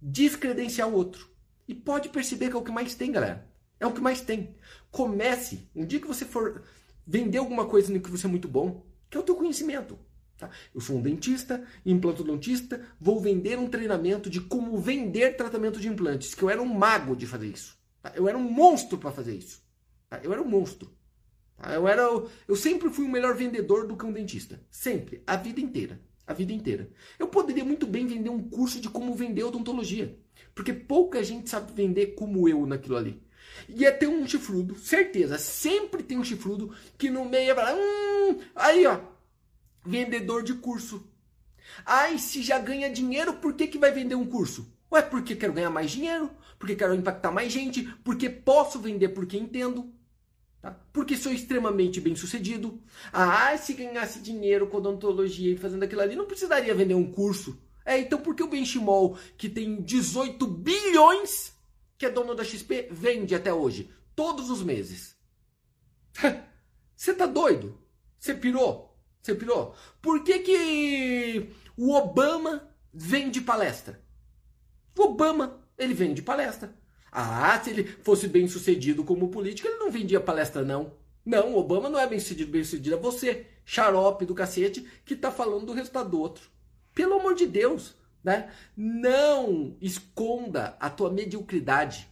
descredenciar 0.00 0.88
o 0.88 0.94
outro. 0.94 1.30
E 1.66 1.74
pode 1.74 2.10
perceber 2.10 2.50
que 2.50 2.56
é 2.56 2.58
o 2.58 2.62
que 2.62 2.70
mais 2.70 2.94
tem, 2.94 3.10
galera. 3.10 3.50
É 3.80 3.86
o 3.86 3.92
que 3.92 4.00
mais 4.00 4.20
tem. 4.20 4.54
Comece, 4.90 5.68
um 5.74 5.84
dia 5.84 6.00
que 6.00 6.06
você 6.06 6.24
for 6.24 6.62
vender 7.06 7.38
alguma 7.38 7.66
coisa 7.66 7.92
no 7.92 8.00
que 8.00 8.10
você 8.10 8.26
é 8.26 8.30
muito 8.30 8.48
bom, 8.48 8.86
que 9.08 9.16
é 9.16 9.20
o 9.20 9.22
teu 9.22 9.34
conhecimento. 9.34 9.98
Tá? 10.38 10.50
Eu 10.74 10.80
sou 10.80 10.96
um 10.96 11.02
dentista, 11.02 11.64
implantodontista, 11.84 12.86
vou 13.00 13.20
vender 13.20 13.58
um 13.58 13.68
treinamento 13.68 14.28
de 14.28 14.40
como 14.40 14.78
vender 14.78 15.36
tratamento 15.36 15.80
de 15.80 15.88
implantes, 15.88 16.34
que 16.34 16.42
eu 16.42 16.50
era 16.50 16.62
um 16.62 16.66
mago 16.66 17.16
de 17.16 17.26
fazer 17.26 17.48
isso. 17.48 17.75
Tá? 18.06 18.12
Eu 18.14 18.28
era 18.28 18.38
um 18.38 18.50
monstro 18.50 18.98
para 18.98 19.10
fazer 19.10 19.34
isso. 19.34 19.62
Tá? 20.08 20.20
Eu 20.22 20.32
era 20.32 20.40
um 20.40 20.48
monstro. 20.48 20.90
Tá? 21.56 21.74
Eu, 21.74 21.88
era, 21.88 22.02
eu 22.46 22.56
sempre 22.56 22.88
fui 22.90 23.04
o 23.04 23.08
melhor 23.08 23.34
vendedor 23.34 23.86
do 23.86 23.96
que 23.96 24.06
um 24.06 24.12
dentista. 24.12 24.60
Sempre. 24.70 25.22
A 25.26 25.36
vida 25.36 25.60
inteira. 25.60 26.00
A 26.26 26.32
vida 26.32 26.52
inteira. 26.52 26.88
Eu 27.18 27.28
poderia 27.28 27.64
muito 27.64 27.86
bem 27.86 28.06
vender 28.06 28.30
um 28.30 28.48
curso 28.48 28.80
de 28.80 28.88
como 28.88 29.14
vender 29.14 29.44
odontologia. 29.44 30.18
Porque 30.54 30.72
pouca 30.72 31.22
gente 31.22 31.50
sabe 31.50 31.72
vender 31.72 32.14
como 32.14 32.48
eu 32.48 32.66
naquilo 32.66 32.96
ali. 32.96 33.22
Ia 33.68 33.92
ter 33.92 34.06
um 34.06 34.26
chifrudo, 34.26 34.76
certeza. 34.76 35.38
Sempre 35.38 36.02
tem 36.02 36.18
um 36.18 36.24
chifrudo 36.24 36.74
que 36.98 37.10
no 37.10 37.24
meio 37.24 37.46
ia 37.46 37.54
falar, 37.54 37.74
hum, 37.74 38.38
aí 38.54 38.86
ó, 38.86 39.00
vendedor 39.84 40.42
de 40.42 40.54
curso. 40.54 41.08
Ai, 41.84 42.18
se 42.18 42.42
já 42.42 42.58
ganha 42.58 42.90
dinheiro, 42.90 43.34
por 43.34 43.54
que, 43.54 43.66
que 43.66 43.78
vai 43.78 43.90
vender 43.90 44.14
um 44.14 44.26
curso? 44.26 44.72
Ué, 44.90 45.02
porque 45.02 45.34
quero 45.34 45.52
ganhar 45.52 45.70
mais 45.70 45.90
dinheiro, 45.90 46.30
porque 46.58 46.76
quero 46.76 46.94
impactar 46.94 47.30
mais 47.30 47.52
gente, 47.52 47.82
porque 48.04 48.28
posso 48.28 48.78
vender 48.78 49.10
porque 49.10 49.36
entendo, 49.36 49.92
tá? 50.60 50.78
porque 50.92 51.16
sou 51.16 51.32
extremamente 51.32 52.00
bem 52.00 52.16
sucedido. 52.16 52.80
Ah, 53.12 53.56
se 53.56 53.74
ganhasse 53.74 54.20
dinheiro 54.20 54.66
com 54.66 54.78
odontologia 54.78 55.52
e 55.52 55.58
fazendo 55.58 55.82
aquilo 55.82 56.00
ali, 56.00 56.16
não 56.16 56.26
precisaria 56.26 56.74
vender 56.74 56.94
um 56.94 57.10
curso. 57.10 57.58
É, 57.84 57.98
então 57.98 58.20
por 58.20 58.34
que 58.34 58.42
o 58.42 58.48
Benchimol, 58.48 59.16
que 59.36 59.48
tem 59.48 59.80
18 59.80 60.46
bilhões, 60.46 61.54
que 61.96 62.04
é 62.04 62.10
dono 62.10 62.34
da 62.34 62.42
XP, 62.42 62.88
vende 62.90 63.34
até 63.34 63.52
hoje? 63.52 63.90
Todos 64.14 64.50
os 64.50 64.62
meses. 64.62 65.16
Você 66.96 67.14
tá 67.14 67.26
doido? 67.26 67.78
Você 68.18 68.34
pirou? 68.34 68.98
Você 69.22 69.34
pirou? 69.34 69.74
Por 70.00 70.24
que, 70.24 70.38
que 70.40 71.50
o 71.76 71.92
Obama 71.92 72.68
vende 72.92 73.40
palestra? 73.40 74.02
O 74.98 75.02
Obama, 75.02 75.60
ele 75.78 75.94
vende 75.94 76.22
palestra. 76.22 76.74
Ah, 77.10 77.58
se 77.62 77.70
ele 77.70 77.84
fosse 77.84 78.28
bem 78.28 78.46
sucedido 78.46 79.04
como 79.04 79.28
político, 79.28 79.68
ele 79.68 79.78
não 79.78 79.90
vendia 79.90 80.20
palestra, 80.20 80.62
não. 80.62 80.92
Não, 81.24 81.56
Obama 81.56 81.88
não 81.88 81.98
é 81.98 82.06
bem 82.06 82.20
sucedido, 82.20 82.52
bem 82.52 82.62
sucedido. 82.62 82.96
É 82.96 82.98
você, 82.98 83.46
xarope 83.64 84.24
do 84.24 84.34
cacete, 84.34 84.86
que 85.04 85.16
tá 85.16 85.30
falando 85.30 85.66
do 85.66 85.72
resultado 85.72 86.10
do 86.10 86.20
outro. 86.20 86.48
Pelo 86.94 87.14
amor 87.14 87.34
de 87.34 87.46
Deus, 87.46 87.94
né? 88.22 88.50
Não 88.76 89.76
esconda 89.80 90.76
a 90.78 90.90
tua 90.90 91.10
mediocridade 91.10 92.08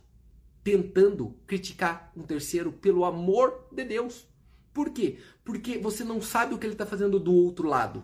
tentando 0.63 1.37
criticar 1.47 2.11
um 2.17 2.23
terceiro 2.23 2.73
pelo 2.73 3.05
amor 3.05 3.69
de 3.71 3.85
Deus. 3.85 4.27
Por 4.73 4.91
quê? 4.91 5.19
Porque 5.45 5.79
você 5.79 6.03
não 6.03 6.23
sabe 6.23 6.55
o 6.55 6.59
que 6.59 6.67
ele 6.67 6.75
está 6.75 6.87
fazendo 6.87 7.21
do 7.21 7.33
outro 7.33 7.69
lado. 7.69 8.03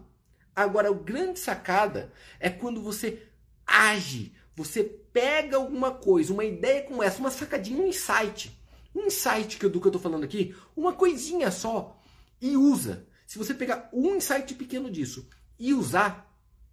Agora, 0.55 0.91
a 0.91 0.93
grande 0.93 1.39
sacada 1.39 2.13
é 2.39 2.51
quando 2.51 2.83
você 2.83 3.27
age, 3.67 4.35
você 4.65 4.85
pega 4.85 5.57
alguma 5.57 5.91
coisa, 5.91 6.33
uma 6.33 6.45
ideia 6.45 6.83
como 6.83 7.03
essa, 7.03 7.19
uma 7.19 7.31
sacadinha, 7.31 7.81
um 7.81 7.87
insight. 7.87 8.59
Um 8.95 9.07
insight 9.07 9.57
que, 9.57 9.69
do 9.69 9.81
que 9.81 9.87
eu 9.87 9.91
estou 9.91 10.03
falando 10.03 10.25
aqui, 10.25 10.55
uma 10.77 10.93
coisinha 10.93 11.51
só, 11.51 11.99
e 12.41 12.57
usa. 12.57 13.07
Se 13.27 13.39
você 13.39 13.55
pegar 13.55 13.89
um 13.93 14.17
insight 14.17 14.55
pequeno 14.55 14.91
disso 14.91 15.27
e 15.59 15.73
usar, 15.73 16.31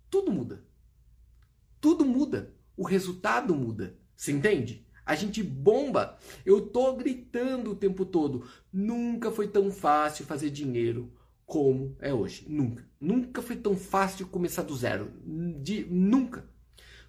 tudo 0.10 0.32
muda. 0.32 0.66
Tudo 1.80 2.06
muda. 2.06 2.54
O 2.76 2.84
resultado 2.84 3.56
muda. 3.56 3.98
Você 4.16 4.32
entende? 4.32 4.86
A 5.06 5.16
gente 5.16 5.42
bomba. 5.42 6.18
Eu 6.46 6.68
tô 6.68 6.94
gritando 6.94 7.72
o 7.72 7.76
tempo 7.76 8.06
todo. 8.06 8.46
Nunca 8.74 9.32
foi 9.32 9.48
tão 9.48 9.72
fácil 9.72 10.26
fazer 10.26 10.50
dinheiro 10.50 11.14
como 11.46 11.96
é 12.02 12.14
hoje. 12.14 12.46
Nunca. 12.50 12.86
Nunca 13.00 13.42
foi 13.42 13.56
tão 13.56 13.78
fácil 13.78 14.28
começar 14.28 14.64
do 14.64 14.76
zero. 14.76 15.14
De, 15.62 15.86
nunca. 15.86 16.50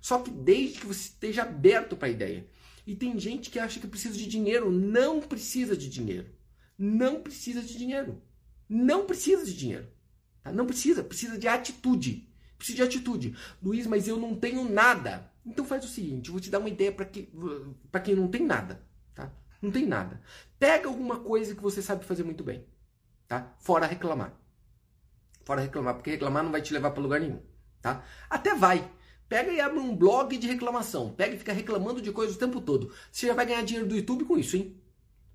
Só 0.01 0.19
que 0.19 0.31
desde 0.31 0.81
que 0.81 0.87
você 0.87 1.09
esteja 1.09 1.43
aberto 1.43 1.97
para 1.97 2.09
a 2.09 2.11
ideia. 2.11 2.49
E 2.87 2.95
tem 2.95 3.19
gente 3.19 3.51
que 3.51 3.59
acha 3.59 3.81
que 3.81 3.87
precisa 3.87 4.17
de 4.17 4.27
dinheiro. 4.27 4.71
Não 4.71 5.21
precisa 5.21 5.77
de 5.77 5.89
dinheiro. 5.89 6.29
Não 6.79 7.21
precisa 7.21 7.61
de 7.61 7.77
dinheiro. 7.77 8.23
Não 8.69 9.07
precisa 9.07 9.45
de 9.45 9.55
dinheiro. 9.55 9.89
Tá? 10.43 10.53
Não 10.53 10.67
precisa. 10.67 11.03
Precisa 11.03 11.37
de 11.37 11.49
atitude. 11.49 12.29
Precisa 12.57 12.77
de 12.77 12.83
atitude. 12.83 13.37
Luiz, 13.63 13.87
mas 13.87 14.09
eu 14.09 14.17
não 14.17 14.35
tenho 14.35 14.69
nada. 14.69 15.31
Então 15.49 15.65
faz 15.65 15.85
o 15.85 15.89
seguinte, 15.89 16.29
eu 16.29 16.33
vou 16.33 16.41
te 16.41 16.51
dar 16.51 16.59
uma 16.59 16.69
ideia 16.69 16.93
para 16.93 17.07
que, 17.07 17.33
quem 18.05 18.15
não 18.15 18.29
tem 18.29 18.45
nada, 18.45 18.87
tá? 19.15 19.33
Não 19.63 19.71
tem 19.71 19.87
nada. 19.87 20.21
Pega 20.59 20.89
alguma 20.89 21.21
coisa 21.21 21.55
que 21.55 21.63
você 21.63 21.81
sabe 21.81 22.05
fazer 22.05 22.23
muito 22.23 22.45
bem, 22.45 22.67
tá? 23.27 23.55
Fora 23.59 23.87
reclamar. 23.87 24.39
Fora 25.45 25.63
reclamar, 25.63 25.95
porque 25.95 26.11
reclamar 26.11 26.45
não 26.45 26.53
vai 26.53 26.61
te 26.61 26.75
levar 26.75 26.91
para 26.91 27.03
lugar 27.03 27.21
nenhum, 27.21 27.41
tá? 27.81 28.05
Até 28.29 28.55
vai. 28.55 28.91
Pega 29.29 29.53
e 29.53 29.61
abre 29.61 29.79
um 29.79 29.95
blog 29.95 30.37
de 30.37 30.47
reclamação. 30.47 31.11
Pega 31.11 31.35
e 31.35 31.39
fica 31.39 31.53
reclamando 31.53 32.01
de 32.01 32.11
coisas 32.11 32.37
o 32.37 32.39
tempo 32.39 32.61
todo. 32.61 32.91
Você 33.13 33.27
já 33.27 33.35
vai 33.35 33.45
ganhar 33.45 33.63
dinheiro 33.63 33.89
do 33.89 33.97
YouTube 33.97 34.25
com 34.25 34.39
isso, 34.39 34.57
hein? 34.57 34.75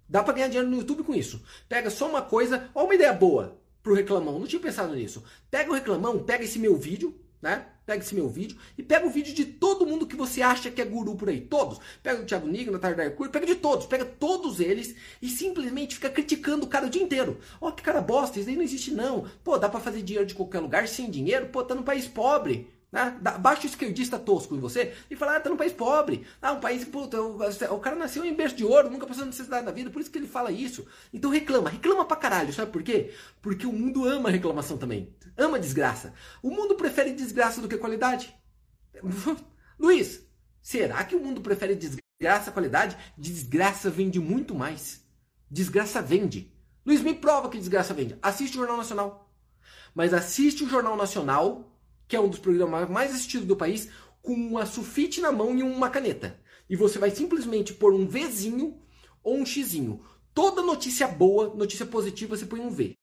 Dá 0.10 0.24
para 0.24 0.34
ganhar 0.34 0.48
dinheiro 0.48 0.70
no 0.70 0.78
YouTube 0.78 1.04
com 1.04 1.14
isso. 1.14 1.42
Pega 1.70 1.90
só 1.90 2.10
uma 2.10 2.22
coisa, 2.22 2.70
ó 2.74 2.86
uma 2.86 2.96
ideia 2.96 3.14
boa 3.14 3.58
pro 3.84 3.94
reclamão. 3.94 4.40
Não 4.40 4.48
tinha 4.48 4.62
pensado 4.62 4.96
nisso. 4.96 5.24
Pega 5.52 5.70
o 5.70 5.74
reclamão, 5.74 6.20
pega 6.24 6.44
esse 6.44 6.58
meu 6.58 6.76
vídeo, 6.76 7.16
né? 7.42 7.68
Pega 7.86 8.02
esse 8.02 8.16
meu 8.16 8.30
vídeo 8.30 8.58
e 8.78 8.82
pega 8.82 9.06
o 9.06 9.10
vídeo 9.10 9.34
de 9.34 9.44
todo 9.44 9.86
mundo 9.86 10.08
que 10.08 10.16
você 10.16 10.42
acha 10.42 10.72
que 10.72 10.82
é 10.82 10.86
guru 10.86 11.16
por 11.16 11.30
aí. 11.30 11.42
Todos. 11.42 11.80
Pega 12.02 12.22
o 12.22 12.26
Thiago 12.26 12.48
Nigro, 12.48 12.72
Natália 12.72 12.96
Darcourt, 12.96 13.30
pega 13.30 13.46
de 13.46 13.56
todos. 13.56 13.86
Pega 13.86 14.06
todos 14.06 14.60
eles 14.60 14.96
e 15.22 15.30
simplesmente 15.30 15.96
fica 15.96 16.10
criticando 16.10 16.66
o 16.66 16.70
cara 16.70 16.88
o 16.88 16.90
dia 16.90 17.04
inteiro. 17.04 17.38
Ó, 17.60 17.68
oh, 17.68 17.72
que 17.74 17.84
cara 17.84 18.02
bosta, 18.02 18.40
isso 18.40 18.50
aí 18.50 18.56
não 18.56 18.64
existe 18.64 18.92
não. 18.92 19.28
Pô, 19.44 19.58
dá 19.58 19.68
para 19.68 19.82
fazer 19.82 20.02
dinheiro 20.02 20.26
de 20.26 20.34
qualquer 20.34 20.62
lugar 20.62 20.88
sem 20.88 21.12
dinheiro? 21.12 21.48
Pô, 21.48 21.64
tá 21.64 21.76
num 21.76 21.84
país 21.84 22.08
pobre. 22.08 22.73
Né? 22.94 23.18
Baixa 23.40 23.64
o 23.64 23.66
esquerdista 23.66 24.20
tosco 24.20 24.56
em 24.56 24.60
você 24.60 24.94
e 25.10 25.16
fala, 25.16 25.36
ah, 25.36 25.40
tá 25.40 25.50
num 25.50 25.58
país 25.58 25.74
pobre. 25.74 26.28
Ah, 26.40 26.52
um 26.52 26.60
país, 26.60 26.86
puta, 26.86 27.20
o, 27.20 27.40
o 27.42 27.80
cara 27.80 27.96
nasceu 27.96 28.24
em 28.24 28.36
berço 28.36 28.56
de 28.56 28.64
ouro, 28.64 28.92
nunca 28.92 29.08
passou 29.08 29.26
necessidade 29.26 29.66
na 29.66 29.72
vida, 29.72 29.90
por 29.90 30.00
isso 30.00 30.12
que 30.12 30.20
ele 30.20 30.28
fala 30.28 30.52
isso. 30.52 30.86
Então 31.12 31.32
reclama, 31.32 31.72
reclama 31.72 32.06
pra 32.06 32.16
caralho, 32.16 32.54
sabe 32.54 32.72
por 32.72 32.84
quê? 32.84 33.12
Porque 33.42 33.66
o 33.66 33.74
mundo 33.74 34.08
ama 34.08 34.30
reclamação 34.30 34.78
também. 34.78 35.12
Ama 35.36 35.58
desgraça. 35.58 36.14
O 36.44 36.52
mundo 36.52 36.76
prefere 36.76 37.14
desgraça 37.14 37.60
do 37.60 37.68
que 37.68 37.78
qualidade. 37.78 38.32
Luiz, 39.80 40.24
será 40.62 41.04
que 41.04 41.16
o 41.16 41.20
mundo 41.20 41.42
prefere 41.42 41.74
desgraça 41.74 42.52
a 42.52 42.54
qualidade? 42.54 42.96
Desgraça 43.18 43.90
vende 43.90 44.20
muito 44.20 44.54
mais. 44.54 45.04
Desgraça 45.50 46.00
vende. 46.00 46.54
Luiz, 46.86 47.02
me 47.02 47.16
prova 47.16 47.50
que 47.50 47.58
desgraça 47.58 47.92
vende. 47.92 48.20
Assiste 48.22 48.54
o 48.54 48.60
Jornal 48.60 48.78
Nacional. 48.78 49.34
Mas 49.96 50.14
assiste 50.14 50.64
o 50.64 50.70
Jornal 50.70 50.96
Nacional 50.96 51.73
que 52.14 52.18
é 52.18 52.22
um 52.22 52.30
dos 52.30 52.38
programas 52.38 52.88
mais 52.92 53.10
assistidos 53.10 53.48
do 53.48 53.56
país, 53.56 53.90
com 54.22 54.36
uma 54.36 54.68
sulfite 54.68 55.20
na 55.20 55.32
mão 55.32 55.58
e 55.58 55.64
uma 55.64 55.90
caneta. 55.90 56.40
E 56.70 56.76
você 56.76 57.00
vai 57.00 57.10
simplesmente 57.10 57.74
pôr 57.74 57.92
um 57.92 58.06
Vzinho 58.06 58.80
ou 59.24 59.36
um 59.36 59.44
Xzinho. 59.44 60.00
Toda 60.32 60.62
notícia 60.62 61.08
boa, 61.08 61.56
notícia 61.56 61.88
positiva, 61.88 62.38
você 62.38 62.46
põe 62.46 62.60
um 62.60 62.70
V. 62.70 62.96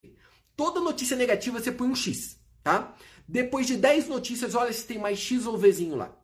Toda 0.54 0.78
notícia 0.78 1.16
negativa, 1.16 1.58
você 1.58 1.72
põe 1.72 1.88
um 1.88 1.94
X, 1.96 2.38
tá? 2.62 2.96
Depois 3.26 3.66
de 3.66 3.76
10 3.76 4.06
notícias, 4.06 4.54
olha 4.54 4.72
se 4.72 4.86
tem 4.86 4.96
mais 4.96 5.18
X 5.18 5.44
ou 5.44 5.58
Vzinho 5.58 5.96
lá. 5.96 6.16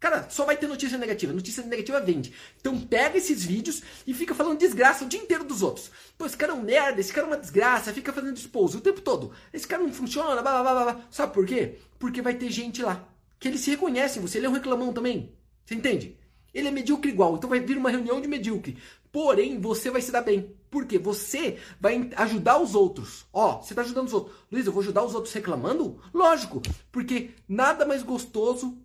Cara, 0.00 0.28
só 0.30 0.44
vai 0.44 0.56
ter 0.56 0.66
notícia 0.66 0.96
negativa. 0.96 1.32
Notícia 1.32 1.64
negativa 1.64 2.00
vende. 2.00 2.32
Então 2.60 2.78
pega 2.80 3.18
esses 3.18 3.44
vídeos 3.44 3.82
e 4.06 4.14
fica 4.14 4.34
falando 4.34 4.58
desgraça 4.58 5.04
o 5.04 5.08
dia 5.08 5.20
inteiro 5.20 5.44
dos 5.44 5.62
outros. 5.62 5.90
Pô, 6.16 6.24
esse 6.26 6.36
cara 6.36 6.52
é 6.52 6.54
um 6.54 6.62
merda, 6.62 7.00
esse 7.00 7.12
cara 7.12 7.26
é 7.26 7.30
uma 7.30 7.36
desgraça, 7.36 7.92
fica 7.92 8.12
fazendo 8.12 8.36
expose 8.36 8.76
o 8.76 8.80
tempo 8.80 9.00
todo. 9.00 9.32
Esse 9.52 9.66
cara 9.66 9.82
não 9.82 9.92
funciona, 9.92 10.40
blá 10.40 10.62
blá 10.62 10.72
blá 10.72 10.92
blá. 10.92 11.06
Sabe 11.10 11.34
por 11.34 11.44
quê? 11.44 11.78
Porque 11.98 12.22
vai 12.22 12.34
ter 12.34 12.50
gente 12.50 12.82
lá 12.82 13.08
que 13.38 13.48
ele 13.48 13.58
se 13.58 13.70
reconhece 13.70 14.18
em 14.18 14.22
você, 14.22 14.38
ele 14.38 14.46
é 14.46 14.50
um 14.50 14.54
reclamão 14.54 14.92
também. 14.92 15.32
Você 15.64 15.74
entende? 15.74 16.16
Ele 16.52 16.68
é 16.68 16.70
medíocre 16.70 17.10
igual, 17.10 17.36
então 17.36 17.48
vai 17.48 17.60
vir 17.60 17.76
uma 17.76 17.90
reunião 17.90 18.20
de 18.20 18.26
medíocre. 18.26 18.78
Porém, 19.12 19.60
você 19.60 19.90
vai 19.90 20.00
se 20.00 20.10
dar 20.10 20.22
bem. 20.22 20.54
Por 20.70 20.86
quê? 20.86 20.98
Você 20.98 21.58
vai 21.80 22.10
ajudar 22.16 22.58
os 22.58 22.74
outros. 22.74 23.26
Ó, 23.32 23.60
você 23.60 23.72
está 23.72 23.82
ajudando 23.82 24.06
os 24.06 24.12
outros. 24.12 24.36
Luiz, 24.50 24.66
eu 24.66 24.72
vou 24.72 24.82
ajudar 24.82 25.04
os 25.04 25.14
outros 25.14 25.32
reclamando? 25.32 26.00
Lógico, 26.12 26.60
porque 26.90 27.30
nada 27.48 27.86
mais 27.86 28.02
gostoso 28.02 28.76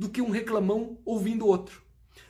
do 0.00 0.08
que 0.08 0.22
um 0.22 0.30
reclamão 0.30 0.96
ouvindo 1.04 1.46
outro. 1.46 1.82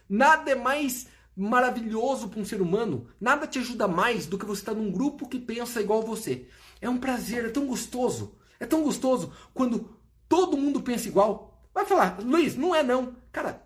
Nada 0.09 0.51
é 0.51 0.57
mais 0.57 1.07
maravilhoso 1.37 2.29
para 2.29 2.41
um 2.41 2.45
ser 2.45 2.61
humano, 2.61 3.07
nada 3.21 3.47
te 3.47 3.61
ajuda 3.61 3.87
mais 3.87 4.27
do 4.27 4.37
que 4.37 4.45
você 4.45 4.63
estar 4.63 4.75
tá 4.75 4.79
num 4.79 4.91
grupo 4.91 5.29
que 5.29 5.39
pensa 5.39 5.81
igual 5.81 6.03
você. 6.03 6.49
É 6.81 6.91
um 6.91 6.99
prazer, 6.99 7.45
é 7.45 7.49
tão 7.49 7.67
gostoso. 7.67 8.37
É 8.59 8.67
tão 8.67 8.83
gostoso 8.83 9.33
quando 9.55 9.97
todo 10.29 10.57
mundo 10.57 10.83
pensa 10.83 11.07
igual. 11.07 11.63
Vai 11.73 11.87
falar, 11.87 12.19
Luiz, 12.21 12.57
não 12.57 12.75
é 12.75 12.83
não. 12.83 13.15
Cara, 13.31 13.65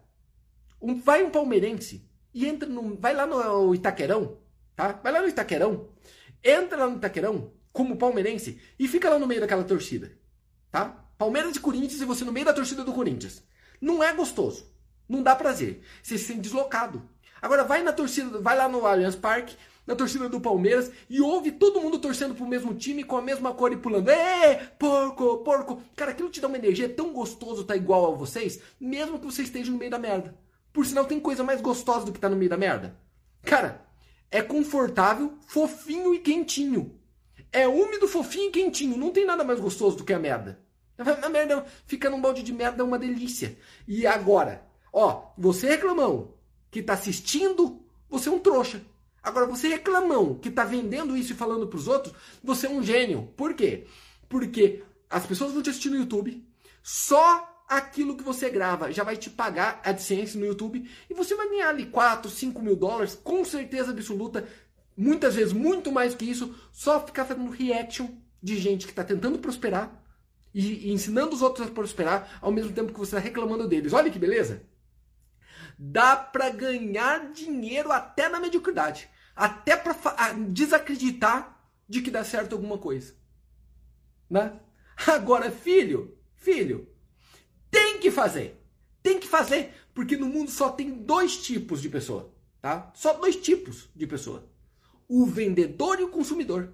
um, 0.83 1.01
vai 1.01 1.25
um 1.25 1.31
palmeirense 1.31 2.07
e 2.35 2.47
entra 2.47 2.69
no. 2.69 2.97
Vai 2.97 3.14
lá 3.14 3.27
no 3.27 3.75
Itaquerão, 3.75 4.37
tá? 4.77 5.01
Vai 5.03 5.12
lá 5.12 5.23
no 5.23 5.29
Itaquerão, 5.29 5.88
entra 6.45 6.77
lá 6.77 6.90
no 6.90 6.99
Itaquerão 6.99 7.53
como 7.73 7.97
palmeirense 7.97 8.61
e 8.79 8.87
fica 8.87 9.09
lá 9.09 9.19
no 9.19 9.27
meio 9.27 9.40
daquela 9.40 9.64
torcida, 9.64 10.12
tá? 10.71 11.07
Palmeiras 11.17 11.57
e 11.57 11.61
Corinthians 11.61 12.02
e 12.02 12.05
você 12.05 12.23
no 12.23 12.33
meio 12.33 12.44
da 12.44 12.52
torcida 12.52 12.85
do 12.85 12.92
Corinthians. 12.92 13.42
Não 13.85 14.02
é 14.02 14.14
gostoso. 14.14 14.64
Não 15.06 15.22
dá 15.22 15.37
prazer. 15.37 15.82
Você 16.02 16.16
se 16.16 16.24
sente 16.24 16.40
deslocado. 16.40 17.06
Agora 17.42 17.64
vai 17.64 17.82
na 17.82 17.92
torcida, 17.92 18.40
vai 18.40 18.56
lá 18.56 18.66
no 18.66 18.87
Allianz 18.87 19.14
Parque, 19.14 19.54
na 19.87 19.94
torcida 19.94 20.26
do 20.26 20.40
Palmeiras 20.40 20.90
e 21.10 21.20
ouve 21.20 21.52
todo 21.52 21.82
mundo 21.82 21.98
torcendo 21.98 22.35
pro 22.35 22.46
mesmo 22.46 22.72
time 22.72 23.04
com 23.04 23.18
a 23.18 23.20
mesma 23.20 23.52
cor 23.52 23.70
e 23.74 23.76
pulando. 23.76 24.08
Ê, 24.08 24.56
porco, 24.78 25.37
porco. 25.44 25.82
Cara, 25.94 26.12
aquilo 26.12 26.30
te 26.30 26.40
dá 26.40 26.48
uma 26.48 26.56
energia 26.56 26.88
tão 26.88 27.12
gostoso 27.12 27.62
tá 27.62 27.76
igual 27.76 28.10
a 28.10 28.16
vocês, 28.16 28.58
mesmo 28.80 29.18
que 29.18 29.26
você 29.26 29.42
esteja 29.42 29.70
no 29.70 29.76
meio 29.76 29.90
da 29.90 29.98
merda. 29.98 30.35
Por 30.72 30.87
sinal, 30.87 31.04
tem 31.04 31.20
coisa 31.20 31.44
mais 31.44 31.60
gostosa 31.60 32.06
do 32.06 32.12
que 32.12 32.18
tá 32.18 32.30
no 32.30 32.37
meio 32.37 32.48
da 32.48 32.56
merda. 32.56 32.96
Cara, 33.42 33.87
é 34.30 34.40
confortável, 34.40 35.35
fofinho 35.46 36.14
e 36.14 36.20
quentinho. 36.20 36.98
É 37.52 37.68
úmido, 37.68 38.08
fofinho 38.08 38.48
e 38.48 38.50
quentinho. 38.50 38.96
Não 38.96 39.10
tem 39.10 39.26
nada 39.26 39.44
mais 39.44 39.60
gostoso 39.60 39.98
do 39.98 40.04
que 40.04 40.14
a 40.14 40.18
merda. 40.18 40.64
Merda 41.31 41.65
fica 41.87 42.09
num 42.09 42.21
balde 42.21 42.42
de 42.42 42.53
merda 42.53 42.83
é 42.83 42.85
uma 42.85 42.99
delícia. 42.99 43.57
E 43.87 44.07
agora, 44.07 44.65
ó, 44.92 45.31
você 45.37 45.69
reclamão 45.69 46.35
que 46.71 46.83
tá 46.83 46.92
assistindo, 46.92 47.81
você 48.09 48.29
é 48.29 48.33
um 48.33 48.38
trouxa. 48.38 48.81
Agora, 49.23 49.47
você 49.47 49.69
reclamão 49.69 50.35
que 50.35 50.51
está 50.51 50.65
vendendo 50.65 51.17
isso 51.17 51.33
e 51.33 51.37
falando 51.37 51.67
para 51.67 51.79
os 51.79 51.88
outros, 51.88 52.15
você 52.42 52.67
é 52.67 52.71
um 52.71 52.83
gênio. 52.83 53.33
Por 53.37 53.55
quê? 53.55 53.87
Porque 54.29 54.83
as 55.09 55.25
pessoas 55.27 55.53
vão 55.53 55.63
te 55.63 55.71
assistir 55.71 55.90
no 55.90 55.97
YouTube, 55.97 56.47
só 56.83 57.51
aquilo 57.69 58.17
que 58.17 58.23
você 58.23 58.51
grava 58.51 58.92
já 58.92 59.03
vai 59.03 59.17
te 59.17 59.31
pagar 59.31 59.81
a 59.83 59.90
AdSense 59.90 60.37
no 60.37 60.45
YouTube 60.45 60.88
e 61.09 61.15
você 61.15 61.35
vai 61.35 61.49
ganhar 61.49 61.71
ali 61.71 61.87
4, 61.87 62.31
5 62.31 62.61
mil 62.61 62.77
dólares, 62.77 63.15
com 63.15 63.45
certeza 63.45 63.90
absoluta, 63.90 64.47
muitas 64.97 65.35
vezes 65.35 65.53
muito 65.53 65.90
mais 65.90 66.15
que 66.15 66.25
isso, 66.25 66.55
só 66.71 67.05
ficar 67.05 67.25
fazendo 67.25 67.51
reaction 67.51 68.09
de 68.42 68.59
gente 68.59 68.85
que 68.85 68.92
está 68.92 69.03
tentando 69.03 69.38
prosperar 69.38 70.04
e, 70.55 70.92
ensinando 70.92 71.35
os 71.35 71.42
outros 71.42 71.67
a 71.67 71.71
prosperar 71.71 72.38
ao 72.40 72.52
mesmo 72.52 72.73
tempo 72.73 72.92
que 72.92 72.98
você 72.98 73.17
está 73.17 73.19
reclamando 73.19 73.69
deles. 73.69 73.92
Olha 73.92 74.11
que 74.11 74.19
beleza! 74.19 74.63
Dá 75.77 76.15
para 76.15 76.50
ganhar 76.50 77.33
dinheiro 77.33 77.90
até 77.90 78.29
na 78.29 78.38
mediocridade 78.38 79.11
até 79.35 79.77
para 79.77 80.33
desacreditar 80.48 81.59
de 81.88 82.00
que 82.00 82.11
dá 82.11 82.25
certo 82.25 82.55
alguma 82.55 82.79
coisa. 82.79 83.15
Né? 84.31 84.59
Agora, 85.07 85.50
filho, 85.50 86.17
filho, 86.35 86.88
tem 87.71 87.98
que 87.98 88.11
fazer. 88.11 88.61
Tem 89.02 89.19
que 89.19 89.27
fazer, 89.27 89.75
porque 89.92 90.17
no 90.17 90.27
mundo 90.27 90.50
só 90.50 90.71
tem 90.71 90.90
dois 90.90 91.37
tipos 91.37 91.83
de 91.83 91.90
pessoa, 91.90 92.35
tá? 92.63 92.90
Só 92.94 93.13
dois 93.13 93.37
tipos 93.37 93.90
de 93.94 94.07
pessoa. 94.07 94.48
O 95.07 95.27
vendedor 95.27 96.00
e 96.00 96.05
o 96.05 96.09
consumidor. 96.09 96.73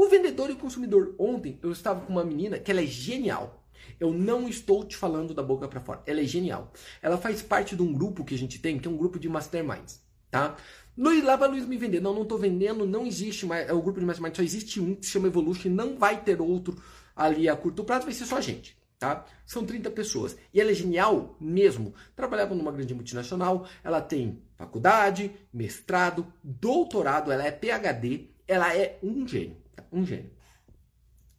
O 0.00 0.08
vendedor 0.08 0.48
e 0.48 0.54
o 0.54 0.56
consumidor. 0.56 1.14
Ontem 1.18 1.58
eu 1.62 1.70
estava 1.70 2.00
com 2.00 2.10
uma 2.10 2.24
menina 2.24 2.58
que 2.58 2.70
ela 2.70 2.80
é 2.80 2.86
genial. 2.86 3.62
Eu 4.00 4.14
não 4.14 4.48
estou 4.48 4.82
te 4.82 4.96
falando 4.96 5.34
da 5.34 5.42
boca 5.42 5.68
para 5.68 5.78
fora. 5.78 6.02
Ela 6.06 6.22
é 6.22 6.24
genial. 6.24 6.72
Ela 7.02 7.18
faz 7.18 7.42
parte 7.42 7.76
de 7.76 7.82
um 7.82 7.92
grupo 7.92 8.24
que 8.24 8.34
a 8.34 8.38
gente 8.38 8.58
tem, 8.58 8.78
que 8.78 8.88
é 8.88 8.90
um 8.90 8.96
grupo 8.96 9.18
de 9.18 9.28
masterminds, 9.28 10.00
tá? 10.30 10.56
Luiz, 10.96 11.22
lá 11.22 11.36
vai 11.36 11.50
Luiz 11.50 11.66
me 11.66 11.76
vender. 11.76 12.00
Não, 12.00 12.14
não 12.14 12.22
estou 12.22 12.38
vendendo, 12.38 12.86
não 12.86 13.06
existe 13.06 13.44
mais. 13.44 13.68
É 13.68 13.74
o 13.74 13.82
grupo 13.82 14.00
de 14.00 14.06
mastermind, 14.06 14.34
só 14.34 14.42
existe 14.42 14.80
um 14.80 14.94
que 14.94 15.04
se 15.04 15.12
chama 15.12 15.26
Evolution, 15.26 15.68
não 15.68 15.98
vai 15.98 16.18
ter 16.22 16.40
outro 16.40 16.82
ali 17.14 17.46
a 17.46 17.54
curto 17.54 17.84
prazo, 17.84 18.06
vai 18.06 18.14
ser 18.14 18.24
só 18.24 18.38
a 18.38 18.40
gente. 18.40 18.74
Tá? 18.98 19.26
São 19.44 19.66
30 19.66 19.90
pessoas. 19.90 20.34
E 20.54 20.62
ela 20.62 20.70
é 20.70 20.74
genial 20.74 21.36
mesmo. 21.38 21.92
Trabalhava 22.16 22.54
numa 22.54 22.72
grande 22.72 22.94
multinacional, 22.94 23.68
ela 23.84 24.00
tem 24.00 24.40
faculdade, 24.56 25.30
mestrado, 25.52 26.26
doutorado, 26.42 27.30
ela 27.30 27.44
é 27.44 27.50
PhD, 27.50 28.30
ela 28.48 28.74
é 28.74 28.98
um 29.02 29.28
gênio. 29.28 29.60
Um 29.92 30.04
gênio. 30.04 30.30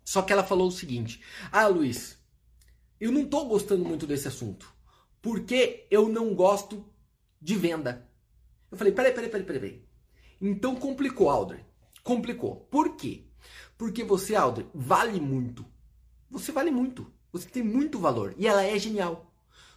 Só 0.03 0.21
que 0.21 0.33
ela 0.33 0.43
falou 0.43 0.67
o 0.67 0.71
seguinte: 0.71 1.21
Ah, 1.51 1.67
Luiz, 1.67 2.17
eu 2.99 3.11
não 3.11 3.21
estou 3.21 3.47
gostando 3.47 3.83
muito 3.83 4.05
desse 4.05 4.27
assunto. 4.27 4.71
Porque 5.21 5.87
eu 5.89 6.09
não 6.09 6.33
gosto 6.33 6.85
de 7.39 7.55
venda. 7.55 8.07
Eu 8.71 8.77
falei, 8.77 8.93
peraí, 8.93 9.13
peraí, 9.13 9.29
peraí, 9.29 9.45
peraí. 9.45 9.85
Então 10.39 10.75
complicou, 10.75 11.29
Aldrin. 11.29 11.59
Complicou. 12.03 12.67
Por 12.71 12.95
quê? 12.95 13.25
Porque 13.77 14.03
você, 14.03 14.35
Aldrin, 14.35 14.67
vale 14.73 15.19
muito. 15.19 15.65
Você 16.29 16.51
vale 16.51 16.71
muito. 16.71 17.11
Você 17.31 17.47
tem 17.47 17.63
muito 17.63 17.99
valor. 17.99 18.33
E 18.37 18.47
ela 18.47 18.63
é 18.63 18.77
genial. 18.79 19.31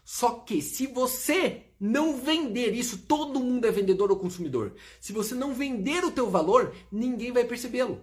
Só 0.05 0.31
que 0.41 0.61
se 0.61 0.87
você 0.87 1.67
não 1.81 2.17
vender 2.19 2.75
isso, 2.75 2.99
todo 2.99 3.41
mundo 3.41 3.67
é 3.67 3.71
vendedor 3.71 4.11
ou 4.11 4.19
consumidor. 4.19 4.75
Se 5.01 5.13
você 5.13 5.35
não 5.35 5.55
vender 5.55 6.05
o 6.05 6.11
teu 6.11 6.31
valor, 6.31 6.75
ninguém 6.93 7.33
vai 7.33 7.45
percebê-lo. 7.45 8.01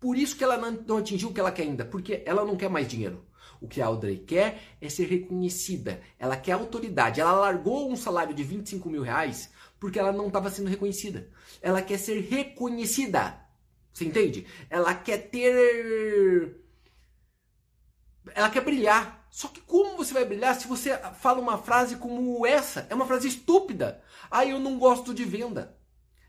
Por 0.00 0.16
isso 0.16 0.36
que 0.36 0.42
ela 0.42 0.56
não 0.56 0.96
atingiu 0.96 1.28
o 1.28 1.34
que 1.34 1.38
ela 1.38 1.52
quer 1.52 1.62
ainda, 1.62 1.84
porque 1.84 2.22
ela 2.24 2.44
não 2.44 2.56
quer 2.56 2.70
mais 2.70 2.88
dinheiro. 2.88 3.24
O 3.60 3.68
que 3.68 3.82
a 3.82 3.86
Audrey 3.86 4.16
quer 4.16 4.62
é 4.80 4.88
ser 4.88 5.04
reconhecida. 5.04 6.00
Ela 6.18 6.36
quer 6.36 6.52
autoridade. 6.52 7.20
Ela 7.20 7.32
largou 7.32 7.92
um 7.92 7.96
salário 7.96 8.34
de 8.34 8.42
25 8.42 8.88
mil 8.88 9.02
reais 9.02 9.50
porque 9.78 9.98
ela 9.98 10.12
não 10.12 10.28
estava 10.28 10.50
sendo 10.50 10.70
reconhecida. 10.70 11.30
Ela 11.60 11.82
quer 11.82 11.98
ser 11.98 12.20
reconhecida. 12.20 13.38
Você 13.92 14.04
entende? 14.06 14.46
Ela 14.70 14.94
quer 14.94 15.18
ter. 15.30 16.58
Ela 18.34 18.48
quer 18.48 18.62
brilhar. 18.62 19.26
Só 19.30 19.48
que 19.48 19.60
como 19.60 19.96
você 19.96 20.12
vai 20.12 20.24
brilhar 20.24 20.58
se 20.58 20.66
você 20.66 20.96
fala 21.14 21.40
uma 21.40 21.58
frase 21.58 21.96
como 21.96 22.46
essa? 22.46 22.86
É 22.90 22.94
uma 22.94 23.06
frase 23.06 23.28
estúpida. 23.28 24.02
Ah, 24.30 24.44
eu 24.44 24.58
não 24.58 24.78
gosto 24.78 25.14
de 25.14 25.24
venda. 25.24 25.76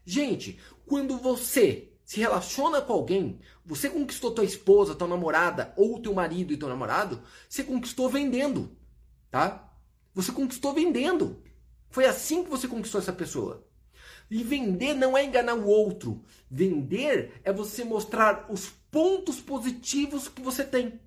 Gente, 0.05 0.59
quando 0.85 1.17
você 1.17 1.90
se 2.11 2.19
relaciona 2.19 2.81
com 2.81 2.91
alguém, 2.91 3.39
você 3.65 3.89
conquistou 3.89 4.31
tua 4.31 4.43
esposa, 4.43 4.93
tua 4.93 5.07
namorada, 5.07 5.73
ou 5.77 5.97
teu 5.97 6.13
marido 6.13 6.51
e 6.51 6.57
teu 6.57 6.67
namorado, 6.67 7.21
você 7.47 7.63
conquistou 7.63 8.09
vendendo, 8.09 8.77
tá? 9.29 9.73
Você 10.13 10.33
conquistou 10.33 10.73
vendendo. 10.73 11.41
Foi 11.89 12.05
assim 12.05 12.43
que 12.43 12.49
você 12.49 12.67
conquistou 12.67 12.99
essa 12.99 13.13
pessoa. 13.13 13.65
E 14.29 14.43
vender 14.43 14.93
não 14.93 15.17
é 15.17 15.23
enganar 15.23 15.53
o 15.53 15.65
outro. 15.65 16.21
Vender 16.49 17.39
é 17.45 17.53
você 17.53 17.85
mostrar 17.85 18.45
os 18.49 18.69
pontos 18.91 19.39
positivos 19.39 20.27
que 20.27 20.41
você 20.41 20.65
tem. 20.65 20.99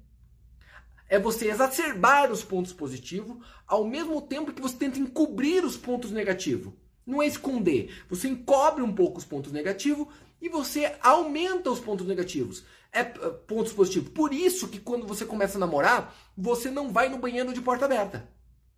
É 1.07 1.19
você 1.19 1.51
exacerbar 1.51 2.33
os 2.33 2.43
pontos 2.43 2.73
positivos 2.73 3.47
ao 3.67 3.87
mesmo 3.87 4.23
tempo 4.23 4.55
que 4.55 4.63
você 4.63 4.77
tenta 4.77 4.99
encobrir 4.99 5.67
os 5.67 5.77
pontos 5.77 6.11
negativos. 6.11 6.73
Não 7.07 7.21
é 7.21 7.27
esconder. 7.27 7.95
Você 8.09 8.27
encobre 8.27 8.83
um 8.83 8.95
pouco 8.95 9.19
os 9.19 9.25
pontos 9.27 9.53
negativos 9.53 10.09
e 10.45 10.49
você 10.51 10.95
aumenta 11.01 11.71
os 11.71 11.81
pontos 11.81 12.07
negativos. 12.07 12.65
É 12.93 13.01
eh, 13.01 13.13
pontos 13.49 13.73
positivos. 13.73 14.11
Por 14.11 14.35
isso 14.35 14.69
que 14.69 14.79
quando 14.79 15.07
você 15.07 15.25
começa 15.25 15.57
a 15.57 15.59
namorar, 15.59 16.15
você 16.37 16.71
não 16.71 16.93
vai 16.93 17.09
no 17.09 17.17
banheiro 17.17 17.51
de 17.55 17.63
porta 17.63 17.87
aberta. 17.87 18.29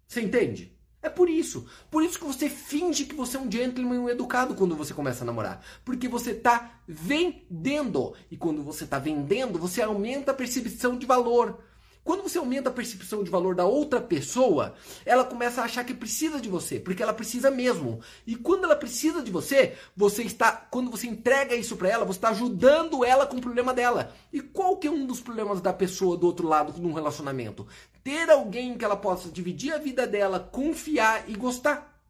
Você 0.07 0.21
entende? 0.21 0.79
É 1.03 1.09
por 1.09 1.29
isso. 1.29 1.67
Por 1.91 2.05
isso 2.05 2.21
que 2.21 2.25
você 2.25 2.49
finge 2.49 3.05
que 3.05 3.17
você 3.17 3.37
é 3.37 3.41
um 3.41 3.51
gentleman 3.51 3.99
um 3.99 4.09
educado 4.09 4.55
quando 4.55 4.77
você 4.77 4.95
começa 4.95 5.25
a 5.25 5.27
namorar. 5.27 5.61
Porque 5.85 6.07
você 6.07 6.31
está 6.31 6.81
vendendo. 6.87 8.15
E 8.31 8.37
quando 8.37 8.63
você 8.63 8.85
está 8.85 9.01
vendendo, 9.01 9.59
você 9.59 9.83
aumenta 9.83 10.31
a 10.31 10.35
percepção 10.35 10.97
de 10.97 11.05
valor. 11.05 11.59
Quando 12.07 12.23
você 12.23 12.39
aumenta 12.39 12.71
a 12.71 12.73
percepção 12.73 13.25
de 13.25 13.31
valor 13.33 13.57
da 13.57 13.65
outra 13.65 14.01
pessoa, 14.01 14.77
ela 15.05 15.25
começa 15.25 15.61
a 15.61 15.65
achar 15.65 15.83
que 15.83 15.93
precisa 15.93 16.41
de 16.41 16.49
você, 16.49 16.79
porque 16.79 17.03
ela 17.03 17.13
precisa 17.13 17.51
mesmo. 17.51 17.99
E 18.25 18.37
quando 18.37 18.63
ela 18.63 18.77
precisa 18.77 19.21
de 19.21 19.33
você, 19.33 19.75
você 19.97 20.23
está, 20.23 20.53
quando 20.53 20.89
você 20.89 21.09
entrega 21.09 21.57
isso 21.57 21.75
para 21.77 21.89
ela, 21.89 22.05
você 22.05 22.19
está 22.19 22.29
ajudando 22.29 23.05
ela 23.05 23.27
com 23.27 23.39
o 23.39 23.41
problema 23.41 23.75
dela. 23.75 24.15
E 24.33 24.41
qual 24.41 24.77
que 24.77 24.87
é 24.87 24.91
um 24.91 25.05
dos 25.05 25.19
problemas 25.19 25.61
da 25.61 25.73
pessoa 25.73 26.17
do 26.17 26.29
outro 26.29 26.47
lado 26.47 26.81
num 26.81 26.93
relacionamento? 26.93 27.67
Ter 28.05 28.31
alguém 28.31 28.79
que 28.79 28.85
ela 28.85 28.97
possa 28.97 29.29
dividir 29.29 29.75
a 29.75 29.79
vida 29.79 30.07
dela, 30.07 30.39
confiar 30.39 31.29
e 31.29 31.35
gostar. 31.35 32.01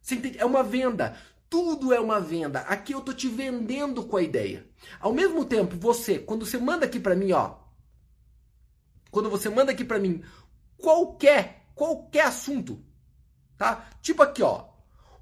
Você 0.00 0.14
entende? 0.14 0.38
É 0.38 0.46
uma 0.46 0.62
venda. 0.62 1.18
Tudo 1.50 1.92
é 1.92 2.00
uma 2.00 2.18
venda. 2.18 2.60
Aqui 2.60 2.94
eu 2.94 3.02
tô 3.02 3.12
te 3.12 3.28
vendendo 3.28 4.04
com 4.04 4.16
a 4.16 4.22
ideia. 4.22 4.66
Ao 4.98 5.12
mesmo 5.12 5.44
tempo, 5.44 5.76
você, 5.76 6.18
quando 6.18 6.46
você 6.46 6.56
manda 6.56 6.86
aqui 6.86 6.98
para 6.98 7.14
mim, 7.14 7.32
ó, 7.32 7.62
quando 9.14 9.30
você 9.30 9.48
manda 9.48 9.70
aqui 9.70 9.84
para 9.84 9.98
mim 9.98 10.22
qualquer, 10.76 11.68
qualquer 11.74 12.26
assunto, 12.26 12.84
tá? 13.56 13.88
Tipo 14.02 14.22
aqui, 14.22 14.42
ó, 14.42 14.66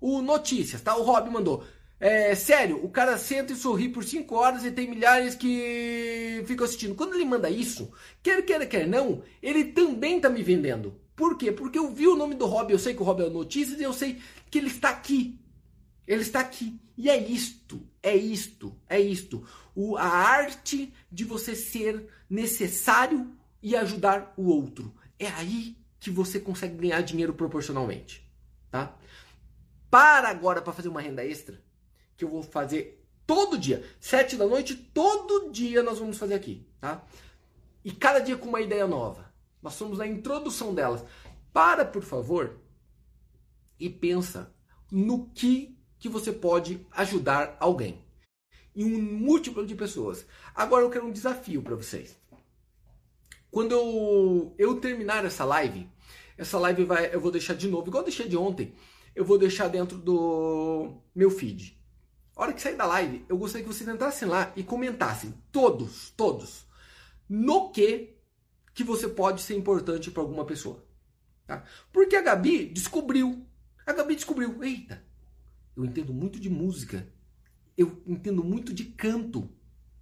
o 0.00 0.22
notícias, 0.22 0.80
tá? 0.80 0.96
O 0.96 1.02
Rob 1.02 1.30
mandou. 1.30 1.64
É, 2.00 2.34
sério, 2.34 2.84
o 2.84 2.88
cara 2.88 3.16
senta 3.16 3.52
e 3.52 3.56
sorri 3.56 3.88
por 3.88 4.02
5 4.02 4.34
horas 4.34 4.64
e 4.64 4.72
tem 4.72 4.90
milhares 4.90 5.36
que 5.36 6.42
ficam 6.46 6.64
assistindo. 6.64 6.96
Quando 6.96 7.14
ele 7.14 7.24
manda 7.24 7.48
isso, 7.48 7.92
quer 8.20 8.42
queira, 8.44 8.66
quer 8.66 8.88
não, 8.88 9.22
ele 9.40 9.66
também 9.66 10.18
tá 10.18 10.28
me 10.28 10.42
vendendo. 10.42 11.00
Por 11.14 11.36
quê? 11.36 11.52
Porque 11.52 11.78
eu 11.78 11.92
vi 11.92 12.08
o 12.08 12.16
nome 12.16 12.34
do 12.34 12.46
Rob, 12.46 12.72
eu 12.72 12.78
sei 12.78 12.94
que 12.94 13.02
o 13.02 13.04
Rob 13.04 13.22
é 13.22 13.26
o 13.26 13.30
Notícias 13.30 13.78
e 13.78 13.84
eu 13.84 13.92
sei 13.92 14.20
que 14.50 14.58
ele 14.58 14.66
está 14.66 14.88
aqui. 14.88 15.38
Ele 16.04 16.22
está 16.22 16.40
aqui. 16.40 16.80
E 16.96 17.08
é 17.08 17.16
isto, 17.16 17.86
é 18.02 18.16
isto, 18.16 18.74
é 18.88 18.98
isto. 19.00 19.46
O, 19.74 19.96
a 19.96 20.04
arte 20.04 20.92
de 21.10 21.24
você 21.24 21.54
ser 21.54 22.08
necessário 22.28 23.30
e 23.62 23.76
ajudar 23.76 24.34
o 24.36 24.48
outro. 24.48 24.92
É 25.18 25.28
aí 25.28 25.78
que 26.00 26.10
você 26.10 26.40
consegue 26.40 26.76
ganhar 26.76 27.00
dinheiro 27.02 27.32
proporcionalmente, 27.32 28.28
tá? 28.70 28.96
Para 29.90 30.28
agora 30.28 30.60
para 30.60 30.72
fazer 30.72 30.88
uma 30.88 31.00
renda 31.00 31.24
extra, 31.24 31.62
que 32.16 32.24
eu 32.24 32.28
vou 32.28 32.42
fazer 32.42 33.06
todo 33.26 33.58
dia, 33.58 33.84
sete 34.00 34.36
da 34.36 34.46
noite, 34.46 34.74
todo 34.74 35.50
dia 35.52 35.82
nós 35.82 35.98
vamos 35.98 36.18
fazer 36.18 36.34
aqui, 36.34 36.66
tá? 36.80 37.04
E 37.84 37.92
cada 37.92 38.18
dia 38.18 38.36
com 38.36 38.48
uma 38.48 38.60
ideia 38.60 38.86
nova. 38.86 39.32
Nós 39.62 39.74
somos 39.74 39.98
na 39.98 40.06
introdução 40.06 40.74
delas. 40.74 41.04
Para, 41.52 41.84
por 41.84 42.02
favor, 42.02 42.58
e 43.78 43.88
pensa 43.88 44.52
no 44.90 45.28
que 45.30 45.78
que 45.98 46.08
você 46.08 46.32
pode 46.32 46.84
ajudar 46.90 47.56
alguém. 47.60 48.04
E 48.74 48.84
um 48.84 49.00
múltiplo 49.00 49.66
de 49.66 49.74
pessoas. 49.74 50.26
Agora 50.54 50.82
eu 50.84 50.90
quero 50.90 51.06
um 51.06 51.12
desafio 51.12 51.62
para 51.62 51.76
vocês. 51.76 52.18
Quando 53.52 53.72
eu, 53.72 54.54
eu 54.56 54.80
terminar 54.80 55.26
essa 55.26 55.44
live, 55.44 55.86
essa 56.38 56.58
live 56.58 56.84
vai, 56.84 57.14
eu 57.14 57.20
vou 57.20 57.30
deixar 57.30 57.52
de 57.52 57.68
novo, 57.68 57.86
igual 57.86 58.00
eu 58.00 58.06
deixei 58.06 58.26
de 58.26 58.34
ontem, 58.34 58.74
eu 59.14 59.26
vou 59.26 59.36
deixar 59.36 59.68
dentro 59.68 59.98
do 59.98 60.96
meu 61.14 61.30
feed. 61.30 61.78
A 62.34 62.40
hora 62.40 62.54
que 62.54 62.62
sair 62.62 62.76
da 62.76 62.86
live, 62.86 63.26
eu 63.28 63.36
gostaria 63.36 63.62
que 63.62 63.70
vocês 63.72 63.86
entrassem 63.86 64.26
lá 64.26 64.50
e 64.56 64.62
comentassem, 64.62 65.34
todos, 65.52 66.10
todos, 66.16 66.66
no 67.28 67.70
que 67.70 68.16
que 68.72 68.82
você 68.82 69.06
pode 69.06 69.42
ser 69.42 69.54
importante 69.54 70.10
para 70.10 70.22
alguma 70.22 70.46
pessoa. 70.46 70.82
Tá? 71.46 71.62
Porque 71.92 72.16
a 72.16 72.22
Gabi 72.22 72.64
descobriu, 72.64 73.46
a 73.84 73.92
Gabi 73.92 74.14
descobriu, 74.14 74.64
eita, 74.64 75.04
eu 75.76 75.84
entendo 75.84 76.14
muito 76.14 76.40
de 76.40 76.48
música, 76.48 77.06
eu 77.76 78.02
entendo 78.06 78.42
muito 78.42 78.72
de 78.72 78.86
canto, 78.86 79.46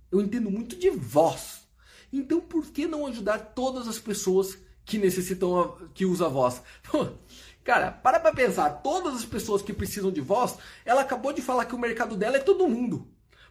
eu 0.09 0.21
entendo 0.21 0.53
muito 0.53 0.77
de 0.77 0.89
voz. 0.89 1.60
Então 2.13 2.41
por 2.41 2.67
que 2.67 2.87
não 2.87 3.07
ajudar 3.07 3.39
todas 3.55 3.87
as 3.87 3.99
pessoas 3.99 4.59
que 4.85 4.99
necessitam, 4.99 5.77
que 5.95 6.05
usam 6.05 6.27
a 6.27 6.31
voz? 6.31 6.63
Cara, 7.63 7.93
para 7.93 8.19
pra 8.19 8.33
pensar, 8.33 8.71
todas 8.83 9.15
as 9.15 9.25
pessoas 9.25 9.63
que 9.63 9.73
precisam 9.73 10.11
de 10.11 10.21
voz, 10.21 10.57
ela 10.85 11.03
acabou 11.03 11.33
de 11.33 11.43
falar 11.43 11.67
que 11.67 11.75
o 11.75 11.79
mercado 11.79 12.17
dela 12.17 12.37
é 12.37 12.41
todo 12.41 12.69
mundo. 12.69 13.07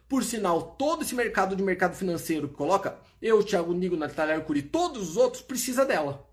Por 0.08 0.24
sinal, 0.24 0.74
todo 0.76 1.02
esse 1.02 1.14
mercado 1.14 1.54
de 1.54 1.62
mercado 1.62 1.94
financeiro 1.94 2.48
que 2.48 2.54
coloca, 2.54 2.98
eu, 3.22 3.44
Thiago 3.44 3.72
Nigo, 3.72 3.96
Natália 3.96 4.34
Arcuri, 4.34 4.62
todos 4.62 5.10
os 5.10 5.16
outros 5.16 5.42
precisa 5.42 5.84
dela. 5.86 6.28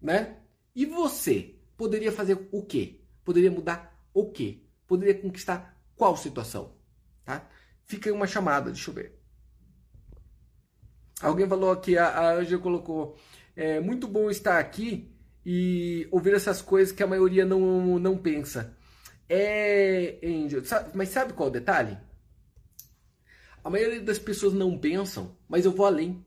Né? 0.00 0.36
E 0.76 0.84
você 0.84 1.54
poderia 1.76 2.12
fazer 2.12 2.48
o 2.52 2.62
quê? 2.62 3.00
Poderia 3.24 3.50
mudar 3.50 3.98
o 4.12 4.30
quê? 4.30 4.60
Poderia 4.86 5.14
conquistar 5.14 5.80
qual 5.96 6.16
situação? 6.16 6.74
Tá? 7.24 7.48
Fica 7.86 8.10
aí 8.10 8.14
uma 8.14 8.26
chamada, 8.26 8.70
deixa 8.70 8.90
eu 8.90 8.94
ver. 8.94 9.21
Alguém 11.20 11.48
falou 11.48 11.70
aqui, 11.70 11.96
a 11.96 12.32
Anja 12.34 12.58
colocou, 12.58 13.16
é 13.54 13.80
muito 13.80 14.08
bom 14.08 14.30
estar 14.30 14.58
aqui 14.58 15.12
e 15.44 16.06
ouvir 16.10 16.34
essas 16.34 16.62
coisas 16.62 16.92
que 16.92 17.02
a 17.02 17.06
maioria 17.06 17.44
não, 17.44 17.98
não 17.98 18.16
pensa. 18.16 18.76
É, 19.28 20.18
Angel, 20.22 20.64
sabe, 20.64 20.90
mas 20.94 21.08
sabe 21.08 21.32
qual 21.32 21.48
é 21.48 21.50
o 21.50 21.52
detalhe? 21.52 21.98
A 23.64 23.70
maioria 23.70 24.00
das 24.00 24.18
pessoas 24.18 24.52
não 24.52 24.76
pensam, 24.76 25.36
mas 25.48 25.64
eu 25.64 25.72
vou 25.72 25.86
além. 25.86 26.24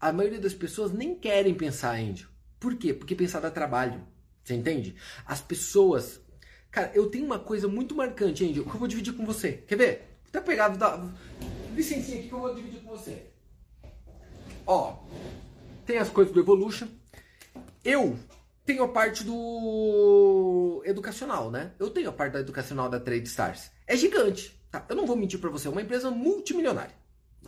A 0.00 0.12
maioria 0.12 0.38
das 0.38 0.54
pessoas 0.54 0.92
nem 0.92 1.14
querem 1.14 1.54
pensar, 1.54 1.96
Angel. 1.96 2.28
Por 2.60 2.76
quê? 2.76 2.94
Porque 2.94 3.14
pensar 3.14 3.40
dá 3.40 3.50
trabalho. 3.50 4.06
Você 4.42 4.54
entende? 4.54 4.94
As 5.26 5.40
pessoas. 5.40 6.20
Cara, 6.70 6.92
eu 6.94 7.10
tenho 7.10 7.24
uma 7.24 7.38
coisa 7.38 7.66
muito 7.66 7.94
marcante, 7.94 8.44
Angel, 8.44 8.64
que 8.64 8.70
eu 8.70 8.78
vou 8.78 8.88
dividir 8.88 9.14
com 9.14 9.26
você. 9.26 9.64
Quer 9.66 9.76
ver? 9.76 10.18
Tá 10.30 10.40
pegado 10.40 10.78
da. 10.78 11.04
Licencinha 11.74 12.18
aqui 12.18 12.28
que 12.28 12.34
eu 12.34 12.40
vou 12.40 12.54
dividir 12.54 12.80
com 12.80 12.90
você. 12.90 13.26
Ó, 14.66 14.96
tem 15.84 15.98
as 15.98 16.08
coisas 16.08 16.34
do 16.34 16.40
Evolution. 16.40 16.88
Eu 17.84 18.18
tenho 18.64 18.82
a 18.82 18.88
parte 18.88 19.22
do 19.22 20.82
educacional, 20.84 21.50
né? 21.50 21.72
Eu 21.78 21.88
tenho 21.90 22.08
a 22.08 22.12
parte 22.12 22.32
da 22.32 22.40
educacional 22.40 22.88
da 22.88 22.98
Trade 22.98 23.28
Stars. 23.28 23.70
É 23.86 23.96
gigante, 23.96 24.60
tá? 24.70 24.84
Eu 24.88 24.96
não 24.96 25.06
vou 25.06 25.16
mentir 25.16 25.38
para 25.38 25.50
você, 25.50 25.68
é 25.68 25.70
uma 25.70 25.82
empresa 25.82 26.10
multimilionária. 26.10 26.94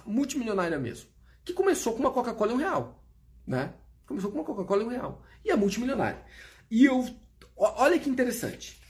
Multimilionária 0.06 0.78
mesmo. 0.78 1.08
Que 1.44 1.52
começou 1.52 1.92
com 1.92 2.00
uma 2.00 2.12
Coca-Cola 2.12 2.52
em 2.52 2.54
um 2.54 2.58
real, 2.58 3.02
né? 3.44 3.74
Começou 4.06 4.30
com 4.30 4.38
uma 4.38 4.44
Coca-Cola 4.44 4.84
em 4.84 4.86
um 4.86 4.90
real. 4.90 5.22
E 5.44 5.50
é 5.50 5.56
multimilionária. 5.56 6.22
E 6.70 6.84
eu... 6.84 7.04
Olha 7.56 7.98
que 7.98 8.08
interessante 8.08 8.80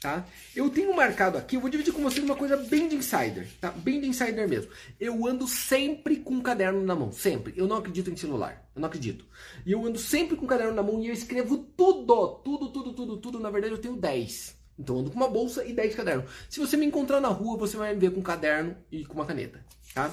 tá? 0.00 0.24
Eu 0.54 0.70
tenho 0.70 0.94
marcado 0.94 1.36
aqui, 1.36 1.56
eu 1.56 1.60
vou 1.60 1.70
dividir 1.70 1.92
com 1.92 2.02
vocês 2.02 2.24
uma 2.24 2.36
coisa 2.36 2.56
bem 2.56 2.88
de 2.88 2.96
insider, 2.96 3.48
tá? 3.60 3.70
Bem 3.70 4.00
de 4.00 4.08
insider 4.08 4.48
mesmo. 4.48 4.70
Eu 4.98 5.26
ando 5.26 5.46
sempre 5.48 6.16
com 6.16 6.34
um 6.34 6.40
caderno 6.40 6.84
na 6.84 6.94
mão, 6.94 7.10
sempre. 7.10 7.52
Eu 7.56 7.66
não 7.66 7.76
acredito 7.76 8.10
em 8.10 8.16
celular, 8.16 8.68
eu 8.74 8.80
não 8.80 8.88
acredito. 8.88 9.24
E 9.66 9.72
eu 9.72 9.84
ando 9.84 9.98
sempre 9.98 10.36
com 10.36 10.44
um 10.44 10.48
caderno 10.48 10.74
na 10.74 10.82
mão 10.82 11.02
e 11.02 11.08
eu 11.08 11.12
escrevo 11.12 11.58
tudo, 11.58 12.40
tudo, 12.44 12.70
tudo, 12.70 12.92
tudo, 12.92 13.16
tudo. 13.18 13.40
Na 13.40 13.50
verdade 13.50 13.74
eu 13.74 13.80
tenho 13.80 13.96
10. 13.96 14.56
Então 14.78 14.94
eu 14.94 15.00
ando 15.00 15.10
com 15.10 15.16
uma 15.16 15.28
bolsa 15.28 15.64
e 15.64 15.72
10 15.72 15.94
cadernos. 15.94 16.30
Se 16.48 16.60
você 16.60 16.76
me 16.76 16.86
encontrar 16.86 17.20
na 17.20 17.28
rua, 17.28 17.58
você 17.58 17.76
vai 17.76 17.92
me 17.92 18.00
ver 18.00 18.12
com 18.12 18.20
um 18.20 18.22
caderno 18.22 18.76
e 18.92 19.04
com 19.04 19.14
uma 19.14 19.26
caneta, 19.26 19.64
tá? 19.92 20.12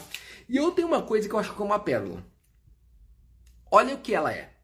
E 0.49 0.57
eu 0.57 0.71
tenho 0.71 0.87
uma 0.87 1.03
coisa 1.03 1.29
que 1.29 1.35
eu 1.35 1.39
acho 1.39 1.53
que 1.53 1.61
é 1.61 1.65
uma 1.65 1.79
pérola. 1.79 2.25
Olha 3.71 3.93
o 3.93 3.99
que 3.99 4.13
ela 4.13 4.31
é 4.31 4.54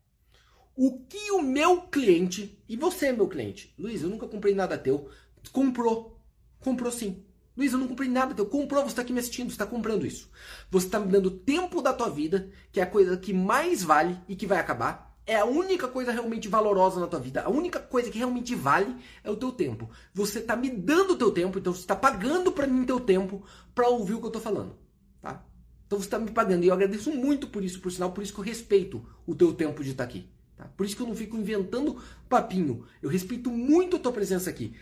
o 0.75 0.99
que 0.99 1.31
o 1.31 1.41
meu 1.41 1.81
cliente, 1.83 2.57
e 2.67 2.75
você 2.75 3.07
é 3.07 3.11
meu 3.11 3.27
cliente, 3.27 3.73
Luiz, 3.77 4.01
eu 4.01 4.09
nunca 4.09 4.27
comprei 4.27 4.55
nada 4.55 4.77
teu, 4.77 5.09
comprou. 5.51 6.17
Comprou 6.59 6.91
sim. 6.91 7.23
Luiz, 7.55 7.73
eu 7.73 7.79
não 7.79 7.87
comprei 7.87 8.09
nada 8.09 8.33
teu. 8.33 8.45
Comprou, 8.45 8.81
você 8.83 8.89
está 8.89 9.01
aqui 9.01 9.11
me 9.11 9.19
assistindo, 9.19 9.47
você 9.49 9.55
está 9.55 9.65
comprando 9.65 10.05
isso. 10.05 10.29
Você 10.69 10.85
está 10.85 10.99
me 10.99 11.11
dando 11.11 11.31
tempo 11.31 11.81
da 11.81 11.93
tua 11.93 12.09
vida, 12.09 12.49
que 12.71 12.79
é 12.79 12.83
a 12.83 12.87
coisa 12.87 13.17
que 13.17 13.33
mais 13.33 13.83
vale 13.83 14.17
e 14.27 14.35
que 14.35 14.47
vai 14.47 14.59
acabar. 14.59 15.11
É 15.25 15.37
a 15.37 15.45
única 15.45 15.87
coisa 15.87 16.11
realmente 16.11 16.47
valorosa 16.47 16.99
na 16.99 17.07
tua 17.07 17.19
vida. 17.19 17.41
A 17.41 17.49
única 17.49 17.79
coisa 17.79 18.09
que 18.09 18.17
realmente 18.17 18.55
vale 18.55 18.95
é 19.23 19.29
o 19.29 19.35
teu 19.35 19.51
tempo. 19.51 19.89
Você 20.13 20.39
está 20.39 20.55
me 20.55 20.69
dando 20.69 21.13
o 21.13 21.17
teu 21.17 21.31
tempo, 21.31 21.59
então 21.59 21.73
você 21.73 21.81
está 21.81 21.95
pagando 21.95 22.51
para 22.51 22.67
mim 22.67 22.85
teu 22.85 22.99
tempo 22.99 23.43
para 23.75 23.87
ouvir 23.87 24.15
o 24.15 24.19
que 24.19 24.25
eu 24.25 24.29
estou 24.29 24.41
falando. 24.41 24.75
Tá? 25.21 25.43
Então 25.85 25.99
você 25.99 26.07
está 26.07 26.17
me 26.17 26.31
pagando. 26.31 26.63
E 26.63 26.67
eu 26.67 26.73
agradeço 26.73 27.11
muito 27.11 27.47
por 27.47 27.63
isso, 27.63 27.79
por 27.81 27.91
sinal, 27.91 28.11
por 28.11 28.23
isso 28.23 28.33
que 28.33 28.39
eu 28.39 28.43
respeito 28.43 29.05
o 29.25 29.35
teu 29.35 29.53
tempo 29.53 29.83
de 29.83 29.91
estar 29.91 30.05
tá 30.05 30.09
aqui. 30.09 30.27
Tá? 30.61 30.67
Por 30.77 30.85
isso 30.85 30.95
que 30.95 31.01
eu 31.01 31.07
não 31.07 31.15
fico 31.15 31.35
inventando 31.35 31.99
papinho. 32.29 32.85
Eu 33.01 33.09
respeito 33.09 33.49
muito 33.49 33.95
a 33.95 33.99
tua 33.99 34.11
presença 34.11 34.47
aqui. 34.47 34.75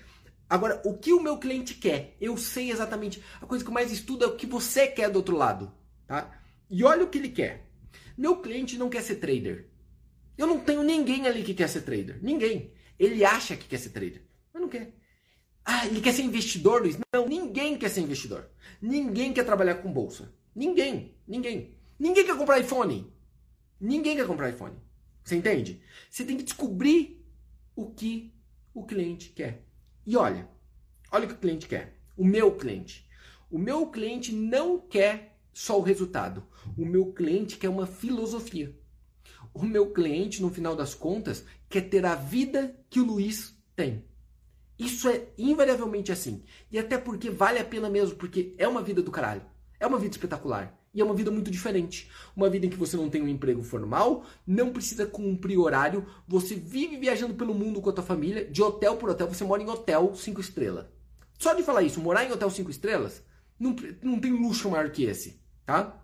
Agora, 0.49 0.81
o 0.83 0.97
que 0.97 1.13
o 1.13 1.21
meu 1.21 1.37
cliente 1.37 1.73
quer, 1.75 2.17
eu 2.19 2.35
sei 2.35 2.69
exatamente. 2.69 3.23
A 3.39 3.45
coisa 3.45 3.63
que 3.63 3.69
eu 3.69 3.73
mais 3.73 3.89
estudo 3.89 4.25
é 4.25 4.27
o 4.27 4.35
que 4.35 4.45
você 4.45 4.87
quer 4.87 5.09
do 5.09 5.15
outro 5.15 5.37
lado. 5.37 5.71
Tá? 6.05 6.37
E 6.69 6.83
olha 6.83 7.05
o 7.05 7.07
que 7.07 7.17
ele 7.17 7.29
quer. 7.29 7.71
Meu 8.17 8.41
cliente 8.41 8.77
não 8.77 8.89
quer 8.89 9.01
ser 9.03 9.15
trader. 9.15 9.69
Eu 10.37 10.47
não 10.47 10.59
tenho 10.59 10.83
ninguém 10.83 11.27
ali 11.27 11.43
que 11.43 11.53
quer 11.53 11.69
ser 11.69 11.81
trader. 11.81 12.19
Ninguém. 12.21 12.73
Ele 12.97 13.23
acha 13.23 13.55
que 13.55 13.65
quer 13.65 13.77
ser 13.77 13.91
trader, 13.91 14.21
mas 14.53 14.61
não 14.61 14.67
quer. 14.67 14.93
Ah, 15.63 15.85
ele 15.85 16.01
quer 16.01 16.13
ser 16.13 16.23
investidor, 16.23 16.81
Luiz? 16.81 16.97
Não, 17.13 17.25
ninguém 17.25 17.77
quer 17.77 17.89
ser 17.89 18.01
investidor. 18.01 18.49
Ninguém 18.81 19.31
quer 19.31 19.45
trabalhar 19.45 19.75
com 19.75 19.93
bolsa. 19.93 20.33
Ninguém. 20.53 21.15
Ninguém. 21.25 21.77
Ninguém 21.97 22.25
quer 22.25 22.35
comprar 22.35 22.59
iPhone. 22.59 23.13
Ninguém 23.79 24.17
quer 24.17 24.27
comprar 24.27 24.49
iPhone. 24.49 24.75
Você 25.29 25.35
entende? 25.35 25.79
Você 26.09 26.25
tem 26.25 26.35
que 26.35 26.43
descobrir 26.43 27.23
o 27.75 27.91
que 27.91 28.33
o 28.73 28.83
cliente 28.83 29.29
quer. 29.29 29.63
E 30.03 30.17
olha, 30.17 30.49
olha 31.11 31.25
o 31.25 31.27
que 31.27 31.35
o 31.35 31.37
cliente 31.37 31.67
quer. 31.67 31.99
O 32.17 32.25
meu 32.25 32.51
cliente. 32.53 33.07
O 33.51 33.59
meu 33.59 33.85
cliente 33.91 34.31
não 34.33 34.79
quer 34.79 35.37
só 35.53 35.77
o 35.77 35.83
resultado. 35.83 36.43
O 36.75 36.83
meu 36.83 37.13
cliente 37.13 37.57
quer 37.57 37.69
uma 37.69 37.85
filosofia. 37.85 38.75
O 39.53 39.61
meu 39.61 39.91
cliente, 39.91 40.41
no 40.41 40.49
final 40.49 40.75
das 40.75 40.95
contas, 40.95 41.45
quer 41.69 41.81
ter 41.81 42.07
a 42.07 42.15
vida 42.15 42.75
que 42.89 42.99
o 42.99 43.05
Luiz 43.05 43.55
tem. 43.75 44.03
Isso 44.79 45.07
é 45.07 45.27
invariavelmente 45.37 46.11
assim. 46.11 46.43
E 46.71 46.79
até 46.79 46.97
porque 46.97 47.29
vale 47.29 47.59
a 47.59 47.65
pena 47.65 47.87
mesmo, 47.87 48.15
porque 48.15 48.55
é 48.57 48.67
uma 48.67 48.81
vida 48.81 49.03
do 49.03 49.11
caralho. 49.11 49.45
É 49.79 49.85
uma 49.85 49.99
vida 49.99 50.15
espetacular. 50.15 50.75
E 50.93 51.01
é 51.01 51.03
uma 51.03 51.13
vida 51.13 51.29
muito 51.29 51.51
diferente. 51.51 52.09
Uma 52.35 52.49
vida 52.49 52.65
em 52.65 52.69
que 52.69 52.77
você 52.77 52.97
não 52.97 53.09
tem 53.09 53.21
um 53.21 53.27
emprego 53.27 53.61
formal, 53.61 54.25
não 54.45 54.71
precisa 54.71 55.05
cumprir 55.05 55.57
horário, 55.57 56.05
você 56.27 56.55
vive 56.55 56.97
viajando 56.97 57.35
pelo 57.35 57.53
mundo 57.53 57.81
com 57.81 57.89
a 57.89 57.93
tua 57.93 58.03
família, 58.03 58.45
de 58.45 58.61
hotel 58.61 58.95
por 58.95 59.09
hotel, 59.09 59.27
você 59.27 59.43
mora 59.43 59.61
em 59.61 59.69
hotel 59.69 60.13
5 60.15 60.41
estrelas. 60.41 60.85
Só 61.37 61.53
de 61.53 61.63
falar 61.63 61.83
isso, 61.83 62.01
morar 62.01 62.25
em 62.25 62.31
hotel 62.31 62.49
5 62.49 62.69
estrelas, 62.69 63.23
não, 63.59 63.75
não 64.01 64.19
tem 64.19 64.31
luxo 64.31 64.69
maior 64.69 64.89
que 64.89 65.03
esse, 65.03 65.39
tá? 65.65 65.97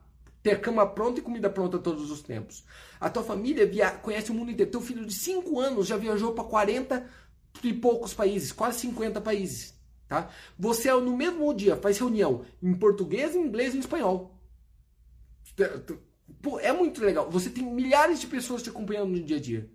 Ter 0.43 0.61
cama 0.61 0.85
pronta 0.85 1.19
e 1.19 1.23
comida 1.23 1.49
pronta 1.49 1.79
todos 1.79 2.11
os 2.11 2.21
tempos. 2.21 2.63
A 2.99 3.09
tua 3.09 3.23
família 3.23 3.65
via, 3.65 3.89
conhece 3.91 4.29
o 4.29 4.33
mundo 4.33 4.51
inteiro. 4.51 4.71
Teu 4.71 4.81
filho 4.81 5.03
de 5.03 5.13
5 5.13 5.59
anos 5.59 5.87
já 5.87 5.97
viajou 5.97 6.33
para 6.33 6.43
40 6.43 7.09
e 7.63 7.73
poucos 7.73 8.13
países, 8.13 8.51
quase 8.51 8.81
50 8.81 9.19
países. 9.21 9.73
Tá? 10.07 10.29
Você 10.57 10.91
no 10.91 11.17
mesmo 11.17 11.51
dia 11.53 11.75
faz 11.75 11.97
reunião 11.97 12.45
em 12.61 12.75
português, 12.75 13.35
inglês 13.35 13.73
e 13.73 13.79
espanhol. 13.79 14.34
Pô, 16.41 16.59
é 16.59 16.71
muito 16.71 17.03
legal. 17.03 17.29
Você 17.31 17.49
tem 17.49 17.63
milhares 17.63 18.19
de 18.19 18.27
pessoas 18.27 18.61
te 18.61 18.69
acompanhando 18.69 19.11
no 19.11 19.23
dia 19.23 19.37
a 19.37 19.39
dia. 19.39 19.69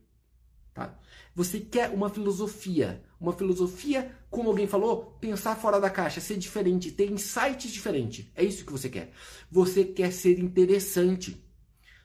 Tá? 0.74 0.98
Você 1.34 1.60
quer 1.60 1.90
uma 1.90 2.10
filosofia. 2.10 3.02
Uma 3.20 3.32
filosofia, 3.32 4.14
como 4.30 4.48
alguém 4.48 4.66
falou, 4.66 5.16
pensar 5.20 5.56
fora 5.56 5.80
da 5.80 5.90
caixa, 5.90 6.20
ser 6.20 6.38
diferente, 6.38 6.90
ter 6.90 7.10
insights 7.10 7.70
diferentes. 7.70 8.26
É 8.34 8.42
isso 8.42 8.64
que 8.64 8.72
você 8.72 8.88
quer. 8.88 9.12
Você 9.50 9.84
quer 9.84 10.12
ser 10.12 10.38
interessante. 10.38 11.44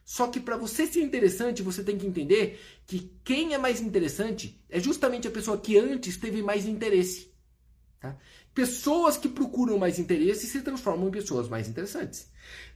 Só 0.04 0.28
que 0.28 0.40
para 0.40 0.58
você 0.58 0.86
ser 0.86 1.02
interessante, 1.02 1.64
você 1.64 1.84
tem 1.84 1.98
que 1.98 2.06
entender 2.06 2.60
que 2.86 3.12
quem 3.24 3.54
é 3.54 3.58
mais 3.58 3.82
interessante 3.82 4.64
é 4.70 4.80
justamente 4.80 5.28
a 5.28 5.32
pessoa 5.32 5.58
que 5.58 5.78
antes 5.78 6.18
teve 6.18 6.44
mais 6.44 6.66
interesse. 6.66 7.34
Tá? 8.00 8.16
Pessoas 8.54 9.18
que 9.18 9.28
procuram 9.28 9.80
mais 9.80 9.98
interesse 9.98 10.46
se 10.46 10.62
transformam 10.62 11.08
em 11.08 11.12
pessoas 11.12 11.50
mais 11.50 11.68
interessantes. 11.68 12.30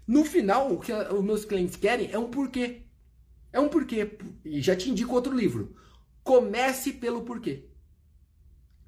No 0.10 0.26
final, 0.26 0.74
o 0.74 0.80
que 0.80 0.92
os 0.92 1.24
meus 1.24 1.46
clientes 1.46 1.76
querem 1.76 2.10
é 2.12 2.18
um 2.18 2.32
porquê. 2.32 2.82
É 3.54 3.60
um 3.60 3.70
porquê. 3.70 4.18
E 4.44 4.60
já 4.60 4.76
te 4.76 4.90
indico 4.90 5.14
outro 5.14 5.32
livro. 5.32 5.76
Comece 6.24 6.94
pelo 6.94 7.22
porquê. 7.22 7.70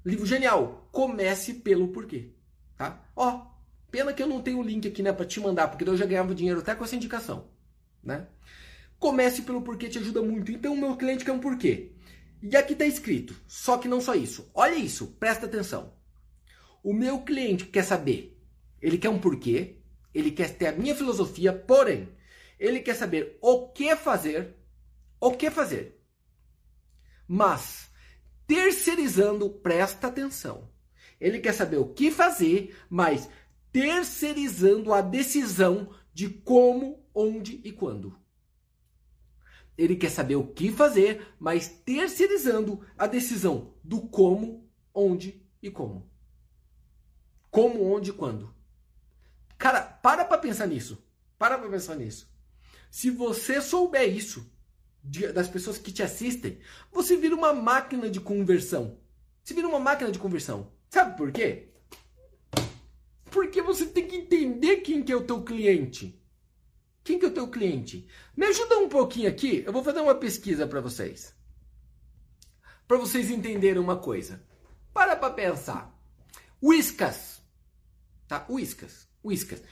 Livro 0.04 0.26
genial. 0.26 0.88
Comece 0.90 1.54
pelo 1.54 1.92
porquê. 1.92 2.32
Tá? 2.76 3.08
Ó, 3.14 3.46
pena 3.88 4.12
que 4.12 4.20
eu 4.20 4.26
não 4.26 4.42
tenho 4.42 4.58
o 4.58 4.64
link 4.64 4.88
aqui, 4.88 5.00
né, 5.00 5.12
para 5.12 5.24
te 5.24 5.38
mandar, 5.38 5.68
porque 5.68 5.88
eu 5.88 5.96
já 5.96 6.04
ganhava 6.04 6.34
dinheiro 6.34 6.58
até 6.58 6.74
com 6.74 6.82
essa 6.82 6.96
indicação, 6.96 7.52
né? 8.02 8.26
Comece 8.98 9.42
pelo 9.42 9.62
porquê 9.62 9.88
te 9.88 10.00
ajuda 10.00 10.22
muito. 10.22 10.50
Então, 10.50 10.74
o 10.74 10.76
meu 10.76 10.96
cliente 10.96 11.24
quer 11.24 11.30
um 11.30 11.38
porquê. 11.38 11.92
E 12.42 12.56
aqui 12.56 12.72
está 12.72 12.84
escrito. 12.84 13.32
Só 13.46 13.78
que 13.78 13.86
não 13.86 14.00
só 14.00 14.16
isso. 14.16 14.50
Olha 14.52 14.74
isso, 14.74 15.06
presta 15.20 15.46
atenção. 15.46 15.94
O 16.82 16.92
meu 16.92 17.20
cliente 17.20 17.66
quer 17.66 17.84
saber. 17.84 18.36
Ele 18.80 18.98
quer 18.98 19.08
um 19.08 19.20
porquê, 19.20 19.81
ele 20.14 20.30
quer 20.30 20.56
ter 20.56 20.66
a 20.68 20.72
minha 20.72 20.94
filosofia, 20.94 21.52
porém, 21.52 22.08
ele 22.58 22.80
quer 22.80 22.94
saber 22.94 23.38
o 23.40 23.68
que 23.68 23.94
fazer, 23.96 24.56
o 25.20 25.32
que 25.32 25.50
fazer. 25.50 26.00
Mas, 27.26 27.90
terceirizando, 28.46 29.48
presta 29.50 30.08
atenção. 30.08 30.70
Ele 31.20 31.38
quer 31.38 31.54
saber 31.54 31.78
o 31.78 31.92
que 31.92 32.10
fazer, 32.10 32.76
mas 32.90 33.28
terceirizando 33.72 34.92
a 34.92 35.00
decisão 35.00 35.94
de 36.12 36.28
como, 36.28 37.04
onde 37.14 37.60
e 37.64 37.72
quando. 37.72 38.18
Ele 39.76 39.96
quer 39.96 40.10
saber 40.10 40.36
o 40.36 40.46
que 40.46 40.70
fazer, 40.70 41.34
mas 41.38 41.68
terceirizando 41.68 42.84
a 42.98 43.06
decisão 43.06 43.74
do 43.82 44.02
como, 44.02 44.68
onde 44.94 45.42
e 45.62 45.70
como. 45.70 46.10
Como, 47.50 47.82
onde 47.82 48.10
e 48.10 48.12
quando. 48.12 48.51
Cara, 49.62 49.80
para 49.80 50.24
pra 50.24 50.38
pensar 50.38 50.66
nisso. 50.66 51.00
Para 51.38 51.56
pra 51.56 51.68
pensar 51.68 51.94
nisso. 51.94 52.28
Se 52.90 53.10
você 53.10 53.62
souber 53.62 54.12
isso, 54.12 54.44
das 55.32 55.46
pessoas 55.46 55.78
que 55.78 55.92
te 55.92 56.02
assistem, 56.02 56.58
você 56.90 57.16
vira 57.16 57.36
uma 57.36 57.52
máquina 57.52 58.10
de 58.10 58.18
conversão. 58.18 58.98
Você 59.40 59.54
vira 59.54 59.68
uma 59.68 59.78
máquina 59.78 60.10
de 60.10 60.18
conversão. 60.18 60.72
Sabe 60.90 61.16
por 61.16 61.30
quê? 61.30 61.68
Porque 63.26 63.62
você 63.62 63.86
tem 63.86 64.08
que 64.08 64.16
entender 64.16 64.78
quem 64.78 65.00
que 65.00 65.12
é 65.12 65.16
o 65.16 65.24
teu 65.24 65.44
cliente. 65.44 66.20
Quem 67.04 67.16
que 67.16 67.26
é 67.26 67.28
o 67.28 67.34
teu 67.34 67.46
cliente? 67.46 68.08
Me 68.36 68.46
ajuda 68.46 68.78
um 68.78 68.88
pouquinho 68.88 69.28
aqui, 69.28 69.62
eu 69.64 69.72
vou 69.72 69.84
fazer 69.84 70.00
uma 70.00 70.16
pesquisa 70.16 70.66
para 70.66 70.80
vocês. 70.80 71.36
Para 72.88 72.96
vocês 72.96 73.30
entenderem 73.30 73.80
uma 73.80 73.96
coisa. 73.96 74.42
Para 74.92 75.14
para 75.14 75.32
pensar. 75.32 75.96
Whiskas. 76.60 77.40
Tá? 78.26 78.44
Whiskas. 78.50 79.11
Whiskas. 79.24 79.62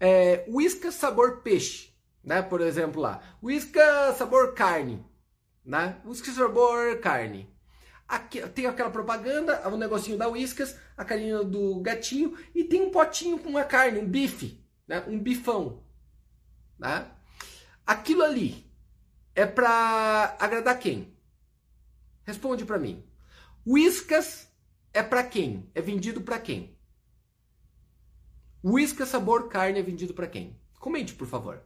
É, 0.00 0.44
whiskas 0.48 0.94
sabor 0.94 1.42
peixe. 1.42 1.90
Né? 2.22 2.42
Por 2.42 2.60
exemplo 2.60 3.00
lá. 3.00 3.22
Whiskas 3.42 4.16
sabor 4.16 4.54
carne. 4.54 5.04
Né? 5.64 6.00
Whiskas 6.04 6.34
sabor 6.34 6.98
carne. 7.00 7.48
Aqui, 8.06 8.40
tem 8.48 8.66
aquela 8.66 8.90
propaganda, 8.90 9.68
o 9.68 9.74
um 9.74 9.76
negocinho 9.76 10.16
da 10.16 10.28
Whiskas, 10.28 10.78
a 10.96 11.04
carinha 11.04 11.44
do 11.44 11.78
gatinho, 11.80 12.38
e 12.54 12.64
tem 12.64 12.80
um 12.80 12.90
potinho 12.90 13.38
com 13.38 13.50
uma 13.50 13.64
carne, 13.64 13.98
um 13.98 14.08
bife, 14.08 14.64
né? 14.86 15.04
um 15.06 15.18
bifão. 15.18 15.84
Né? 16.78 17.06
Aquilo 17.86 18.22
ali 18.22 18.66
é 19.34 19.44
para 19.44 20.36
agradar 20.38 20.78
quem? 20.78 21.14
Responde 22.24 22.64
para 22.64 22.78
mim. 22.78 23.04
Whiskas 23.66 24.48
é 24.94 25.02
para 25.02 25.22
quem? 25.22 25.70
É 25.74 25.82
vendido 25.82 26.22
para 26.22 26.38
quem? 26.38 26.77
Whiskas 28.62 29.08
sabor 29.08 29.48
carne 29.48 29.78
é 29.78 29.82
vendido 29.82 30.14
para 30.14 30.26
quem? 30.26 30.58
Comente, 30.78 31.14
por 31.14 31.26
favor. 31.26 31.62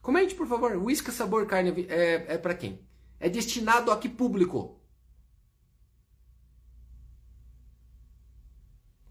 Comente, 0.00 0.34
por 0.34 0.46
favor. 0.46 0.76
Whiskas 0.76 1.14
sabor 1.14 1.46
carne 1.46 1.86
é, 1.88 2.34
é 2.34 2.38
para 2.38 2.54
quem? 2.54 2.80
É 3.18 3.28
destinado 3.28 3.90
a 3.90 3.98
que 3.98 4.08
público? 4.08 4.80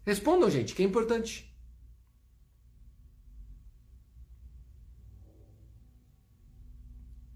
Respondam, 0.05 0.49
gente, 0.49 0.73
que 0.73 0.81
é 0.81 0.85
importante. 0.85 1.49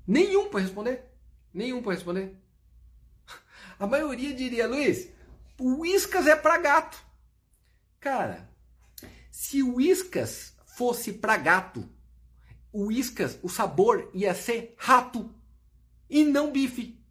Nenhum 0.08 0.50
para 0.50 0.62
responder. 0.62 1.06
Nenhum 1.54 1.82
para 1.84 1.94
responder. 1.94 2.36
A 3.80 3.86
maioria 3.86 4.34
diria, 4.34 4.68
Luiz, 4.68 5.10
o 5.60 5.82
Whiskas 5.82 6.28
é 6.28 6.36
para 6.36 6.58
gato. 6.58 7.13
Cara, 8.04 8.50
se 9.32 9.64
o 9.64 9.76
Whiskas 9.76 10.54
fosse 10.76 11.14
para 11.14 11.38
gato, 11.38 11.90
o 12.70 12.88
Whiskas, 12.88 13.40
o 13.42 13.48
sabor 13.48 14.10
ia 14.14 14.36
ser 14.36 14.76
rato 14.78 15.34
e 16.10 16.26
não 16.26 16.52
bife. 16.52 17.02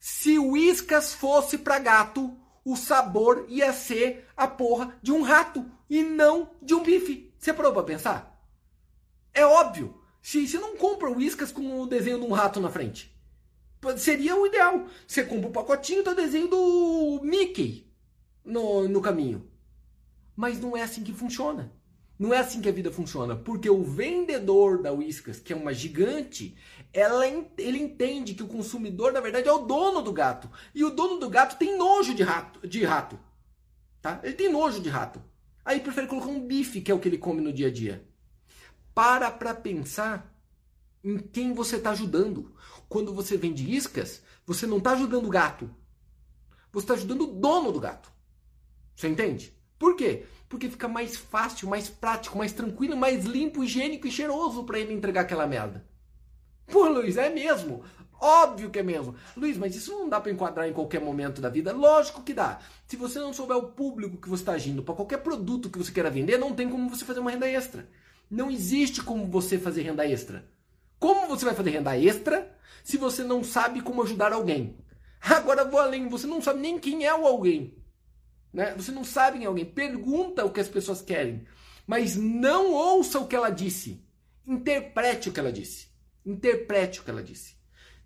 Se 0.00 0.38
o 0.38 0.52
Whiskas 0.52 1.12
fosse 1.12 1.58
para 1.58 1.78
gato, 1.78 2.34
o 2.64 2.76
sabor 2.76 3.44
ia 3.46 3.74
ser 3.74 4.26
a 4.34 4.48
porra 4.48 4.98
de 5.02 5.12
um 5.12 5.20
rato 5.20 5.70
e 5.90 6.02
não 6.02 6.48
de 6.62 6.74
um 6.74 6.82
bife. 6.82 7.34
Você 7.38 7.52
parou 7.52 7.74
para 7.74 7.82
pensar? 7.82 8.42
É 9.34 9.44
óbvio. 9.44 10.02
Se 10.22 10.48
você 10.48 10.58
não 10.58 10.78
compra 10.78 11.10
Whiskas 11.10 11.52
com 11.52 11.82
o 11.82 11.86
desenho 11.86 12.18
de 12.18 12.24
um 12.24 12.32
rato 12.32 12.58
na 12.58 12.70
frente, 12.70 13.14
seria 13.98 14.34
o 14.34 14.46
ideal. 14.46 14.86
Você 15.06 15.24
compra 15.24 15.48
o 15.48 15.50
um 15.50 15.52
pacotinho 15.52 16.02
do 16.02 16.14
desenho 16.14 16.48
do 16.48 17.20
Mickey 17.22 17.86
no, 18.42 18.88
no 18.88 19.02
caminho. 19.02 19.52
Mas 20.36 20.60
não 20.60 20.76
é 20.76 20.82
assim 20.82 21.02
que 21.02 21.12
funciona. 21.12 21.72
Não 22.18 22.32
é 22.32 22.38
assim 22.38 22.60
que 22.60 22.68
a 22.68 22.72
vida 22.72 22.92
funciona, 22.92 23.34
porque 23.34 23.68
o 23.68 23.82
vendedor 23.82 24.80
da 24.80 24.92
Whiskas, 24.92 25.40
que 25.40 25.52
é 25.52 25.56
uma 25.56 25.74
gigante, 25.74 26.56
ela, 26.92 27.26
ele 27.26 27.78
entende 27.78 28.34
que 28.34 28.42
o 28.42 28.48
consumidor, 28.48 29.12
na 29.12 29.20
verdade, 29.20 29.48
é 29.48 29.52
o 29.52 29.66
dono 29.66 30.00
do 30.00 30.12
gato. 30.12 30.48
E 30.72 30.84
o 30.84 30.90
dono 30.90 31.18
do 31.18 31.28
gato 31.28 31.58
tem 31.58 31.76
nojo 31.76 32.14
de 32.14 32.22
rato. 32.22 32.66
De 32.68 32.84
rato 32.84 33.18
tá? 34.04 34.20
Ele 34.22 34.34
tem 34.34 34.52
nojo 34.52 34.82
de 34.82 34.90
rato. 34.90 35.22
Aí 35.64 35.80
prefere 35.80 36.06
colocar 36.06 36.28
um 36.28 36.46
bife, 36.46 36.82
que 36.82 36.92
é 36.92 36.94
o 36.94 37.00
que 37.00 37.08
ele 37.08 37.16
come 37.16 37.40
no 37.40 37.50
dia 37.50 37.68
a 37.68 37.72
dia. 37.72 38.06
Para 38.94 39.30
para 39.30 39.54
pensar 39.54 40.30
em 41.02 41.16
quem 41.16 41.54
você 41.54 41.76
está 41.76 41.92
ajudando. 41.92 42.54
Quando 42.86 43.14
você 43.14 43.38
vende 43.38 43.74
iscas, 43.74 44.22
você 44.44 44.66
não 44.66 44.76
está 44.76 44.90
ajudando 44.90 45.24
o 45.24 45.30
gato. 45.30 45.74
Você 46.70 46.84
está 46.84 46.92
ajudando 46.92 47.22
o 47.22 47.40
dono 47.40 47.72
do 47.72 47.80
gato. 47.80 48.12
Você 48.94 49.08
entende? 49.08 49.56
Por 49.84 49.96
quê? 49.96 50.24
Porque 50.48 50.70
fica 50.70 50.88
mais 50.88 51.14
fácil, 51.14 51.68
mais 51.68 51.90
prático, 51.90 52.38
mais 52.38 52.54
tranquilo, 52.54 52.96
mais 52.96 53.26
limpo, 53.26 53.62
higiênico 53.62 54.06
e 54.06 54.10
cheiroso 54.10 54.64
para 54.64 54.78
ele 54.78 54.94
entregar 54.94 55.20
aquela 55.20 55.46
merda. 55.46 55.84
Pô, 56.66 56.88
Luiz, 56.88 57.18
é 57.18 57.28
mesmo. 57.28 57.84
Óbvio 58.18 58.70
que 58.70 58.78
é 58.78 58.82
mesmo. 58.82 59.14
Luiz, 59.36 59.58
mas 59.58 59.76
isso 59.76 59.92
não 59.92 60.08
dá 60.08 60.18
para 60.18 60.32
enquadrar 60.32 60.66
em 60.66 60.72
qualquer 60.72 61.02
momento 61.02 61.38
da 61.38 61.50
vida? 61.50 61.70
Lógico 61.74 62.22
que 62.22 62.32
dá. 62.32 62.60
Se 62.86 62.96
você 62.96 63.18
não 63.18 63.34
souber 63.34 63.58
o 63.58 63.72
público 63.72 64.16
que 64.16 64.26
você 64.26 64.40
está 64.42 64.52
agindo 64.52 64.82
para 64.82 64.94
qualquer 64.94 65.18
produto 65.18 65.68
que 65.68 65.76
você 65.76 65.92
queira 65.92 66.08
vender, 66.08 66.38
não 66.38 66.54
tem 66.54 66.66
como 66.66 66.88
você 66.88 67.04
fazer 67.04 67.20
uma 67.20 67.30
renda 67.30 67.46
extra. 67.46 67.86
Não 68.30 68.50
existe 68.50 69.02
como 69.02 69.26
você 69.26 69.58
fazer 69.58 69.82
renda 69.82 70.08
extra. 70.08 70.48
Como 70.98 71.28
você 71.28 71.44
vai 71.44 71.54
fazer 71.54 71.72
renda 71.72 71.94
extra 71.94 72.56
se 72.82 72.96
você 72.96 73.22
não 73.22 73.44
sabe 73.44 73.82
como 73.82 74.02
ajudar 74.02 74.32
alguém? 74.32 74.78
Agora 75.20 75.62
vou 75.62 75.78
além, 75.78 76.08
você 76.08 76.26
não 76.26 76.40
sabe 76.40 76.60
nem 76.60 76.78
quem 76.78 77.04
é 77.04 77.14
o 77.14 77.26
alguém. 77.26 77.83
Né? 78.54 78.72
Você 78.76 78.92
não 78.92 79.02
sabe 79.02 79.38
quem 79.38 79.44
é 79.44 79.48
alguém. 79.48 79.64
Pergunta 79.64 80.44
o 80.44 80.50
que 80.50 80.60
as 80.60 80.68
pessoas 80.68 81.02
querem, 81.02 81.44
mas 81.84 82.14
não 82.14 82.72
ouça 82.72 83.18
o 83.18 83.26
que 83.26 83.34
ela 83.34 83.50
disse. 83.50 84.00
Interprete 84.46 85.28
o 85.28 85.32
que 85.32 85.40
ela 85.40 85.52
disse. 85.52 85.88
Interprete 86.24 87.00
o 87.00 87.02
que 87.02 87.10
ela 87.10 87.22
disse. 87.22 87.56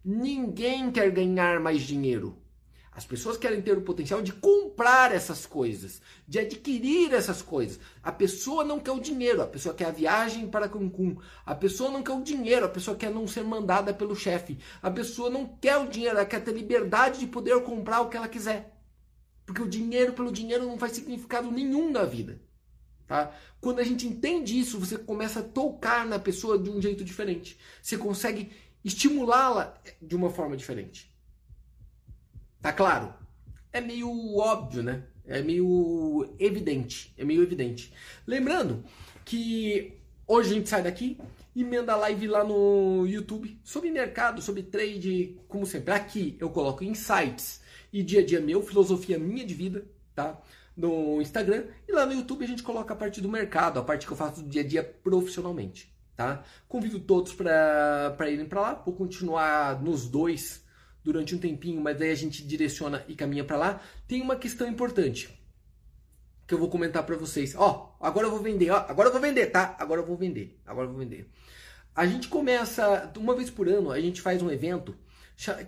Ninguém 0.03 0.91
quer 0.91 1.11
ganhar 1.11 1.61
mais 1.61 1.83
dinheiro. 1.83 2.43
As 2.91 3.05
pessoas 3.05 3.37
querem 3.37 3.63
ter 3.63 3.77
o 3.77 3.83
potencial 3.83 4.21
de 4.21 4.33
comprar 4.33 5.15
essas 5.15 5.47
coisas, 5.47 6.01
de 6.27 6.41
adquirir 6.41 7.13
essas 7.13 7.43
coisas. 7.43 7.79
A 8.03 8.11
pessoa 8.11 8.65
não 8.65 8.81
quer 8.81 8.91
o 8.91 9.01
dinheiro, 9.01 9.43
a 9.43 9.47
pessoa 9.47 9.73
quer 9.73 9.85
a 9.85 9.93
viagem 9.93 10.49
para 10.49 10.69
Cancún. 10.69 11.17
A 11.47 11.55
pessoa 11.55 11.91
não 11.91 12.03
quer 12.03 12.15
o 12.15 12.23
dinheiro, 12.23 12.67
a 12.67 12.69
pessoa 12.69 12.97
quer 12.97 13.11
não 13.11 13.29
ser 13.29 13.45
mandada 13.45 13.95
pelo 13.95 14.17
chefe. 14.17 14.59
A 14.83 14.91
pessoa 14.91 15.31
não 15.31 15.47
quer 15.47 15.77
o 15.77 15.87
dinheiro, 15.87 16.17
ela 16.17 16.27
quer 16.27 16.43
ter 16.43 16.53
liberdade 16.53 17.21
de 17.21 17.27
poder 17.29 17.63
comprar 17.63 18.01
o 18.01 18.09
que 18.09 18.17
ela 18.17 18.27
quiser. 18.27 18.78
Porque 19.49 19.63
o 19.63 19.67
dinheiro 19.67 20.13
pelo 20.13 20.31
dinheiro 20.31 20.67
não 20.67 20.77
faz 20.79 20.93
significado 20.93 21.51
nenhum 21.51 21.91
na 21.91 22.05
vida. 22.05 22.39
Tá? 23.07 23.35
Quando 23.63 23.79
a 23.79 23.83
gente 23.83 24.07
entende 24.07 24.61
isso, 24.61 24.79
você 24.79 24.99
começa 24.99 25.41
a 25.41 25.43
tocar 25.43 26.07
na 26.07 26.19
pessoa 26.19 26.59
de 26.59 26.69
um 26.69 26.83
jeito 26.83 27.03
diferente. 27.03 27.59
Você 27.81 27.97
consegue 27.97 28.53
estimulá-la 28.85 29.75
de 30.03 30.15
uma 30.15 30.29
forma 30.29 30.55
diferente. 30.55 31.11
Tá 32.61 32.75
claro? 32.75 33.15
É 33.73 33.81
meio 33.81 34.37
óbvio, 34.37 34.83
né? 34.83 35.05
É 35.25 35.41
meio 35.41 36.31
evidente. 36.39 37.15
É 37.17 37.25
meio 37.25 37.43
evidente. 37.43 37.91
Lembrando 38.27 38.85
que 39.25 39.95
hoje 40.27 40.51
a 40.51 40.55
gente 40.57 40.69
sai 40.69 40.83
daqui, 40.83 41.19
emenda 41.57 41.95
a 41.95 41.97
live 41.97 42.27
lá 42.27 42.45
no 42.45 43.07
YouTube 43.07 43.59
sobre 43.65 43.91
mercado, 43.91 44.43
sobre 44.43 44.63
trade, 44.63 45.41
como 45.49 45.65
sempre. 45.65 45.95
Aqui 45.95 46.37
eu 46.39 46.51
coloco 46.51 46.85
insights 46.85 47.67
e 47.93 48.03
dia 48.03 48.21
a 48.21 48.25
dia 48.25 48.41
meu, 48.41 48.63
filosofia 48.63 49.19
minha 49.19 49.45
de 49.45 49.55
vida, 49.55 49.87
tá? 50.15 50.41
No 50.77 51.21
Instagram. 51.21 51.67
E 51.89 51.93
lá 51.93 52.07
no 52.07 52.13
YouTube 52.13 52.45
a 52.45 52.49
gente 52.49 52.63
coloca 52.63 52.95
a 52.95 52.97
parte 52.97 53.21
do 53.21 53.29
mercado, 53.29 53.79
a 53.79 53.83
parte 53.83 54.07
que 54.07 54.13
eu 54.13 54.17
faço 54.17 54.43
do 54.43 54.49
dia 54.49 54.63
a 54.63 54.67
dia 54.67 54.83
profissionalmente, 54.83 55.93
tá? 56.17 56.45
Convido 56.69 57.01
todos 57.01 57.33
para 57.33 58.31
irem 58.31 58.47
para 58.47 58.61
lá. 58.61 58.75
Vou 58.85 58.95
continuar 58.95 59.83
nos 59.83 60.09
dois 60.09 60.65
durante 61.03 61.35
um 61.35 61.39
tempinho, 61.39 61.81
mas 61.81 61.99
daí 61.99 62.11
a 62.11 62.15
gente 62.15 62.47
direciona 62.47 63.05
e 63.09 63.15
caminha 63.15 63.45
para 63.45 63.57
lá. 63.57 63.81
Tem 64.07 64.21
uma 64.21 64.37
questão 64.37 64.69
importante 64.69 65.37
que 66.47 66.55
eu 66.55 66.59
vou 66.59 66.69
comentar 66.69 67.05
para 67.05 67.17
vocês. 67.17 67.55
Ó, 67.57 67.97
agora 68.01 68.27
eu 68.27 68.31
vou 68.31 68.41
vender, 68.41 68.71
ó, 68.71 68.77
agora 68.77 69.09
eu 69.09 69.13
vou 69.13 69.21
vender, 69.21 69.47
tá? 69.47 69.77
Agora 69.79 70.01
eu 70.01 70.07
vou 70.07 70.17
vender, 70.17 70.59
agora 70.67 70.87
eu 70.87 70.91
vou 70.91 70.99
vender. 70.99 71.31
A 71.95 72.07
gente 72.07 72.29
começa 72.29 73.13
uma 73.17 73.35
vez 73.35 73.51
por 73.51 73.69
ano, 73.69 73.91
a 73.91 74.01
gente 74.01 74.21
faz 74.21 74.41
um 74.41 74.51
evento 74.51 74.97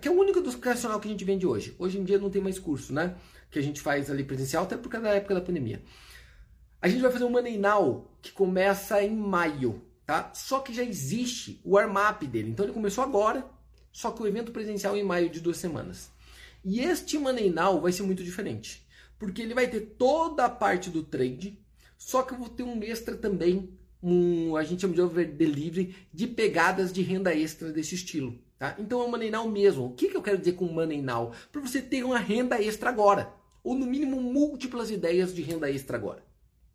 que 0.01 0.07
é 0.07 0.11
o 0.11 0.19
único 0.19 0.39
educacional 0.39 0.99
que 0.99 1.07
a 1.07 1.11
gente 1.11 1.23
vende 1.23 1.47
hoje. 1.47 1.73
Hoje 1.79 1.97
em 1.97 2.03
dia 2.03 2.19
não 2.19 2.29
tem 2.29 2.41
mais 2.41 2.59
curso, 2.59 2.93
né? 2.93 3.15
Que 3.49 3.57
a 3.57 3.61
gente 3.61 3.79
faz 3.79 4.11
ali 4.11 4.23
presencial, 4.23 4.63
até 4.63 4.75
por 4.75 4.89
causa 4.89 5.07
da 5.07 5.15
época 5.15 5.33
da 5.33 5.41
pandemia. 5.41 5.81
A 6.81 6.89
gente 6.89 7.01
vai 7.01 7.11
fazer 7.11 7.23
um 7.23 7.29
Money 7.29 7.57
Now 7.57 8.11
que 8.21 8.33
começa 8.33 9.01
em 9.01 9.15
maio, 9.15 9.81
tá? 10.05 10.31
Só 10.33 10.59
que 10.59 10.73
já 10.73 10.83
existe 10.83 11.61
o 11.63 11.75
warm-up 11.75 12.27
dele. 12.27 12.49
Então 12.49 12.65
ele 12.65 12.73
começou 12.73 13.01
agora, 13.01 13.49
só 13.93 14.11
que 14.11 14.21
o 14.21 14.27
evento 14.27 14.51
presencial 14.51 14.95
é 14.95 14.99
em 14.99 15.03
maio 15.03 15.29
de 15.29 15.39
duas 15.39 15.57
semanas. 15.57 16.11
E 16.65 16.81
este 16.81 17.17
Money 17.17 17.49
Now 17.49 17.79
vai 17.79 17.93
ser 17.93 18.03
muito 18.03 18.23
diferente, 18.23 18.85
porque 19.17 19.41
ele 19.41 19.53
vai 19.53 19.67
ter 19.67 19.95
toda 19.97 20.45
a 20.45 20.49
parte 20.49 20.89
do 20.89 21.01
trade, 21.01 21.57
só 21.97 22.23
que 22.23 22.33
eu 22.33 22.37
vou 22.37 22.49
ter 22.49 22.63
um 22.63 22.83
extra 22.83 23.15
também, 23.15 23.77
um, 24.03 24.55
a 24.55 24.63
gente 24.63 24.81
chama 24.81 24.93
de 24.93 25.01
over 25.01 25.31
delivery, 25.31 25.95
de 26.13 26.27
pegadas 26.27 26.91
de 26.91 27.01
renda 27.01 27.33
extra 27.33 27.71
desse 27.71 27.95
estilo. 27.95 28.37
Tá? 28.61 28.75
Então 28.77 29.01
é 29.01 29.05
o 29.05 29.09
Money 29.09 29.31
Now 29.31 29.49
mesmo. 29.49 29.87
O 29.87 29.93
que, 29.93 30.07
que 30.07 30.15
eu 30.15 30.21
quero 30.21 30.37
dizer 30.37 30.51
com 30.51 30.65
Money 30.65 31.01
Now? 31.01 31.31
Para 31.51 31.61
você 31.61 31.81
ter 31.81 32.03
uma 32.03 32.19
renda 32.19 32.61
extra 32.61 32.91
agora, 32.91 33.33
ou 33.63 33.73
no 33.73 33.87
mínimo 33.87 34.21
múltiplas 34.21 34.91
ideias 34.91 35.33
de 35.33 35.41
renda 35.41 35.67
extra 35.67 35.97
agora. 35.97 36.23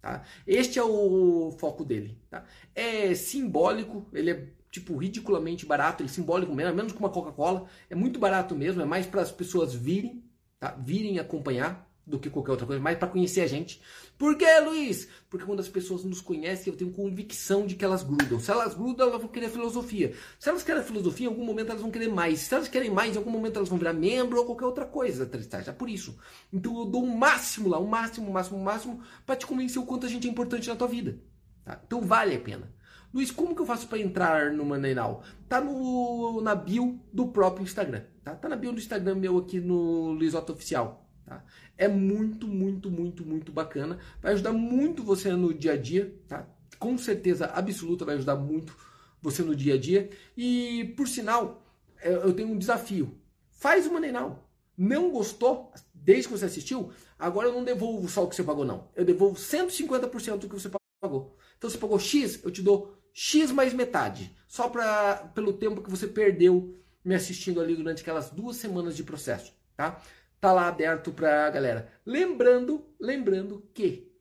Tá? 0.03 0.25
Este 0.45 0.81
é 0.81 0.83
o 0.83 1.55
foco 1.61 1.85
dele. 1.85 2.19
Tá? 2.29 2.45
É 2.75 3.15
simbólico, 3.15 4.05
ele 4.13 4.33
é 4.33 4.49
tipo 4.69 4.97
ridiculamente 4.97 5.65
barato, 5.65 6.03
ele 6.03 6.11
é 6.11 6.13
simbólico 6.13 6.53
mesmo, 6.53 6.75
menos 6.75 6.91
que 6.91 6.99
uma 6.99 7.09
Coca-Cola. 7.09 7.69
É 7.89 7.95
muito 7.95 8.19
barato 8.19 8.57
mesmo, 8.57 8.83
é 8.83 8.85
mais 8.85 9.07
para 9.07 9.23
as 9.23 9.31
pessoas 9.31 9.73
virem, 9.73 10.25
tá? 10.59 10.73
virem 10.73 11.21
acompanhar 11.21 11.86
do 12.07 12.21
que 12.21 12.31
qualquer 12.31 12.53
outra 12.53 12.67
coisa, 12.67 12.81
mais 12.81 12.97
para 12.97 13.09
conhecer 13.09 13.41
a 13.41 13.47
gente. 13.49 13.83
Por 14.17 14.39
que, 14.39 14.47
Luiz? 14.61 15.09
Porque 15.29 15.45
quando 15.45 15.59
as 15.59 15.69
pessoas 15.69 16.05
nos 16.05 16.21
conhecem, 16.21 16.73
eu 16.73 16.77
tenho 16.79 16.93
convicção 16.93 17.67
de 17.67 17.75
que 17.75 17.85
elas 17.85 18.05
grudam. 18.05 18.39
Se 18.39 18.51
elas 18.51 18.75
grudam, 18.75 19.09
elas 19.09 19.21
vão 19.21 19.29
querer 19.29 19.51
filosofia. 19.51 20.15
Se 20.39 20.49
elas 20.49 20.63
querem 20.63 20.85
filosofia, 20.85 21.27
em 21.27 21.31
algum 21.31 21.45
momento 21.45 21.71
elas 21.71 21.83
vão 21.83 21.91
querer 21.91 22.09
mais. 22.09 22.41
Se 22.41 22.55
elas 22.55 22.69
querem 22.69 22.91
mais, 22.91 23.15
em 23.15 23.19
algum 23.19 23.31
momento 23.31 23.57
elas 23.57 23.69
vão 23.69 23.77
virar 23.77 23.93
membro 23.93 24.39
ou 24.39 24.47
qualquer 24.47 24.67
outra 24.67 24.87
coisa. 24.87 25.29
É 25.53 25.73
por 25.73 25.91
isso. 25.91 26.17
Então 26.53 26.79
eu 26.79 26.85
dou 26.87 27.03
o 27.03 27.07
um 27.07 27.17
máximo 27.17 27.69
lá, 27.69 27.79
o 27.79 27.85
um 27.85 27.89
máximo, 27.89 28.27
o 28.27 28.31
um 28.31 28.33
máximo, 28.33 28.59
o 28.59 28.63
máximo, 28.63 29.03
para 29.27 29.35
te 29.35 29.45
convencer 29.45 29.83
o 29.83 29.87
quanto 29.87 30.07
a 30.07 30.09
gente 30.09 30.29
é 30.29 30.31
importante 30.31 30.69
na 30.69 30.77
tua 30.77 30.89
vida. 30.89 31.19
Tá? 31.65 31.81
Então 31.85 32.01
vale 32.01 32.37
a 32.37 32.41
pena. 32.41 32.73
Luiz, 33.13 33.31
como 33.31 33.55
que 33.55 33.63
eu 33.63 33.67
faço 33.67 33.89
para 33.89 33.99
entrar 33.99 34.53
no 34.53 34.65
Maneiral? 34.65 35.25
Tá 35.49 35.61
no, 35.61 36.41
na 36.41 36.55
bio 36.55 37.01
do 37.13 37.29
próprio 37.29 37.65
Instagram. 37.65 38.03
Tá? 38.23 38.35
tá 38.35 38.49
na 38.49 38.57
bio 38.57 38.73
do 38.73 38.79
Instagram 38.79 39.17
meu 39.17 39.39
aqui 39.39 39.59
no 39.59 40.13
Luiz 40.13 40.35
Otto 40.35 40.53
Oficial. 40.53 41.09
Tá? 41.25 41.43
É 41.79 41.89
muito, 41.89 42.47
muito, 42.47 42.91
muito, 42.91 43.25
muito 43.25 43.53
bacana. 43.53 43.99
Vai 44.21 44.33
ajudar 44.33 44.53
muito 44.53 45.03
você 45.03 45.31
no 45.33 45.53
dia 45.53 45.73
a 45.73 45.77
dia, 45.77 46.15
tá? 46.27 46.49
Com 46.79 46.97
certeza 46.97 47.47
absoluta 47.47 48.05
vai 48.05 48.17
ajudar 48.17 48.37
muito 48.37 48.77
você 49.21 49.43
no 49.43 49.55
dia 49.55 49.75
a 49.75 49.79
dia. 49.79 50.11
E 50.37 50.95
por 50.97 51.09
sinal, 51.09 51.63
é, 52.01 52.13
eu 52.15 52.33
tenho 52.33 52.49
um 52.49 52.59
desafio. 52.59 53.19
Faz 53.51 53.87
Money 53.87 54.13
Now. 54.13 54.43
Não 54.77 55.11
gostou, 55.11 55.73
desde 55.95 56.29
que 56.29 56.39
você 56.39 56.45
assistiu, 56.45 56.91
agora 57.19 57.49
eu 57.49 57.53
não 57.53 57.65
devolvo 57.65 58.09
só 58.09 58.25
o 58.25 58.29
que 58.29 58.37
você 58.37 58.43
pagou, 58.45 58.65
não. 58.65 58.89
Eu 58.95 59.05
devolvo 59.05 59.37
150% 59.37 60.39
do 60.39 60.49
que 60.49 60.55
você 60.55 60.71
pagou. 61.01 61.37
Então 61.57 61.71
você 61.71 61.79
pagou 61.79 61.99
X, 61.99 62.41
eu 62.45 62.51
te 62.51 62.63
dou 62.63 62.95
X 63.13 63.51
mais 63.51 63.73
metade. 63.73 64.37
Só 64.47 64.69
pra, 64.69 65.31
pelo 65.35 65.55
tempo 65.55 65.83
que 65.83 65.91
você 65.91 66.07
perdeu 66.07 66.79
me 67.03 67.15
assistindo 67.15 67.61
ali 67.61 67.75
durante 67.75 68.03
aquelas 68.03 68.31
duas 68.31 68.57
semanas 68.57 68.97
de 68.97 69.03
processo, 69.03 69.55
tá? 69.77 70.03
Tá 70.41 70.53
lá 70.53 70.69
aberto 70.69 71.13
pra 71.13 71.51
galera. 71.51 71.91
Lembrando, 72.05 72.85
lembrando 73.01 73.69
que 73.73 74.13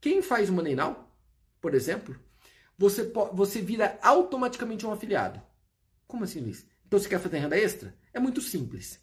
quem 0.00 0.20
faz 0.20 0.50
Money 0.50 0.74
Now, 0.74 1.08
por 1.60 1.74
exemplo, 1.74 2.16
você, 2.76 3.10
você 3.32 3.60
vira 3.60 3.98
automaticamente 4.02 4.86
um 4.86 4.92
afiliado. 4.92 5.40
Como 6.06 6.24
assim, 6.24 6.40
Luiz? 6.40 6.66
Então 6.86 6.98
você 6.98 7.08
quer 7.08 7.20
fazer 7.20 7.38
renda 7.38 7.56
extra? 7.56 7.94
É 8.12 8.20
muito 8.20 8.40
simples. 8.40 9.00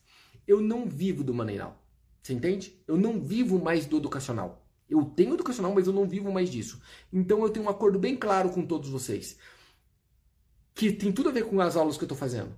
Eu 0.47 0.61
não 0.61 0.86
vivo 0.86 1.24
do 1.24 1.34
Money 1.34 1.57
Now. 1.57 1.76
Você 2.22 2.34
entende? 2.34 2.84
Eu 2.88 2.97
não 2.97 3.20
vivo 3.20 3.57
mais 3.57 3.86
do 3.86 3.97
educacional. 3.97 4.65
Eu 4.89 5.05
tenho 5.05 5.34
educacional, 5.34 5.74
mas 5.74 5.88
eu 5.88 5.93
não 5.93 6.07
vivo 6.07 6.32
mais 6.32 6.49
disso. 6.49 6.82
Então 7.11 7.41
eu 7.43 7.49
tenho 7.49 7.65
um 7.65 7.70
acordo 7.70 7.97
bem 7.97 8.15
claro 8.15 8.49
com 8.49 8.65
todos 8.65 8.89
vocês. 8.89 9.38
Que 10.74 10.91
tem 10.91 11.11
tudo 11.11 11.30
a 11.30 11.32
ver 11.32 11.45
com 11.45 11.59
as 11.61 11.76
aulas 11.76 11.97
que 11.97 12.03
eu 12.03 12.07
estou 12.07 12.17
fazendo. 12.17 12.55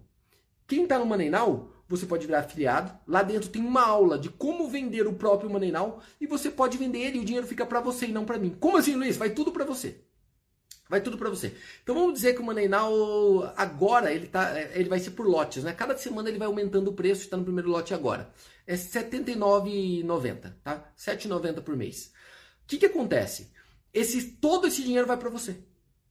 Quem 0.67 0.83
está 0.83 0.97
no 0.97 1.05
Money 1.05 1.29
Now 1.29 1.71
você 1.91 2.05
pode 2.05 2.25
virar 2.25 2.39
afiliado. 2.39 2.97
Lá 3.05 3.21
dentro 3.21 3.49
tem 3.49 3.61
uma 3.61 3.85
aula 3.85 4.17
de 4.17 4.29
como 4.29 4.69
vender 4.69 5.05
o 5.07 5.13
próprio 5.13 5.49
Money 5.49 5.71
Now 5.71 5.99
e 6.19 6.25
você 6.25 6.49
pode 6.49 6.77
vender 6.77 6.99
ele 6.99 7.17
e 7.17 7.21
o 7.21 7.25
dinheiro 7.25 7.45
fica 7.45 7.65
para 7.65 7.81
você 7.81 8.07
e 8.07 8.11
não 8.11 8.25
para 8.25 8.37
mim. 8.37 8.55
Como 8.59 8.77
assim, 8.77 8.95
Luiz? 8.95 9.17
Vai 9.17 9.31
tudo 9.31 9.51
para 9.51 9.65
você. 9.65 10.01
Vai 10.89 11.01
tudo 11.01 11.17
para 11.17 11.29
você. 11.29 11.55
Então 11.83 11.93
vamos 11.95 12.13
dizer 12.13 12.33
que 12.33 12.41
o 12.41 12.43
Money 12.43 12.67
Now 12.67 13.53
agora 13.55 14.13
ele 14.13 14.27
tá, 14.27 14.59
ele 14.73 14.89
vai 14.89 14.99
ser 14.99 15.11
por 15.11 15.27
lotes, 15.27 15.63
né? 15.63 15.73
Cada 15.73 15.97
semana 15.97 16.29
ele 16.29 16.37
vai 16.37 16.47
aumentando 16.47 16.89
o 16.89 16.93
preço, 16.93 17.21
está 17.21 17.37
no 17.37 17.43
primeiro 17.43 17.69
lote 17.69 17.93
agora. 17.93 18.29
É 18.65 18.75
R$ 18.75 18.77
79,90, 18.77 20.53
tá? 20.63 20.73
R$ 20.73 21.15
7,90 21.15 21.61
por 21.61 21.75
mês. 21.75 22.11
O 22.63 22.67
que 22.67 22.77
que 22.77 22.85
acontece? 22.85 23.51
Esse 23.93 24.33
todo 24.33 24.67
esse 24.67 24.83
dinheiro 24.83 25.07
vai 25.07 25.17
para 25.17 25.29
você. 25.29 25.57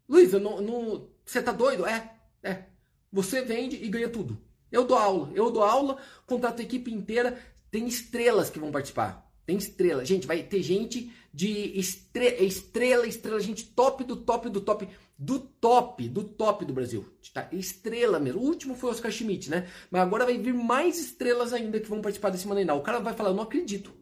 Luiz, 0.09 0.33
não, 0.33 0.61
não, 0.61 1.09
você 1.25 1.43
tá 1.43 1.53
doido? 1.53 1.87
É, 1.87 2.15
é. 2.43 2.65
Você 3.13 3.43
vende 3.43 3.77
e 3.77 3.89
ganha 3.89 4.09
tudo. 4.09 4.50
Eu 4.71 4.85
dou 4.85 4.97
aula, 4.97 5.31
eu 5.35 5.51
dou 5.51 5.63
aula, 5.63 5.99
contrato 6.27 6.61
a 6.61 6.65
equipe 6.65 6.93
inteira, 6.93 7.39
tem 7.71 7.87
estrelas 7.87 8.51
que 8.51 8.59
vão 8.59 8.71
participar. 8.71 9.29
Tem 9.47 9.57
estrela. 9.57 10.05
Gente, 10.05 10.27
vai 10.27 10.43
ter 10.43 10.63
gente 10.63 11.13
de 11.33 11.79
estre 11.79 12.45
estrela, 12.45 13.07
estrela, 13.07 13.41
gente 13.41 13.65
top 13.65 14.05
do 14.05 14.17
top 14.17 14.49
do 14.49 14.61
top, 14.61 14.89
do 15.19 15.39
top, 15.39 16.09
do 16.09 16.25
top 16.25 16.65
do 16.65 16.73
Brasil. 16.73 17.05
Tá? 17.35 17.49
Estrela 17.53 18.19
mesmo. 18.19 18.41
O 18.41 18.45
último 18.45 18.75
foi 18.75 18.91
o 18.91 18.93
Oscar 18.93 19.11
Schmidt, 19.11 19.51
né? 19.51 19.69
Mas 19.91 20.03
agora 20.03 20.25
vai 20.25 20.39
vir 20.39 20.55
mais 20.55 20.99
estrelas 20.99 21.53
ainda 21.53 21.81
que 21.81 21.89
vão 21.89 22.01
participar 22.01 22.31
desse 22.31 22.47
Manenal. 22.47 22.79
O 22.79 22.83
cara 22.83 23.01
vai 23.01 23.13
falar, 23.13 23.31
eu 23.31 23.35
não 23.35 23.43
acredito. 23.43 23.93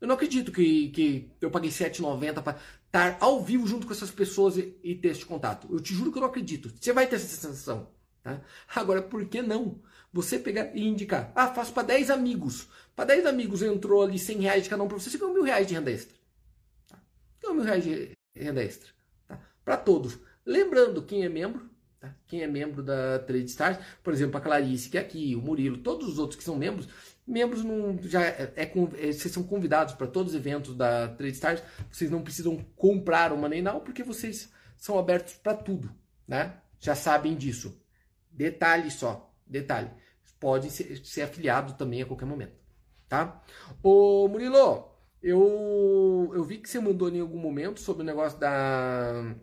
Eu 0.00 0.08
não 0.08 0.14
acredito 0.16 0.50
que, 0.50 0.88
que 0.90 1.30
eu 1.40 1.50
paguei 1.50 1.70
R$7,90 1.70 2.42
para 2.42 2.58
estar 2.86 3.16
ao 3.20 3.42
vivo 3.42 3.66
junto 3.66 3.86
com 3.86 3.92
essas 3.92 4.10
pessoas 4.10 4.56
e, 4.56 4.76
e 4.82 4.94
ter 4.96 5.08
esse 5.08 5.24
contato. 5.24 5.68
Eu 5.70 5.80
te 5.80 5.94
juro 5.94 6.10
que 6.10 6.18
eu 6.18 6.22
não 6.22 6.28
acredito. 6.28 6.72
Você 6.80 6.92
vai 6.92 7.06
ter 7.06 7.16
essa 7.16 7.26
sensação. 7.26 7.88
Tá? 8.22 8.40
Agora, 8.74 9.02
por 9.02 9.24
que 9.26 9.42
não? 9.42 9.80
Você 10.12 10.38
pegar 10.38 10.76
e 10.76 10.86
indicar. 10.86 11.32
Ah, 11.34 11.48
faço 11.48 11.72
para 11.72 11.84
10 11.84 12.10
amigos. 12.10 12.68
Para 12.94 13.06
10 13.06 13.26
amigos 13.26 13.62
entrou 13.62 14.02
ali 14.02 14.18
100 14.18 14.40
reais 14.40 14.64
de 14.64 14.68
cada 14.68 14.82
um 14.82 14.88
para 14.88 14.98
você, 14.98 15.08
você 15.08 15.16
ganhou 15.16 15.32
mil 15.32 15.42
reais 15.42 15.66
de 15.66 15.74
renda 15.74 15.90
extra. 15.90 16.14
Tá? 16.86 16.98
Ganhou 17.40 17.56
mil 17.56 17.64
reais 17.64 17.82
de 17.82 18.12
renda 18.36 18.62
extra. 18.62 18.90
Tá? 19.26 19.40
Para 19.64 19.78
todos. 19.78 20.18
Lembrando, 20.44 21.02
quem 21.02 21.24
é 21.24 21.30
membro, 21.30 21.70
tá? 21.98 22.14
quem 22.26 22.42
é 22.42 22.46
membro 22.46 22.82
da 22.82 23.20
Trade 23.20 23.46
Stars, 23.46 23.78
por 24.02 24.12
exemplo, 24.12 24.36
a 24.36 24.40
Clarice, 24.40 24.90
que 24.90 24.98
é 24.98 25.00
aqui, 25.00 25.34
o 25.34 25.40
Murilo, 25.40 25.78
todos 25.78 26.06
os 26.06 26.18
outros 26.18 26.36
que 26.36 26.44
são 26.44 26.56
membros, 26.56 26.86
membros 27.26 27.64
não, 27.64 27.98
já 28.02 28.22
é, 28.22 28.52
é, 28.54 28.62
é 28.64 29.12
vocês 29.12 29.32
são 29.32 29.44
convidados 29.44 29.94
para 29.94 30.06
todos 30.06 30.34
os 30.34 30.38
eventos 30.38 30.76
da 30.76 31.08
Trade 31.08 31.32
Stars, 31.32 31.62
vocês 31.90 32.10
não 32.10 32.22
precisam 32.22 32.58
comprar 32.76 33.32
o 33.32 33.38
Money 33.38 33.62
Now, 33.62 33.80
porque 33.80 34.02
vocês 34.02 34.52
são 34.76 34.98
abertos 34.98 35.34
para 35.34 35.54
tudo, 35.54 35.90
né? 36.28 36.56
Já 36.80 36.94
sabem 36.94 37.34
disso. 37.34 37.80
Detalhe 38.30 38.90
só, 38.90 39.32
detalhe 39.46 40.01
pode 40.42 40.72
ser, 40.72 41.00
ser 41.06 41.22
afiliado 41.22 41.74
também 41.74 42.02
a 42.02 42.06
qualquer 42.06 42.24
momento, 42.24 42.54
tá? 43.08 43.40
Ô 43.80 44.26
Murilo, 44.26 44.90
eu, 45.22 46.32
eu 46.34 46.42
vi 46.42 46.58
que 46.58 46.68
você 46.68 46.80
mandou 46.80 47.08
em 47.08 47.20
algum 47.20 47.38
momento 47.38 47.78
sobre 47.78 48.02
o 48.02 48.04
negócio 48.04 48.40
da 48.40 49.36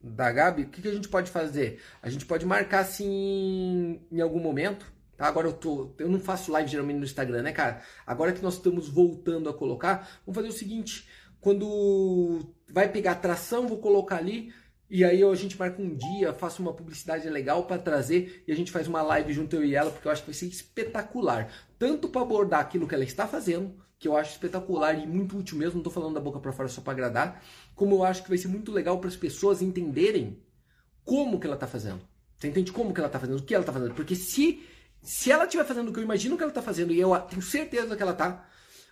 da 0.00 0.30
Gabi, 0.30 0.62
o 0.62 0.68
que, 0.68 0.80
que 0.80 0.86
a 0.86 0.94
gente 0.94 1.08
pode 1.08 1.28
fazer? 1.32 1.82
A 2.00 2.08
gente 2.08 2.24
pode 2.24 2.46
marcar 2.46 2.78
assim 2.78 4.00
em 4.12 4.20
algum 4.20 4.38
momento, 4.38 4.86
tá? 5.16 5.26
Agora 5.26 5.48
eu 5.48 5.52
tô, 5.52 5.92
eu 5.98 6.08
não 6.08 6.20
faço 6.20 6.52
live 6.52 6.70
geralmente 6.70 6.98
no 6.98 7.04
Instagram, 7.04 7.42
né, 7.42 7.50
cara? 7.50 7.82
Agora 8.06 8.32
que 8.32 8.40
nós 8.40 8.54
estamos 8.54 8.88
voltando 8.88 9.50
a 9.50 9.54
colocar, 9.54 10.08
vamos 10.24 10.36
fazer 10.36 10.48
o 10.48 10.52
seguinte, 10.52 11.08
quando 11.40 12.54
vai 12.72 12.88
pegar 12.88 13.16
tração, 13.16 13.66
vou 13.66 13.78
colocar 13.78 14.18
ali 14.18 14.54
e 14.88 15.04
aí 15.04 15.22
a 15.22 15.34
gente 15.34 15.58
marca 15.58 15.82
um 15.82 15.94
dia, 15.94 16.32
faço 16.32 16.62
uma 16.62 16.72
publicidade 16.72 17.28
legal 17.28 17.64
para 17.64 17.78
trazer 17.78 18.44
e 18.46 18.52
a 18.52 18.54
gente 18.54 18.70
faz 18.70 18.86
uma 18.86 19.02
live 19.02 19.32
junto 19.32 19.56
eu 19.56 19.64
e 19.64 19.74
ela, 19.74 19.90
porque 19.90 20.06
eu 20.06 20.12
acho 20.12 20.22
que 20.22 20.30
vai 20.30 20.34
ser 20.34 20.46
espetacular. 20.46 21.52
Tanto 21.78 22.08
para 22.08 22.22
abordar 22.22 22.60
aquilo 22.60 22.86
que 22.86 22.94
ela 22.94 23.04
está 23.04 23.26
fazendo, 23.26 23.74
que 23.98 24.06
eu 24.06 24.16
acho 24.16 24.32
espetacular 24.32 24.94
e 24.94 25.06
muito 25.06 25.36
útil 25.36 25.58
mesmo, 25.58 25.74
não 25.74 25.80
estou 25.80 25.92
falando 25.92 26.14
da 26.14 26.20
boca 26.20 26.38
para 26.38 26.52
fora 26.52 26.68
só 26.68 26.80
para 26.80 26.92
agradar, 26.92 27.42
como 27.74 27.96
eu 27.96 28.04
acho 28.04 28.22
que 28.22 28.28
vai 28.28 28.38
ser 28.38 28.48
muito 28.48 28.70
legal 28.70 28.98
para 28.98 29.08
as 29.08 29.16
pessoas 29.16 29.60
entenderem 29.60 30.40
como 31.04 31.40
que 31.40 31.46
ela 31.46 31.56
está 31.56 31.66
fazendo. 31.66 32.00
Você 32.36 32.48
entende 32.48 32.70
como 32.70 32.92
que 32.92 33.00
ela 33.00 33.08
está 33.08 33.18
fazendo, 33.18 33.38
o 33.38 33.42
que 33.42 33.54
ela 33.54 33.62
está 33.62 33.72
fazendo? 33.72 33.94
Porque 33.94 34.14
se, 34.14 34.62
se 35.02 35.32
ela 35.32 35.44
estiver 35.44 35.64
fazendo 35.64 35.88
o 35.88 35.92
que 35.92 35.98
eu 35.98 36.04
imagino 36.04 36.36
que 36.36 36.42
ela 36.42 36.50
está 36.50 36.62
fazendo, 36.62 36.92
e 36.92 37.00
eu 37.00 37.18
tenho 37.20 37.42
certeza 37.42 37.96
que 37.96 38.02
ela 38.02 38.12
está, 38.12 38.46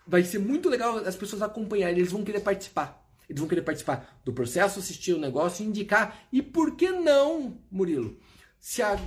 vai 0.06 0.24
ser 0.24 0.38
muito 0.38 0.68
legal 0.68 0.96
as 0.98 1.14
pessoas 1.14 1.42
acompanharem, 1.42 1.98
eles 1.98 2.10
vão 2.10 2.24
querer 2.24 2.40
participar. 2.40 3.03
Eles 3.28 3.40
vão 3.40 3.48
querer 3.48 3.62
participar 3.62 4.20
do 4.24 4.32
processo, 4.32 4.78
assistir 4.78 5.12
o 5.12 5.18
negócio, 5.18 5.64
indicar. 5.64 6.26
E 6.32 6.42
por 6.42 6.76
que 6.76 6.90
não, 6.90 7.58
Murilo? 7.70 8.18
Se 8.58 8.82
a 8.82 8.98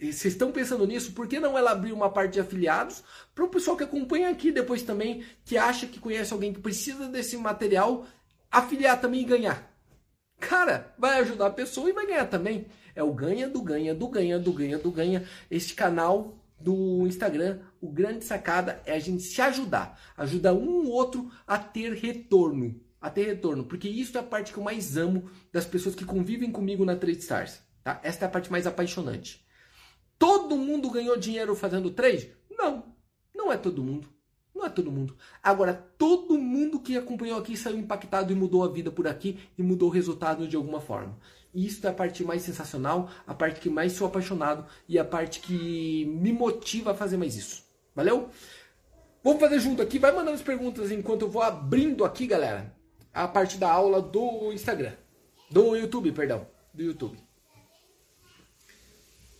vocês 0.00 0.26
estão 0.26 0.52
pensando 0.52 0.86
nisso, 0.86 1.12
por 1.12 1.26
que 1.26 1.40
não 1.40 1.58
ela 1.58 1.72
abrir 1.72 1.92
uma 1.92 2.08
parte 2.08 2.34
de 2.34 2.40
afiliados 2.40 3.02
para 3.34 3.44
o 3.44 3.48
pessoal 3.48 3.76
que 3.76 3.82
acompanha 3.82 4.30
aqui 4.30 4.52
depois 4.52 4.82
também, 4.82 5.24
que 5.44 5.58
acha 5.58 5.88
que 5.88 5.98
conhece 5.98 6.32
alguém 6.32 6.52
que 6.52 6.60
precisa 6.60 7.08
desse 7.08 7.36
material, 7.36 8.06
afiliar 8.48 9.00
também 9.00 9.22
e 9.22 9.24
ganhar? 9.24 9.76
Cara, 10.38 10.94
vai 10.96 11.18
ajudar 11.18 11.46
a 11.46 11.50
pessoa 11.50 11.90
e 11.90 11.92
vai 11.92 12.06
ganhar 12.06 12.26
também. 12.26 12.66
É 12.94 13.02
o 13.02 13.12
ganha 13.12 13.48
do 13.48 13.60
ganha 13.60 13.92
do 13.92 14.06
ganha 14.06 14.38
do 14.38 14.52
ganha 14.52 14.78
do 14.78 14.92
ganha. 14.92 15.28
Este 15.50 15.74
canal 15.74 16.38
do 16.60 17.04
Instagram, 17.06 17.58
o 17.80 17.90
grande 17.90 18.24
sacada 18.24 18.80
é 18.86 18.94
a 18.94 19.00
gente 19.00 19.24
se 19.24 19.40
ajudar, 19.42 20.00
ajudar 20.16 20.54
um 20.54 20.86
ou 20.86 20.92
outro 20.92 21.28
a 21.44 21.58
ter 21.58 21.92
retorno 21.92 22.80
a 23.00 23.10
ter 23.10 23.24
retorno, 23.24 23.64
porque 23.64 23.88
isso 23.88 24.16
é 24.16 24.20
a 24.20 24.24
parte 24.24 24.52
que 24.52 24.58
eu 24.58 24.64
mais 24.64 24.96
amo 24.96 25.30
das 25.52 25.64
pessoas 25.64 25.94
que 25.94 26.04
convivem 26.04 26.50
comigo 26.50 26.84
na 26.84 26.96
Trade 26.96 27.18
Stars. 27.18 27.60
Tá? 27.82 28.00
Esta 28.02 28.24
é 28.24 28.28
a 28.28 28.30
parte 28.30 28.50
mais 28.50 28.66
apaixonante. 28.66 29.46
Todo 30.18 30.56
mundo 30.56 30.90
ganhou 30.90 31.16
dinheiro 31.16 31.54
fazendo 31.54 31.90
trade? 31.90 32.34
Não, 32.50 32.96
não 33.34 33.52
é 33.52 33.56
todo 33.56 33.84
mundo. 33.84 34.08
Não 34.52 34.66
é 34.66 34.68
todo 34.68 34.90
mundo. 34.90 35.16
Agora, 35.40 35.72
todo 35.72 36.36
mundo 36.36 36.80
que 36.80 36.96
acompanhou 36.96 37.38
aqui 37.38 37.56
saiu 37.56 37.78
impactado 37.78 38.32
e 38.32 38.36
mudou 38.36 38.64
a 38.64 38.68
vida 38.68 38.90
por 38.90 39.06
aqui 39.06 39.38
e 39.56 39.62
mudou 39.62 39.88
o 39.88 39.92
resultado 39.92 40.48
de 40.48 40.56
alguma 40.56 40.80
forma. 40.80 41.16
Isso 41.54 41.86
é 41.86 41.90
a 41.90 41.94
parte 41.94 42.24
mais 42.24 42.42
sensacional, 42.42 43.08
a 43.24 43.32
parte 43.32 43.60
que 43.60 43.70
mais 43.70 43.92
sou 43.92 44.08
apaixonado 44.08 44.66
e 44.88 44.98
a 44.98 45.04
parte 45.04 45.38
que 45.38 46.04
me 46.06 46.32
motiva 46.32 46.90
a 46.90 46.94
fazer 46.94 47.16
mais 47.16 47.36
isso. 47.36 47.62
Valeu? 47.94 48.30
Vamos 49.22 49.40
fazer 49.40 49.60
junto 49.60 49.80
aqui. 49.80 49.98
Vai 49.98 50.10
mandando 50.10 50.32
as 50.32 50.42
perguntas 50.42 50.90
enquanto 50.90 51.22
eu 51.22 51.30
vou 51.30 51.42
abrindo 51.42 52.04
aqui, 52.04 52.26
galera, 52.26 52.76
a 53.12 53.26
parte 53.26 53.58
da 53.58 53.70
aula 53.70 54.00
do 54.00 54.52
Instagram. 54.52 54.92
Do 55.50 55.76
YouTube, 55.76 56.12
perdão. 56.12 56.46
Do 56.72 56.82
YouTube. 56.82 57.18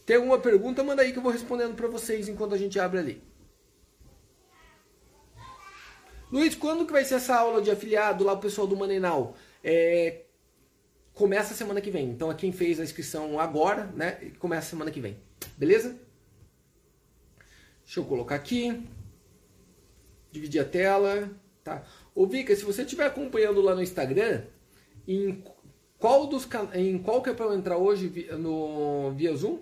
Tem 0.06 0.16
alguma 0.16 0.38
pergunta? 0.38 0.82
Manda 0.82 1.02
aí 1.02 1.12
que 1.12 1.18
eu 1.18 1.22
vou 1.22 1.30
respondendo 1.30 1.74
para 1.74 1.86
vocês 1.86 2.28
enquanto 2.28 2.54
a 2.54 2.58
gente 2.58 2.80
abre 2.80 2.98
ali. 2.98 3.22
Luiz, 6.32 6.54
quando 6.54 6.86
que 6.86 6.92
vai 6.92 7.04
ser 7.04 7.16
essa 7.16 7.36
aula 7.36 7.62
de 7.62 7.70
afiliado 7.70 8.24
lá 8.24 8.32
o 8.34 8.40
pessoal 8.40 8.66
do 8.66 8.76
Manenal? 8.76 9.36
É, 9.62 10.22
começa 11.14 11.54
semana 11.54 11.80
que 11.80 11.90
vem. 11.90 12.10
Então, 12.10 12.34
quem 12.34 12.52
fez 12.52 12.78
a 12.78 12.84
inscrição 12.84 13.40
agora, 13.40 13.86
né, 13.94 14.32
começa 14.38 14.70
semana 14.70 14.90
que 14.90 15.00
vem. 15.00 15.16
Beleza? 15.56 15.98
Deixa 17.84 18.00
eu 18.00 18.04
colocar 18.04 18.34
aqui. 18.34 18.86
Dividir 20.30 20.60
a 20.60 20.64
tela. 20.64 21.30
Tá. 21.64 21.82
Ô, 22.18 22.26
Vika, 22.26 22.56
se 22.56 22.64
você 22.64 22.82
estiver 22.82 23.06
acompanhando 23.06 23.60
lá 23.60 23.76
no 23.76 23.80
Instagram, 23.80 24.42
em 25.06 25.40
qual 26.00 26.26
dos 26.26 26.48
em 26.74 26.98
qual 26.98 27.22
que 27.22 27.30
é 27.30 27.32
para 27.32 27.46
eu 27.46 27.54
entrar 27.54 27.76
hoje 27.76 28.26
no 28.36 29.12
via 29.12 29.36
Zoom? 29.36 29.60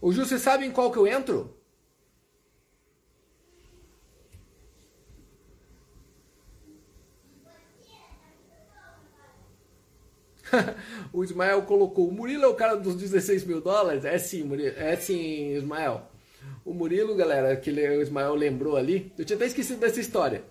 Ô, 0.00 0.10
Ju, 0.10 0.24
você 0.24 0.38
sabe 0.38 0.64
em 0.64 0.70
qual 0.70 0.90
que 0.90 0.96
eu 0.96 1.06
entro? 1.06 1.54
o 11.12 11.22
Ismael 11.22 11.60
colocou: 11.64 12.08
o 12.08 12.12
Murilo 12.12 12.44
é 12.44 12.48
o 12.48 12.54
cara 12.54 12.74
dos 12.74 12.96
16 12.96 13.44
mil 13.44 13.60
dólares? 13.60 14.06
É 14.06 14.16
sim, 14.16 14.44
Murilo. 14.44 14.78
É 14.78 14.96
sim, 14.96 15.54
Ismael. 15.54 16.11
O 16.64 16.72
Murilo, 16.72 17.14
galera, 17.14 17.56
que 17.56 17.70
o 17.70 18.02
Ismael 18.02 18.34
lembrou 18.34 18.76
ali, 18.76 19.12
eu 19.18 19.24
tinha 19.24 19.36
até 19.36 19.46
esquecido 19.46 19.80
dessa 19.80 20.00
história. 20.00 20.44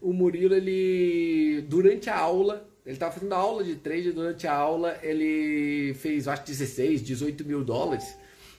O 0.00 0.12
Murilo, 0.12 0.54
ele, 0.54 1.62
durante 1.68 2.08
a 2.08 2.18
aula, 2.18 2.68
ele 2.84 2.94
estava 2.94 3.12
fazendo 3.12 3.34
aula 3.34 3.64
de 3.64 3.76
trade, 3.76 4.12
durante 4.12 4.46
a 4.46 4.54
aula 4.54 4.98
ele 5.02 5.94
fez, 5.94 6.28
acho 6.28 6.44
16, 6.44 7.02
18 7.02 7.44
mil 7.44 7.64
dólares. 7.64 8.16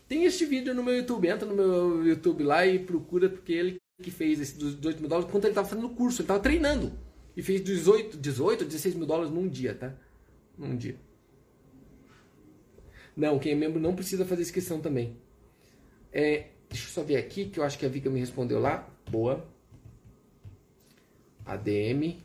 Tem 0.07 0.25
este 0.25 0.45
vídeo 0.45 0.73
no 0.73 0.83
meu 0.83 0.95
YouTube, 0.95 1.27
entra 1.27 1.47
no 1.47 1.55
meu 1.55 2.05
YouTube 2.05 2.43
lá 2.43 2.65
e 2.65 2.79
procura, 2.79 3.29
porque 3.29 3.53
ele 3.53 3.81
que 4.01 4.11
fez 4.11 4.39
esse 4.39 4.57
dos 4.57 4.75
18 4.75 4.99
mil 4.99 5.09
dólares, 5.09 5.31
quando 5.31 5.45
ele 5.45 5.51
estava 5.51 5.67
fazendo 5.67 5.87
o 5.87 5.95
curso, 5.95 6.21
ele 6.21 6.23
estava 6.25 6.39
treinando. 6.39 6.91
E 7.35 7.41
fez 7.41 7.63
18, 7.63 8.17
18, 8.17 8.65
16 8.65 8.95
mil 8.95 9.05
dólares 9.05 9.31
num 9.31 9.47
dia, 9.47 9.73
tá? 9.73 9.93
Num 10.57 10.75
dia. 10.75 10.95
Não, 13.15 13.39
quem 13.39 13.53
é 13.53 13.55
membro 13.55 13.79
não 13.79 13.95
precisa 13.95 14.25
fazer 14.25 14.41
inscrição 14.41 14.81
também. 14.81 15.17
É, 16.11 16.47
deixa 16.71 16.87
eu 16.87 16.91
só 16.91 17.03
ver 17.03 17.17
aqui, 17.17 17.49
que 17.49 17.59
eu 17.59 17.63
acho 17.63 17.77
que 17.77 17.85
a 17.85 17.89
Vika 17.89 18.09
me 18.09 18.19
respondeu 18.19 18.59
lá. 18.59 18.87
Boa. 19.09 19.45
ADM. 21.45 22.17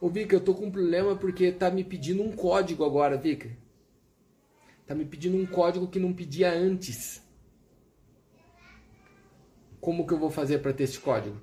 Ô 0.00 0.08
Vika, 0.08 0.36
eu 0.36 0.40
tô 0.40 0.54
com 0.54 0.66
um 0.66 0.70
problema 0.70 1.16
porque 1.16 1.50
tá 1.50 1.70
me 1.70 1.82
pedindo 1.82 2.22
um 2.22 2.32
código 2.32 2.84
agora, 2.84 3.16
Vika. 3.16 3.50
Tá 4.86 4.94
me 4.94 5.04
pedindo 5.04 5.36
um 5.36 5.46
código 5.46 5.88
que 5.88 5.98
não 5.98 6.12
pedia 6.12 6.52
antes. 6.52 7.22
Como 9.80 10.06
que 10.06 10.14
eu 10.14 10.18
vou 10.18 10.30
fazer 10.30 10.58
para 10.58 10.72
ter 10.72 10.84
esse 10.84 10.98
código? 10.98 11.40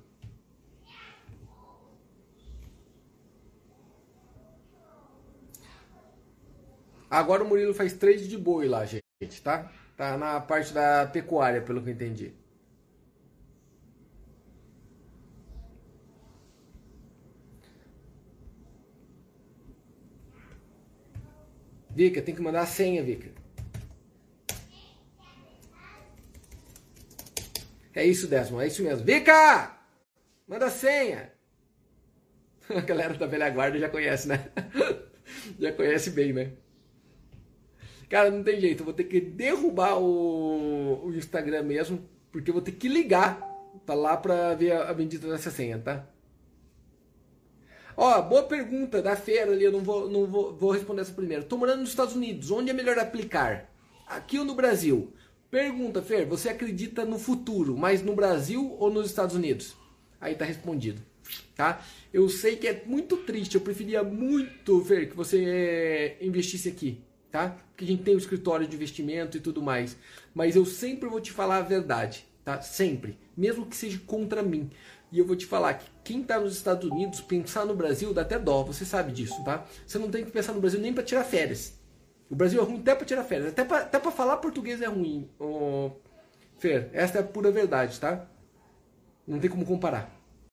Agora 7.10 7.44
o 7.44 7.46
Murilo 7.46 7.74
faz 7.74 7.92
trade 7.92 8.26
de 8.26 8.38
boi 8.38 8.66
lá, 8.66 8.86
gente, 8.86 9.42
tá? 9.42 9.70
Tá 9.96 10.16
na 10.16 10.40
parte 10.40 10.72
da 10.72 11.06
pecuária, 11.06 11.62
pelo 11.62 11.82
que 11.82 11.90
eu 11.90 11.94
entendi. 11.94 12.34
Vika, 21.90 22.22
tem 22.22 22.34
que 22.34 22.40
mandar 22.40 22.62
a 22.62 22.66
senha, 22.66 23.02
Vika. 23.02 23.30
É 27.94 28.04
isso, 28.04 28.26
Desmond, 28.26 28.64
é 28.64 28.68
isso 28.68 28.82
mesmo. 28.82 29.04
Vika! 29.04 29.76
Manda 30.48 30.66
a 30.66 30.70
senha! 30.70 31.32
A 32.70 32.80
galera 32.80 33.14
da 33.14 33.26
velha 33.26 33.50
guarda 33.50 33.78
já 33.78 33.88
conhece, 33.88 34.28
né? 34.28 34.50
já 35.60 35.72
conhece 35.72 36.10
bem, 36.10 36.32
né? 36.32 36.52
Cara, 38.12 38.30
não 38.30 38.42
tem 38.42 38.60
jeito, 38.60 38.80
eu 38.80 38.84
vou 38.84 38.92
ter 38.92 39.04
que 39.04 39.18
derrubar 39.18 39.98
o, 39.98 41.06
o 41.06 41.14
Instagram 41.14 41.62
mesmo, 41.62 42.06
porque 42.30 42.50
eu 42.50 42.52
vou 42.52 42.62
ter 42.62 42.72
que 42.72 42.86
ligar 42.86 43.40
pra 43.86 43.94
lá 43.94 44.18
pra 44.18 44.54
ver 44.54 44.72
a, 44.72 44.90
a 44.90 44.92
bendita 44.92 45.26
dessa 45.26 45.50
senha, 45.50 45.78
tá? 45.78 46.06
Ó, 47.96 48.20
boa 48.20 48.42
pergunta 48.42 49.00
da 49.00 49.16
feira 49.16 49.52
ali, 49.52 49.64
eu 49.64 49.72
não 49.72 49.80
vou, 49.80 50.10
não 50.10 50.26
vou, 50.26 50.54
vou 50.54 50.72
responder 50.72 51.00
essa 51.00 51.14
primeiro. 51.14 51.44
Tô 51.44 51.56
morando 51.56 51.80
nos 51.80 51.88
Estados 51.88 52.14
Unidos, 52.14 52.50
onde 52.50 52.68
é 52.68 52.74
melhor 52.74 52.98
aplicar? 52.98 53.72
Aqui 54.06 54.38
ou 54.38 54.44
no 54.44 54.54
Brasil? 54.54 55.14
Pergunta, 55.50 56.02
Fer, 56.02 56.26
você 56.26 56.50
acredita 56.50 57.06
no 57.06 57.18
futuro, 57.18 57.78
mas 57.78 58.02
no 58.02 58.14
Brasil 58.14 58.76
ou 58.78 58.90
nos 58.90 59.06
Estados 59.06 59.34
Unidos? 59.34 59.74
Aí 60.20 60.34
tá 60.34 60.44
respondido, 60.44 61.00
tá? 61.56 61.82
Eu 62.12 62.28
sei 62.28 62.56
que 62.56 62.68
é 62.68 62.82
muito 62.84 63.16
triste, 63.16 63.54
eu 63.54 63.62
preferia 63.62 64.02
muito, 64.02 64.84
Fer, 64.84 65.08
que 65.08 65.16
você 65.16 65.42
é, 65.46 66.18
investisse 66.20 66.68
aqui, 66.68 67.02
tá? 67.32 67.56
Porque 67.70 67.84
a 67.84 67.88
gente 67.88 68.02
tem 68.02 68.14
o 68.14 68.18
escritório 68.18 68.68
de 68.68 68.76
investimento 68.76 69.36
e 69.36 69.40
tudo 69.40 69.62
mais. 69.62 69.96
Mas 70.34 70.54
eu 70.54 70.66
sempre 70.66 71.08
vou 71.08 71.20
te 71.20 71.32
falar 71.32 71.56
a 71.56 71.62
verdade, 71.62 72.26
tá? 72.44 72.60
Sempre. 72.60 73.18
Mesmo 73.36 73.66
que 73.66 73.74
seja 73.74 73.98
contra 74.06 74.42
mim. 74.42 74.70
E 75.10 75.18
eu 75.18 75.26
vou 75.26 75.34
te 75.34 75.46
falar 75.46 75.74
que 75.74 75.90
quem 76.04 76.20
está 76.20 76.38
nos 76.38 76.54
Estados 76.54 76.88
Unidos, 76.88 77.20
pensar 77.20 77.64
no 77.64 77.74
Brasil 77.74 78.14
dá 78.14 78.22
até 78.22 78.38
dó, 78.38 78.62
você 78.62 78.84
sabe 78.84 79.12
disso, 79.12 79.42
tá? 79.44 79.64
Você 79.86 79.98
não 79.98 80.10
tem 80.10 80.24
que 80.24 80.30
pensar 80.30 80.52
no 80.52 80.60
Brasil 80.60 80.80
nem 80.80 80.92
para 80.92 81.02
tirar 81.02 81.24
férias. 81.24 81.78
O 82.30 82.36
Brasil 82.36 82.60
é 82.60 82.64
ruim 82.64 82.78
até 82.78 82.94
para 82.94 83.04
tirar 83.04 83.24
férias, 83.24 83.48
até 83.48 83.64
para 83.64 83.78
até 83.78 83.98
pra 83.98 84.10
falar 84.10 84.38
português 84.38 84.80
é 84.80 84.86
ruim, 84.86 85.28
oh, 85.38 85.90
Fer. 86.58 86.88
Esta 86.92 87.18
é 87.18 87.20
a 87.20 87.24
pura 87.24 87.50
verdade, 87.50 87.98
tá? 87.98 88.26
Não 89.26 89.38
tem 89.38 89.50
como 89.50 89.66
comparar. 89.66 90.21